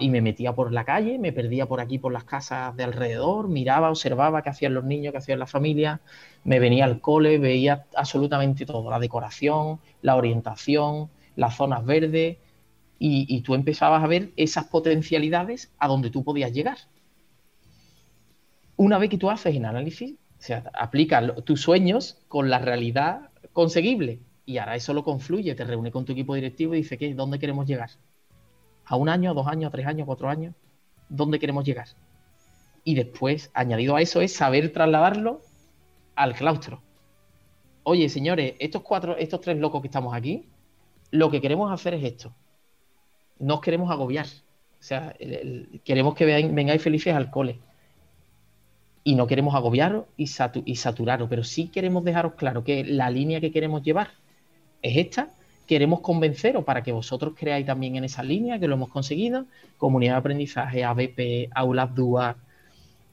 y 0.00 0.10
me 0.10 0.20
metía 0.20 0.54
por 0.54 0.72
la 0.72 0.84
calle, 0.84 1.18
me 1.18 1.32
perdía 1.32 1.66
por 1.66 1.80
aquí, 1.80 1.98
por 1.98 2.12
las 2.12 2.24
casas 2.24 2.76
de 2.76 2.84
alrededor, 2.84 3.48
miraba, 3.48 3.90
observaba 3.90 4.42
qué 4.42 4.50
hacían 4.50 4.74
los 4.74 4.84
niños, 4.84 5.12
qué 5.12 5.18
hacían 5.18 5.38
la 5.38 5.46
familia, 5.46 6.00
me 6.44 6.58
venía 6.58 6.84
al 6.84 7.00
cole, 7.00 7.38
veía 7.38 7.86
absolutamente 7.96 8.66
todo, 8.66 8.90
la 8.90 8.98
decoración, 8.98 9.80
la 10.02 10.16
orientación, 10.16 11.10
las 11.36 11.56
zonas 11.56 11.84
verdes, 11.84 12.38
y, 13.04 13.40
tú 13.40 13.56
empezabas 13.56 14.04
a 14.04 14.06
ver 14.06 14.30
esas 14.36 14.66
potencialidades 14.66 15.72
a 15.78 15.88
donde 15.88 16.08
tú 16.08 16.22
podías 16.22 16.52
llegar. 16.52 16.78
Una 18.76 18.96
vez 18.98 19.10
que 19.10 19.18
tú 19.18 19.28
haces 19.28 19.56
el 19.56 19.64
análisis, 19.64 20.12
o 20.12 20.16
sea, 20.38 20.70
aplicas 20.72 21.32
tus 21.44 21.60
sueños 21.60 22.18
con 22.28 22.48
la 22.48 22.60
realidad 22.60 23.30
conseguible, 23.52 24.20
y 24.46 24.58
ahora 24.58 24.76
eso 24.76 24.94
lo 24.94 25.02
confluye, 25.02 25.56
te 25.56 25.64
reúne 25.64 25.90
con 25.90 26.04
tu 26.04 26.12
equipo 26.12 26.36
directivo 26.36 26.74
y 26.74 26.78
dice, 26.78 26.96
¿qué? 26.96 27.12
¿Dónde 27.12 27.40
queremos 27.40 27.66
llegar? 27.66 27.90
A 28.84 28.96
un 28.96 29.08
año, 29.08 29.30
a 29.30 29.34
dos 29.34 29.46
años, 29.46 29.68
a 29.68 29.72
tres 29.72 29.86
años, 29.86 30.06
cuatro 30.06 30.28
años, 30.28 30.54
dónde 31.08 31.38
queremos 31.38 31.64
llegar. 31.64 31.88
Y 32.84 32.94
después, 32.94 33.50
añadido 33.54 33.96
a 33.96 34.02
eso, 34.02 34.20
es 34.20 34.34
saber 34.34 34.72
trasladarlo 34.72 35.40
al 36.16 36.34
claustro. 36.34 36.82
Oye, 37.84 38.08
señores, 38.08 38.54
estos 38.58 38.82
cuatro, 38.82 39.16
estos 39.16 39.40
tres 39.40 39.58
locos 39.58 39.82
que 39.82 39.88
estamos 39.88 40.14
aquí, 40.14 40.48
lo 41.10 41.30
que 41.30 41.40
queremos 41.40 41.72
hacer 41.72 41.94
es 41.94 42.04
esto. 42.04 42.34
No 43.38 43.56
os 43.56 43.60
queremos 43.60 43.90
agobiar. 43.90 44.26
O 44.80 44.82
sea, 44.84 45.14
queremos 45.84 46.14
que 46.14 46.24
vengáis 46.26 46.82
felices 46.82 47.14
al 47.14 47.30
cole. 47.30 47.60
y 49.04 49.14
no 49.14 49.26
queremos 49.26 49.54
agobiaros 49.54 50.06
y, 50.16 50.24
y 50.64 50.76
saturaros, 50.76 51.28
pero 51.28 51.44
sí 51.44 51.68
queremos 51.68 52.04
dejaros 52.04 52.34
claro 52.34 52.62
que 52.64 52.84
la 52.84 53.10
línea 53.10 53.40
que 53.40 53.50
queremos 53.52 53.82
llevar 53.82 54.10
es 54.82 54.96
esta. 54.96 55.30
Queremos 55.72 56.00
convenceros 56.00 56.64
para 56.64 56.82
que 56.82 56.92
vosotros 56.92 57.32
creáis 57.34 57.64
también 57.64 57.96
en 57.96 58.04
esa 58.04 58.22
línea, 58.22 58.58
que 58.58 58.68
lo 58.68 58.74
hemos 58.74 58.90
conseguido. 58.90 59.46
Comunidad 59.78 60.12
de 60.12 60.18
aprendizaje, 60.18 60.84
ABP, 60.84 61.48
aulas 61.54 61.94
DUA, 61.94 62.36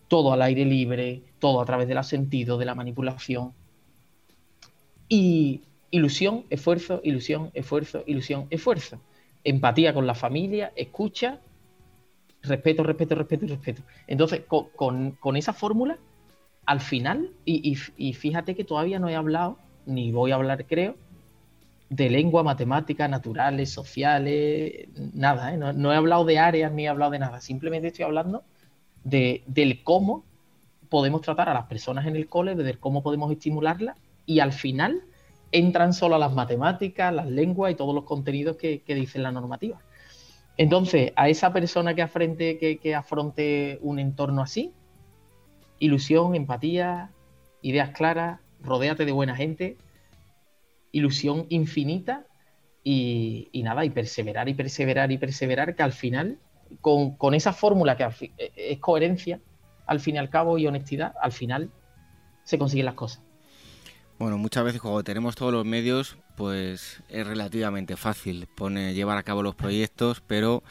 todo 0.09 0.33
al 0.33 0.41
aire 0.41 0.65
libre, 0.65 1.21
todo 1.39 1.61
a 1.61 1.65
través 1.65 1.87
del 1.87 2.03
sentido, 2.03 2.57
de 2.57 2.65
la 2.65 2.75
manipulación. 2.75 3.53
Y 5.07 5.61
ilusión, 5.89 6.43
esfuerzo, 6.49 6.99
ilusión, 7.01 7.49
esfuerzo, 7.53 8.03
ilusión, 8.05 8.47
esfuerzo. 8.49 8.99
Empatía 9.45 9.93
con 9.93 10.05
la 10.05 10.13
familia, 10.13 10.73
escucha 10.75 11.39
respeto, 12.43 12.83
respeto, 12.83 13.15
respeto 13.15 13.47
respeto. 13.47 13.83
Entonces, 14.05 14.41
con, 14.45 15.37
esa 15.37 15.53
fórmula, 15.53 15.97
al 16.65 16.81
final, 16.81 17.31
y, 17.45 17.75
fíjate 17.75 18.53
que 18.53 18.65
todavía 18.65 18.99
no 18.99 19.07
he 19.07 19.15
hablado, 19.15 19.57
ni 19.85 20.11
voy 20.11 20.31
a 20.31 20.35
hablar, 20.35 20.65
creo, 20.65 20.97
de 21.89 22.09
lengua, 22.09 22.43
matemática, 22.43 23.07
naturales, 23.07 23.71
sociales, 23.71 24.87
nada, 25.13 25.53
¿eh? 25.53 25.57
no, 25.57 25.91
he 25.91 25.95
hablado 25.95 26.23
de 26.25 26.37
áreas 26.37 26.71
ni 26.71 26.85
he 26.85 26.87
hablado 26.87 27.11
de 27.11 27.19
nada, 27.19 27.41
simplemente 27.41 27.87
estoy 27.87 28.05
hablando 28.05 28.43
de, 29.03 29.43
del 29.47 29.83
cómo 29.83 30.23
podemos 30.89 31.21
tratar 31.21 31.49
a 31.49 31.53
las 31.53 31.65
personas 31.65 32.05
en 32.05 32.15
el 32.15 32.27
cole, 32.27 32.55
de 32.55 32.75
cómo 32.75 33.01
podemos 33.01 33.31
estimularlas 33.31 33.97
y 34.25 34.39
al 34.39 34.53
final 34.53 35.01
entran 35.51 35.93
solo 35.93 36.17
las 36.17 36.33
matemáticas, 36.33 37.13
las 37.13 37.27
lenguas 37.27 37.71
y 37.71 37.75
todos 37.75 37.95
los 37.95 38.03
contenidos 38.03 38.57
que, 38.57 38.81
que 38.81 38.95
dice 38.95 39.17
la 39.19 39.31
normativa. 39.31 39.79
Entonces, 40.59 41.13
a 41.15 41.29
esa 41.29 41.53
persona 41.53 41.93
que, 41.95 42.01
afronte, 42.01 42.57
que, 42.57 42.93
afronte 42.93 43.79
un 43.81 43.97
entorno 43.97 44.41
así, 44.41 44.73
ilusión, 45.79 46.35
empatía, 46.35 47.11
ideas 47.61 47.91
claras, 47.91 48.41
rodéate 48.61 49.05
de 49.05 49.13
buena 49.13 49.37
gente, 49.37 49.77
ilusión 50.91 51.45
infinita 51.49 52.25
y, 52.83 53.49
nada, 53.63 53.85
y 53.85 53.89
perseverar 53.89 54.49
y 54.49 54.53
perseverar 54.53 55.11
y 55.11 55.17
perseverar, 55.17 55.75
que 55.75 55.83
al 55.83 55.93
final, 55.93 56.39
con, 56.81 57.15
con 57.17 57.33
esa 57.33 57.53
fórmula 57.53 57.97
que 57.97 58.07
es 58.55 58.79
coherencia, 58.79 59.39
al 59.85 59.99
fin 59.99 60.15
y 60.15 60.17
al 60.17 60.29
cabo, 60.29 60.57
y 60.57 60.65
honestidad, 60.67 61.13
al 61.21 61.31
final 61.31 61.71
se 62.43 62.57
consiguen 62.57 62.85
las 62.85 62.95
cosas. 62.95 63.21
Bueno, 64.17 64.37
muchas 64.37 64.65
veces 64.65 64.81
cuando 64.81 65.03
tenemos 65.03 65.35
todos 65.35 65.53
los 65.53 65.65
medios, 65.65 66.17
pues 66.35 67.01
es 67.07 67.25
relativamente 67.25 67.95
fácil 67.95 68.47
pone, 68.47 68.93
llevar 68.93 69.17
a 69.17 69.23
cabo 69.23 69.43
los 69.43 69.55
proyectos, 69.55 70.21
pero 70.25 70.61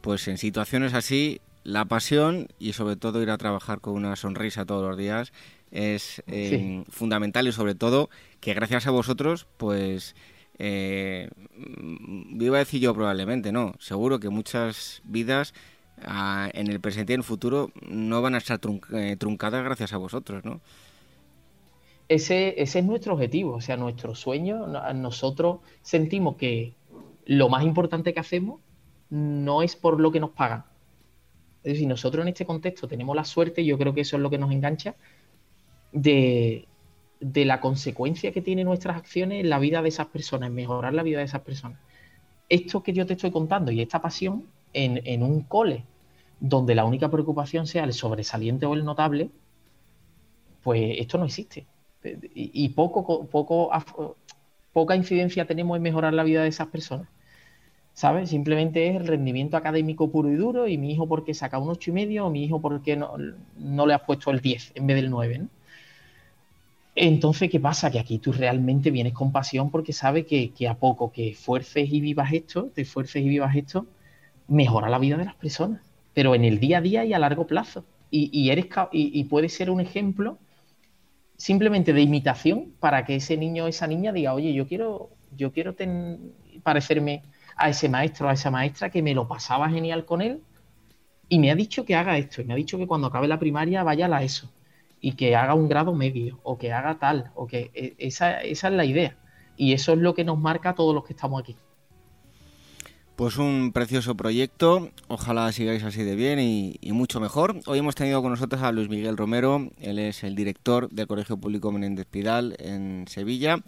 pues 0.00 0.26
en 0.28 0.38
situaciones 0.38 0.94
así, 0.94 1.40
la 1.64 1.84
pasión 1.84 2.48
y 2.58 2.72
sobre 2.72 2.96
todo 2.96 3.22
ir 3.22 3.30
a 3.30 3.36
trabajar 3.36 3.80
con 3.80 3.94
una 3.94 4.16
sonrisa 4.16 4.64
todos 4.64 4.88
los 4.88 4.96
días 4.96 5.32
es 5.74 6.22
eh, 6.26 6.84
fundamental 6.88 7.46
y 7.46 7.52
sobre 7.52 7.74
todo 7.74 8.08
que 8.40 8.54
gracias 8.54 8.86
a 8.86 8.90
vosotros, 8.90 9.46
pues 9.58 10.14
eh, 10.58 11.28
iba 12.38 12.56
a 12.56 12.60
decir 12.60 12.80
yo 12.80 12.94
probablemente, 12.94 13.52
no, 13.52 13.74
seguro 13.78 14.20
que 14.20 14.30
muchas 14.30 15.02
vidas 15.04 15.52
ah, 16.02 16.48
en 16.54 16.68
el 16.68 16.80
presente 16.80 17.12
y 17.12 17.14
en 17.14 17.20
el 17.20 17.24
futuro 17.24 17.70
no 17.86 18.22
van 18.22 18.36
a 18.36 18.38
estar 18.38 18.60
eh, 18.92 19.16
truncadas 19.18 19.64
gracias 19.64 19.92
a 19.92 19.98
vosotros, 19.98 20.44
¿no? 20.44 20.60
ese, 22.08 22.60
ese 22.60 22.78
es 22.80 22.84
nuestro 22.84 23.14
objetivo, 23.14 23.54
o 23.54 23.60
sea, 23.60 23.76
nuestro 23.76 24.14
sueño. 24.14 24.66
Nosotros 24.94 25.58
sentimos 25.82 26.36
que 26.36 26.74
lo 27.26 27.48
más 27.48 27.64
importante 27.64 28.12
que 28.12 28.20
hacemos 28.20 28.60
no 29.10 29.62
es 29.62 29.76
por 29.76 30.00
lo 30.00 30.12
que 30.12 30.20
nos 30.20 30.30
pagan. 30.30 30.64
Es 31.62 31.74
decir, 31.74 31.88
nosotros 31.88 32.22
en 32.22 32.28
este 32.28 32.44
contexto 32.44 32.86
tenemos 32.88 33.16
la 33.16 33.24
suerte, 33.24 33.64
yo 33.64 33.78
creo 33.78 33.94
que 33.94 34.02
eso 34.02 34.16
es 34.16 34.22
lo 34.22 34.28
que 34.28 34.38
nos 34.38 34.52
engancha, 34.52 34.96
de, 35.94 36.66
la 37.20 37.60
consecuencia 37.60 38.32
que 38.32 38.42
tienen 38.42 38.66
nuestras 38.66 38.98
acciones 38.98 39.40
en 39.40 39.48
la 39.48 39.58
vida 39.58 39.80
de 39.80 39.88
esas 39.88 40.08
personas, 40.08 40.48
en 40.48 40.54
mejorar 40.54 40.92
la 40.92 41.02
vida 41.02 41.20
de 41.20 41.24
esas 41.24 41.40
personas. 41.40 41.78
Esto 42.50 42.82
que 42.82 42.92
yo 42.92 43.06
te 43.06 43.14
estoy 43.14 43.30
contando 43.30 43.72
y 43.72 43.80
esta 43.80 44.02
pasión 44.02 44.44
en, 44.74 45.00
en 45.06 45.22
un 45.22 45.40
cole 45.40 45.84
donde 46.40 46.74
la 46.74 46.84
única 46.84 47.10
preocupación 47.10 47.66
sea 47.66 47.84
el 47.84 47.94
sobresaliente 47.94 48.66
o 48.66 48.74
el 48.74 48.84
notable, 48.84 49.30
pues 50.62 50.96
esto 50.98 51.16
no 51.16 51.24
existe 51.24 51.66
y, 52.34 52.68
poco, 52.70 53.26
poco, 53.26 53.70
poca 54.72 54.96
incidencia 54.96 55.46
tenemos 55.46 55.76
en 55.76 55.82
mejorar 55.82 56.12
la 56.14 56.24
vida 56.24 56.42
de 56.42 56.48
esas 56.48 56.68
personas. 56.68 57.08
¿Sabes? 57.92 58.30
Simplemente 58.30 58.88
es 58.88 58.96
el 58.96 59.06
rendimiento 59.06 59.56
académico 59.56 60.10
puro 60.10 60.28
y 60.28 60.34
duro 60.34 60.66
y 60.66 60.78
mi 60.78 60.92
hijo 60.92 61.06
porque 61.06 61.32
saca 61.32 61.58
un 61.58 61.68
ocho 61.68 61.90
y 61.90 61.94
medio 61.94 62.26
o 62.26 62.30
mi 62.30 62.44
hijo 62.44 62.60
porque 62.60 62.96
no, 62.96 63.14
no 63.56 63.86
le 63.86 63.94
has 63.94 64.02
puesto 64.02 64.32
el 64.32 64.40
10 64.40 64.72
en 64.74 64.86
vez 64.88 64.96
del 64.96 65.10
9. 65.10 65.42
Entonces, 66.96 67.50
¿qué 67.50 67.58
pasa? 67.60 67.90
Que 67.90 67.98
aquí 67.98 68.18
tú 68.18 68.32
realmente 68.32 68.90
vienes 68.90 69.12
con 69.12 69.32
pasión 69.32 69.70
porque 69.70 69.92
sabes 69.92 70.26
que, 70.26 70.52
a 70.68 70.74
poco 70.74 71.10
que 71.12 71.30
esfuerces 71.30 71.92
y 71.92 72.00
vivas 72.00 72.32
esto, 72.32 72.70
te 72.74 72.82
esfuerces 72.82 73.22
y 73.22 73.28
vivas 73.28 73.54
esto, 73.56 73.86
mejora 74.48 74.88
la 74.88 74.98
vida 74.98 75.16
de 75.16 75.24
las 75.24 75.34
personas, 75.34 75.82
pero 76.14 76.34
en 76.34 76.44
el 76.44 76.60
día 76.60 76.78
a 76.78 76.80
día 76.80 77.04
y 77.04 77.12
a 77.14 77.18
largo 77.18 77.46
plazo. 77.46 77.84
Y, 78.10 78.50
eres, 78.50 78.66
y, 78.92 79.18
y 79.18 79.24
puede 79.24 79.48
ser 79.48 79.70
un 79.70 79.80
ejemplo 79.80 80.38
simplemente 81.36 81.92
de 81.92 82.02
imitación 82.02 82.72
para 82.80 83.04
que 83.04 83.16
ese 83.16 83.36
niño 83.36 83.64
o 83.64 83.68
esa 83.68 83.86
niña 83.86 84.12
diga, 84.12 84.34
oye, 84.34 84.52
yo 84.54 84.66
quiero, 84.66 85.10
yo 85.36 85.52
quiero 85.52 85.74
parecerme 86.62 87.22
a 87.56 87.68
ese 87.70 87.88
maestro 87.88 88.28
a 88.28 88.32
esa 88.32 88.50
maestra 88.50 88.90
que 88.90 89.02
me 89.02 89.14
lo 89.14 89.28
pasaba 89.28 89.70
genial 89.70 90.04
con 90.04 90.22
él 90.22 90.42
y 91.28 91.38
me 91.38 91.50
ha 91.50 91.54
dicho 91.56 91.84
que 91.84 91.94
haga 91.96 92.18
esto 92.18 92.42
y 92.42 92.44
me 92.44 92.54
ha 92.54 92.56
dicho 92.56 92.78
que 92.78 92.86
cuando 92.86 93.08
acabe 93.08 93.28
la 93.28 93.38
primaria 93.38 93.82
vaya 93.84 94.06
a 94.06 94.08
la 94.08 94.22
ESO 94.22 94.50
y 95.04 95.12
que 95.16 95.36
haga 95.36 95.52
un 95.52 95.68
grado 95.68 95.92
medio 95.92 96.40
o 96.44 96.56
que 96.56 96.72
haga 96.72 96.98
tal 96.98 97.30
o 97.34 97.46
que 97.46 97.70
e, 97.74 97.94
esa, 97.98 98.40
esa 98.40 98.68
es 98.68 98.74
la 98.74 98.86
idea 98.86 99.18
y 99.54 99.74
eso 99.74 99.92
es 99.92 99.98
lo 99.98 100.14
que 100.14 100.24
nos 100.24 100.38
marca 100.38 100.70
a 100.70 100.74
todos 100.74 100.94
los 100.94 101.04
que 101.04 101.12
estamos 101.12 101.42
aquí. 101.42 101.56
Pues 103.14 103.36
un 103.36 103.72
precioso 103.72 104.16
proyecto, 104.16 104.90
ojalá 105.06 105.52
sigáis 105.52 105.84
así 105.84 106.02
de 106.02 106.16
bien 106.16 106.40
y, 106.40 106.78
mucho 106.92 107.20
mejor. 107.20 107.60
Hoy 107.66 107.78
hemos 107.78 107.94
tenido 107.94 108.22
con 108.22 108.30
nosotros 108.30 108.62
a 108.62 108.72
Luis 108.72 108.88
Miguel 108.88 109.18
Romero, 109.18 109.70
él 109.78 109.98
es 109.98 110.24
el 110.24 110.34
director 110.34 110.88
del 110.88 111.06
Colegio 111.06 111.36
Público 111.36 111.70
Menéndez 111.70 112.06
Pidal 112.06 112.56
en 112.58 113.04
Sevilla. 113.06 113.58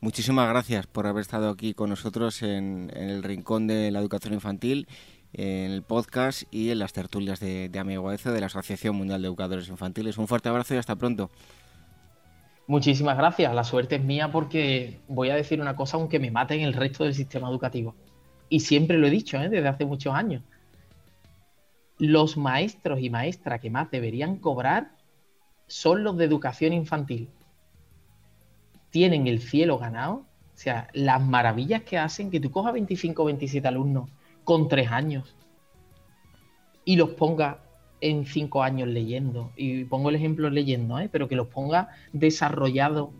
Muchísimas 0.00 0.48
gracias 0.48 0.86
por 0.86 1.06
haber 1.06 1.20
estado 1.20 1.50
aquí 1.50 1.74
con 1.74 1.90
nosotros 1.90 2.42
en, 2.42 2.90
el 2.96 3.22
Rincón 3.22 3.66
de 3.66 3.90
la 3.90 4.00
Educación 4.00 4.32
Infantil, 4.32 4.88
en 5.32 5.70
el 5.70 5.82
podcast 5.82 6.42
y 6.50 6.70
en 6.70 6.78
las 6.78 6.92
tertulias 6.92 7.40
de, 7.40 7.70
Amigo 7.78 8.10
de 8.10 8.40
la 8.40 8.46
Asociación 8.46 8.96
Mundial 8.96 9.22
de 9.22 9.28
Educadores 9.28 9.68
Infantiles. 9.68 10.18
Un 10.18 10.28
fuerte 10.28 10.48
abrazo 10.48 10.74
y 10.74 10.78
hasta 10.78 10.96
pronto. 10.96 11.30
Muchísimas 12.66 13.16
gracias, 13.16 13.54
la 13.54 13.64
suerte 13.64 13.96
es 13.96 14.04
mía 14.04 14.30
porque 14.30 15.00
voy 15.08 15.30
a 15.30 15.34
decir 15.34 15.60
una 15.60 15.74
cosa 15.74 15.96
aunque 15.96 16.18
me 16.18 16.30
maten 16.30 16.60
el 16.60 16.74
resto 16.74 17.04
del 17.04 17.14
sistema 17.14 17.48
educativo 17.48 17.94
y 18.50 18.60
siempre 18.60 18.98
lo 18.98 19.06
he 19.06 19.10
dicho 19.10 19.38
¿eh? 19.38 19.48
desde 19.48 19.68
hace 19.68 19.84
muchos 19.84 20.14
años, 20.14 20.42
los 21.98 22.36
maestros 22.36 23.00
y 23.00 23.10
maestras 23.10 23.60
que 23.60 23.70
más 23.70 23.90
deberían 23.90 24.36
cobrar 24.36 24.92
son 25.66 26.04
los 26.04 26.16
de 26.16 26.24
educación 26.24 26.72
infantil. 26.72 27.28
Tienen 28.90 29.26
el 29.26 29.40
cielo 29.40 29.78
ganado. 29.78 30.14
O 30.14 30.60
sea, 30.60 30.88
las 30.92 31.20
maravillas 31.20 31.82
que 31.82 31.98
hacen 31.98 32.30
que 32.30 32.40
tú 32.40 32.50
cojas 32.50 32.72
25 32.72 33.22
o 33.22 33.26
27 33.26 33.68
alumnos 33.68 34.10
con 34.48 34.66
tres 34.66 34.90
años 34.90 35.36
y 36.86 36.96
los 36.96 37.10
ponga 37.10 37.62
en 38.00 38.24
cinco 38.24 38.62
años 38.62 38.88
leyendo. 38.88 39.52
Y 39.56 39.84
pongo 39.84 40.08
el 40.08 40.14
ejemplo 40.14 40.48
leyendo, 40.48 40.98
¿eh? 40.98 41.10
pero 41.12 41.28
que 41.28 41.36
los 41.36 41.48
ponga 41.48 41.88
desarrollados 42.14 43.10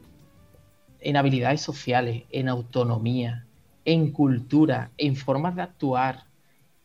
en 1.00 1.18
habilidades 1.18 1.60
sociales, 1.60 2.22
en 2.30 2.48
autonomía, 2.48 3.44
en 3.84 4.10
cultura, 4.10 4.90
en 4.96 5.16
formas 5.16 5.54
de 5.54 5.60
actuar, 5.60 6.24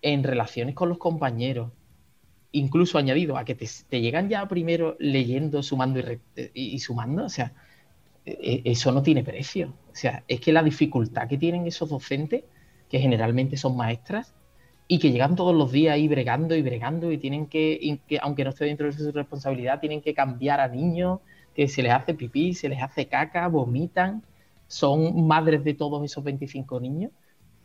en 0.01 0.23
relaciones 0.23 0.75
con 0.75 0.89
los 0.89 0.97
compañeros, 0.97 1.71
incluso 2.51 2.97
añadido 2.97 3.37
a 3.37 3.45
que 3.45 3.55
te, 3.55 4.01
llegan 4.01 4.27
ya 4.27 4.45
primero 4.49 4.97
leyendo, 4.99 5.63
sumando 5.63 6.01
y, 6.53 6.79
sumando, 6.79 7.23
o 7.23 7.29
sea, 7.29 7.53
e, 8.25 8.61
e, 8.65 8.71
eso 8.71 8.91
no 8.91 9.01
tiene 9.03 9.23
precio. 9.23 9.73
O 9.89 9.95
sea, 9.95 10.25
es 10.27 10.41
que 10.41 10.51
la 10.51 10.63
dificultad 10.63 11.29
que 11.29 11.37
tienen 11.37 11.65
esos 11.65 11.89
docentes, 11.89 12.43
que 12.93 12.99
generalmente 12.99 13.57
son 13.57 13.75
maestras, 13.75 14.35
y 14.87 14.99
que 14.99 15.11
llegan 15.11 15.35
todos 15.35 15.55
los 15.55 15.71
días 15.71 15.95
ahí 15.95 16.07
bregando 16.07 16.55
y 16.55 16.61
bregando 16.61 17.11
y 17.11 17.17
tienen 17.17 17.47
que, 17.47 17.99
aunque 18.21 18.43
no 18.43 18.51
esté 18.51 18.65
dentro 18.65 18.85
de 18.85 18.93
su 18.93 19.11
responsabilidad, 19.11 19.79
tienen 19.79 19.99
que 19.99 20.13
cambiar 20.13 20.59
a 20.59 20.67
niños, 20.67 21.21
que 21.55 21.67
se 21.67 21.81
les 21.81 21.91
hace 21.91 22.13
pipí, 22.13 22.53
se 22.53 22.69
les 22.69 22.79
hace 22.79 23.07
caca, 23.07 23.47
vomitan 23.47 24.21
son 24.67 25.25
madres 25.25 25.63
de 25.63 25.73
todos 25.73 26.05
esos 26.05 26.23
25 26.23 26.79
niños, 26.79 27.11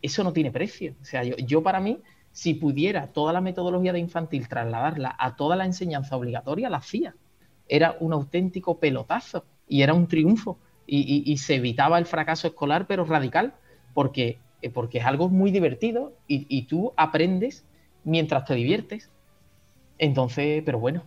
eso 0.01 0.25
no 0.25 0.33
tiene 0.33 0.51
precio. 0.51 0.95
O 1.03 1.05
sea, 1.05 1.23
yo, 1.23 1.63
para 1.63 1.79
mí, 1.79 1.99
si 2.33 2.55
pudiera 2.55 3.09
toda 3.09 3.35
la 3.35 3.43
metodología 3.43 3.93
de 3.93 3.99
infantil 3.99 4.49
trasladarla 4.49 5.15
a 5.19 5.37
toda 5.37 5.57
la 5.57 5.67
enseñanza 5.67 6.17
obligatoria, 6.17 6.71
la 6.71 6.79
hacía. 6.79 7.15
Era 7.69 7.99
un 8.01 8.15
auténtico 8.15 8.79
pelotazo 8.79 9.45
y 9.69 9.83
era 9.83 9.93
un 9.93 10.07
triunfo. 10.07 10.59
Y, 10.91 11.37
se 11.37 11.57
evitaba 11.57 11.99
el 11.99 12.07
fracaso 12.07 12.49
escolar, 12.49 12.87
pero 12.87 13.05
radical, 13.05 13.53
porque, 13.93 14.39
eh, 14.63 14.71
porque 14.71 14.99
es 14.99 15.05
algo 15.05 15.29
muy 15.29 15.51
divertido 15.51 16.13
y, 16.27 16.47
y 16.49 16.63
tú 16.63 16.93
aprendes 16.97 17.65
mientras 18.05 18.45
te 18.45 18.55
diviertes. 18.55 19.11
Entonces, 19.99 20.63
pero 20.65 20.79
bueno, 20.79 21.03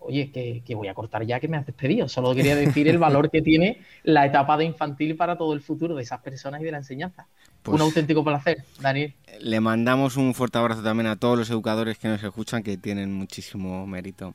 oye, 0.00 0.30
que, 0.30 0.74
voy 0.74 0.88
a 0.88 0.94
cortar 0.94 1.24
ya 1.24 1.38
que 1.40 1.48
me 1.48 1.56
has 1.56 1.66
despedido. 1.66 2.08
Solo 2.08 2.34
quería 2.34 2.56
decir 2.56 2.88
el 2.88 2.98
valor 2.98 3.30
que 3.30 3.42
tiene 3.42 3.80
la 4.02 4.26
etapa 4.26 4.56
de 4.56 4.64
infantil 4.64 5.16
para 5.16 5.36
todo 5.36 5.52
el 5.52 5.60
futuro 5.60 5.94
de 5.94 6.02
esas 6.02 6.20
personas 6.20 6.60
y 6.60 6.64
de 6.64 6.72
la 6.72 6.78
enseñanza. 6.78 7.26
un 7.48 7.62
pues 7.62 7.80
auténtico 7.80 8.24
placer, 8.24 8.64
Daniel. 8.80 9.14
Le 9.40 9.60
mandamos 9.60 10.16
un 10.16 10.34
fuerte 10.34 10.58
abrazo 10.58 10.82
también 10.82 11.06
a 11.06 11.16
todos 11.16 11.38
los 11.38 11.50
educadores 11.50 11.98
que 11.98 12.08
nos 12.08 12.22
escuchan, 12.22 12.62
que 12.62 12.76
tienen 12.76 13.12
muchísimo 13.12 13.86
mérito. 13.86 14.34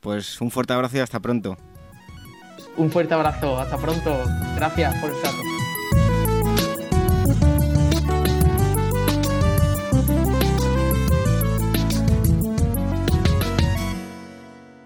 Pues 0.00 0.40
un 0.40 0.50
fuerte 0.50 0.72
abrazo 0.74 0.98
y 0.98 1.00
hasta 1.00 1.20
pronto. 1.20 1.56
Un 2.76 2.90
fuerte 2.90 3.14
abrazo, 3.14 3.58
hasta 3.58 3.76
pronto. 3.76 4.24
Gracias 4.56 4.94
por 5.00 5.10
el 5.10 5.20
trato. 5.20 5.38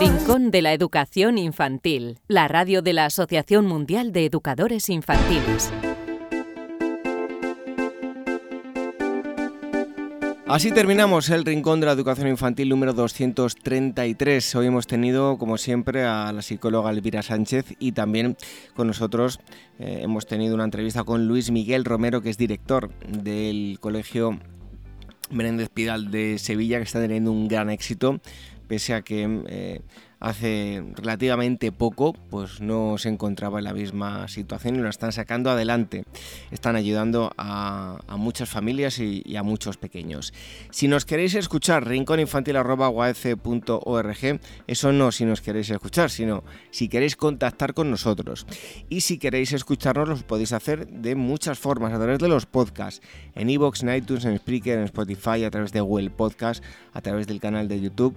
Rincón 0.00 0.50
de 0.50 0.62
la 0.62 0.72
Educación 0.72 1.36
Infantil, 1.36 2.20
la 2.26 2.48
radio 2.48 2.80
de 2.80 2.94
la 2.94 3.04
Asociación 3.04 3.66
Mundial 3.66 4.12
de 4.12 4.24
Educadores 4.24 4.88
Infantiles. 4.88 5.70
Así 10.46 10.72
terminamos 10.72 11.28
el 11.28 11.44
Rincón 11.44 11.80
de 11.80 11.86
la 11.86 11.92
Educación 11.92 12.28
Infantil 12.28 12.70
número 12.70 12.94
233. 12.94 14.54
Hoy 14.54 14.68
hemos 14.68 14.86
tenido, 14.86 15.36
como 15.36 15.58
siempre, 15.58 16.04
a 16.04 16.32
la 16.32 16.40
psicóloga 16.40 16.90
Elvira 16.90 17.20
Sánchez 17.20 17.74
y 17.78 17.92
también 17.92 18.38
con 18.74 18.86
nosotros 18.86 19.38
eh, 19.78 20.00
hemos 20.02 20.26
tenido 20.26 20.54
una 20.54 20.64
entrevista 20.64 21.04
con 21.04 21.28
Luis 21.28 21.50
Miguel 21.50 21.84
Romero, 21.84 22.22
que 22.22 22.30
es 22.30 22.38
director 22.38 22.90
del 23.06 23.76
Colegio 23.80 24.40
Menéndez 25.30 25.68
Pidal 25.68 26.10
de 26.10 26.38
Sevilla, 26.38 26.78
que 26.78 26.84
está 26.84 27.00
teniendo 27.00 27.30
un 27.30 27.48
gran 27.48 27.68
éxito, 27.68 28.18
pese 28.70 28.94
a 28.94 29.02
que... 29.02 29.42
Eh, 29.48 29.80
hace 30.20 30.84
relativamente 30.96 31.72
poco 31.72 32.12
pues 32.12 32.60
no 32.60 32.98
se 32.98 33.08
encontraba 33.08 33.58
en 33.58 33.64
la 33.64 33.72
misma 33.72 34.28
situación 34.28 34.76
y 34.76 34.80
lo 34.80 34.88
están 34.88 35.10
sacando 35.12 35.50
adelante. 35.50 36.04
Están 36.50 36.76
ayudando 36.76 37.32
a, 37.36 37.98
muchas 38.18 38.48
familias 38.50 38.98
y, 38.98 39.36
a 39.36 39.42
muchos 39.42 39.78
pequeños. 39.78 40.34
Si 40.70 40.88
nos 40.88 41.06
queréis 41.06 41.34
escuchar, 41.34 41.88
rincóninfantil.org, 41.88 44.40
eso 44.66 44.92
no 44.92 45.10
si 45.10 45.24
nos 45.24 45.40
queréis 45.40 45.70
escuchar, 45.70 46.10
sino 46.10 46.44
si 46.70 46.88
queréis 46.88 47.16
contactar 47.16 47.72
con 47.72 47.90
nosotros. 47.90 48.46
Y 48.90 49.00
si 49.00 49.16
queréis 49.18 49.54
escucharnos, 49.54 50.08
lo 50.08 50.16
podéis 50.26 50.52
hacer 50.52 50.86
de 50.86 51.14
muchas 51.14 51.58
formas, 51.58 51.94
a 51.94 51.96
través 51.96 52.18
de 52.18 52.28
los 52.28 52.44
podcasts, 52.44 53.00
en 53.34 53.48
iVoox, 53.48 53.82
en 53.82 53.94
iTunes, 53.94 54.26
en 54.26 54.36
Spreaker, 54.36 54.78
en 54.78 54.84
Spotify, 54.84 55.44
a 55.44 55.50
través 55.50 55.72
de 55.72 55.80
Google 55.80 56.10
Podcast, 56.10 56.62
a 56.92 57.00
través 57.00 57.26
del 57.26 57.40
canal 57.40 57.68
de 57.68 57.80
YouTube 57.80 58.14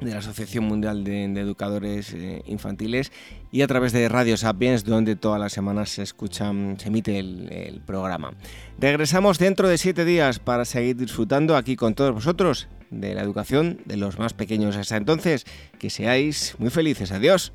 de 0.00 0.12
la 0.12 0.18
Asociación 0.18 0.64
Mundial 0.64 1.04
de, 1.04 1.24
Educadores 1.24 2.12
eh, 2.14 2.42
Infantiles 2.46 3.12
y 3.52 3.62
a 3.62 3.66
través 3.66 3.92
de 3.92 4.08
Radio 4.08 4.36
Sapiens, 4.36 4.84
donde 4.84 5.16
todas 5.16 5.40
las 5.40 5.52
semanas 5.52 5.90
se 5.90 6.02
escuchan, 6.02 6.76
se 6.78 6.88
emite 6.88 7.18
el, 7.18 7.80
programa. 7.86 8.32
Regresamos 8.78 9.38
dentro 9.38 9.68
de 9.68 9.78
siete 9.78 10.04
días 10.04 10.38
para 10.38 10.64
seguir 10.64 10.96
disfrutando 10.96 11.56
aquí 11.56 11.76
con 11.76 11.94
todos 11.94 12.12
vosotros 12.12 12.68
de 12.90 13.14
la 13.14 13.22
educación 13.22 13.80
de 13.84 13.96
los 13.96 14.18
más 14.18 14.34
pequeños. 14.34 14.76
Hasta 14.76 14.96
entonces, 14.96 15.46
que 15.78 15.90
seáis 15.90 16.54
muy 16.58 16.70
felices. 16.70 17.12
Adiós. 17.12 17.52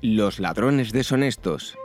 Los 0.00 0.38
ladrones 0.38 0.92
deshonestos. 0.92 1.76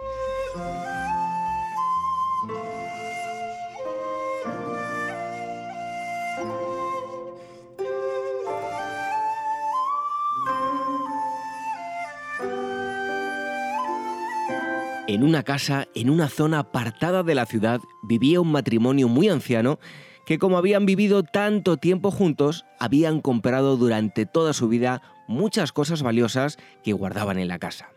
En 15.14 15.24
una 15.24 15.44
casa, 15.44 15.88
en 15.94 16.10
una 16.10 16.28
zona 16.28 16.58
apartada 16.58 17.22
de 17.22 17.36
la 17.36 17.46
ciudad, 17.46 17.82
vivía 18.02 18.42
un 18.42 18.52
matrimonio 18.52 19.08
muy 19.08 19.30
anciano 19.30 19.78
que 20.26 20.40
como 20.40 20.58
habían 20.58 20.88
vivido 20.88 21.22
tanto 21.22 21.78
tiempo 21.78 22.10
juntos, 22.10 22.66
habían 22.80 23.22
comprado 23.22 23.78
durante 23.78 24.26
toda 24.26 24.54
su 24.54 24.70
vida 24.70 25.04
muchas 25.28 25.72
cosas 25.72 26.02
valiosas 26.02 26.58
que 26.84 26.94
guardaban 26.94 27.38
en 27.38 27.48
la 27.48 27.60
casa. 27.60 27.92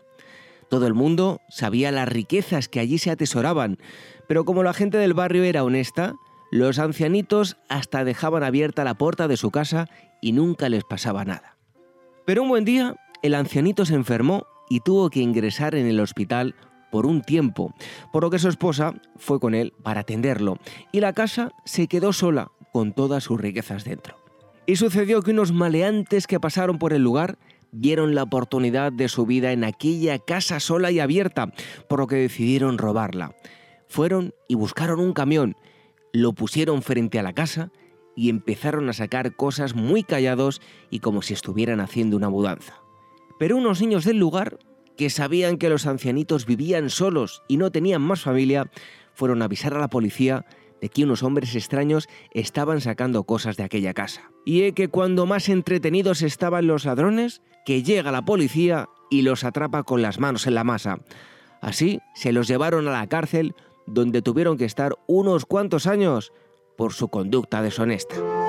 Todo 0.69 0.85
el 0.85 0.93
mundo 0.93 1.41
sabía 1.49 1.91
las 1.91 2.07
riquezas 2.07 2.67
que 2.67 2.79
allí 2.79 2.99
se 2.99 3.09
atesoraban, 3.09 3.79
pero 4.27 4.45
como 4.45 4.61
la 4.61 4.75
gente 4.75 4.99
del 4.99 5.15
barrio 5.15 5.43
era 5.43 5.63
honesta, 5.63 6.13
los 6.51 6.77
ancianitos 6.77 7.57
hasta 7.67 8.03
dejaban 8.03 8.43
abierta 8.43 8.83
la 8.83 8.93
puerta 8.93 9.27
de 9.27 9.37
su 9.37 9.49
casa 9.49 9.89
y 10.21 10.33
nunca 10.33 10.69
les 10.69 10.83
pasaba 10.83 11.25
nada. 11.25 11.57
Pero 12.27 12.43
un 12.43 12.49
buen 12.49 12.63
día, 12.63 12.95
el 13.23 13.33
ancianito 13.33 13.87
se 13.87 13.95
enfermó 13.95 14.45
y 14.69 14.81
tuvo 14.81 15.09
que 15.09 15.21
ingresar 15.21 15.73
en 15.73 15.87
el 15.87 15.99
hospital 15.99 16.53
por 16.91 17.05
un 17.05 17.21
tiempo, 17.21 17.73
por 18.11 18.23
lo 18.23 18.29
que 18.29 18.39
su 18.39 18.49
esposa 18.49 18.93
fue 19.17 19.39
con 19.39 19.53
él 19.53 19.73
para 19.83 20.01
atenderlo 20.01 20.57
y 20.91 20.99
la 20.99 21.13
casa 21.13 21.51
se 21.65 21.87
quedó 21.87 22.13
sola 22.13 22.51
con 22.71 22.93
todas 22.93 23.23
sus 23.23 23.39
riquezas 23.39 23.83
dentro. 23.83 24.17
Y 24.65 24.75
sucedió 24.75 25.21
que 25.21 25.31
unos 25.31 25.53
maleantes 25.53 26.27
que 26.27 26.39
pasaron 26.39 26.77
por 26.77 26.93
el 26.93 27.01
lugar 27.01 27.37
vieron 27.71 28.15
la 28.15 28.23
oportunidad 28.23 28.91
de 28.91 29.07
su 29.07 29.25
vida 29.25 29.51
en 29.51 29.63
aquella 29.63 30.19
casa 30.19 30.59
sola 30.59 30.91
y 30.91 30.99
abierta, 30.99 31.53
por 31.87 31.99
lo 31.99 32.07
que 32.07 32.17
decidieron 32.17 32.77
robarla. 32.77 33.35
Fueron 33.87 34.33
y 34.47 34.55
buscaron 34.55 34.99
un 34.99 35.13
camión, 35.13 35.55
lo 36.11 36.33
pusieron 36.33 36.81
frente 36.81 37.19
a 37.19 37.23
la 37.23 37.33
casa 37.33 37.71
y 38.15 38.29
empezaron 38.29 38.89
a 38.89 38.93
sacar 38.93 39.35
cosas 39.35 39.75
muy 39.75 40.03
callados 40.03 40.61
y 40.89 40.99
como 40.99 41.21
si 41.21 41.33
estuvieran 41.33 41.79
haciendo 41.79 42.17
una 42.17 42.29
mudanza. 42.29 42.81
Pero 43.39 43.57
unos 43.57 43.79
niños 43.79 44.03
del 44.03 44.17
lugar 44.17 44.57
que 44.97 45.09
sabían 45.09 45.57
que 45.57 45.69
los 45.69 45.85
ancianitos 45.85 46.45
vivían 46.45 46.89
solos 46.89 47.43
y 47.47 47.57
no 47.57 47.71
tenían 47.71 48.01
más 48.01 48.21
familia, 48.21 48.69
fueron 49.13 49.41
a 49.41 49.45
avisar 49.45 49.73
a 49.73 49.79
la 49.79 49.89
policía 49.89 50.45
de 50.81 50.89
que 50.89 51.03
unos 51.03 51.23
hombres 51.23 51.55
extraños 51.55 52.07
estaban 52.31 52.81
sacando 52.81 53.23
cosas 53.23 53.57
de 53.57 53.63
aquella 53.63 53.93
casa. 53.93 54.31
Y 54.45 54.63
es 54.63 54.73
que 54.73 54.89
cuando 54.89 55.25
más 55.25 55.49
entretenidos 55.49 56.21
estaban 56.21 56.67
los 56.67 56.85
ladrones, 56.85 57.41
que 57.65 57.83
llega 57.83 58.11
la 58.11 58.25
policía 58.25 58.87
y 59.09 59.21
los 59.21 59.43
atrapa 59.43 59.83
con 59.83 60.01
las 60.01 60.19
manos 60.19 60.47
en 60.47 60.55
la 60.55 60.63
masa. 60.63 60.99
Así 61.61 61.99
se 62.13 62.31
los 62.31 62.47
llevaron 62.47 62.87
a 62.87 62.91
la 62.91 63.07
cárcel 63.07 63.55
donde 63.85 64.21
tuvieron 64.21 64.57
que 64.57 64.65
estar 64.65 64.93
unos 65.07 65.45
cuantos 65.45 65.87
años 65.87 66.31
por 66.77 66.93
su 66.93 67.09
conducta 67.09 67.61
deshonesta. 67.61 68.46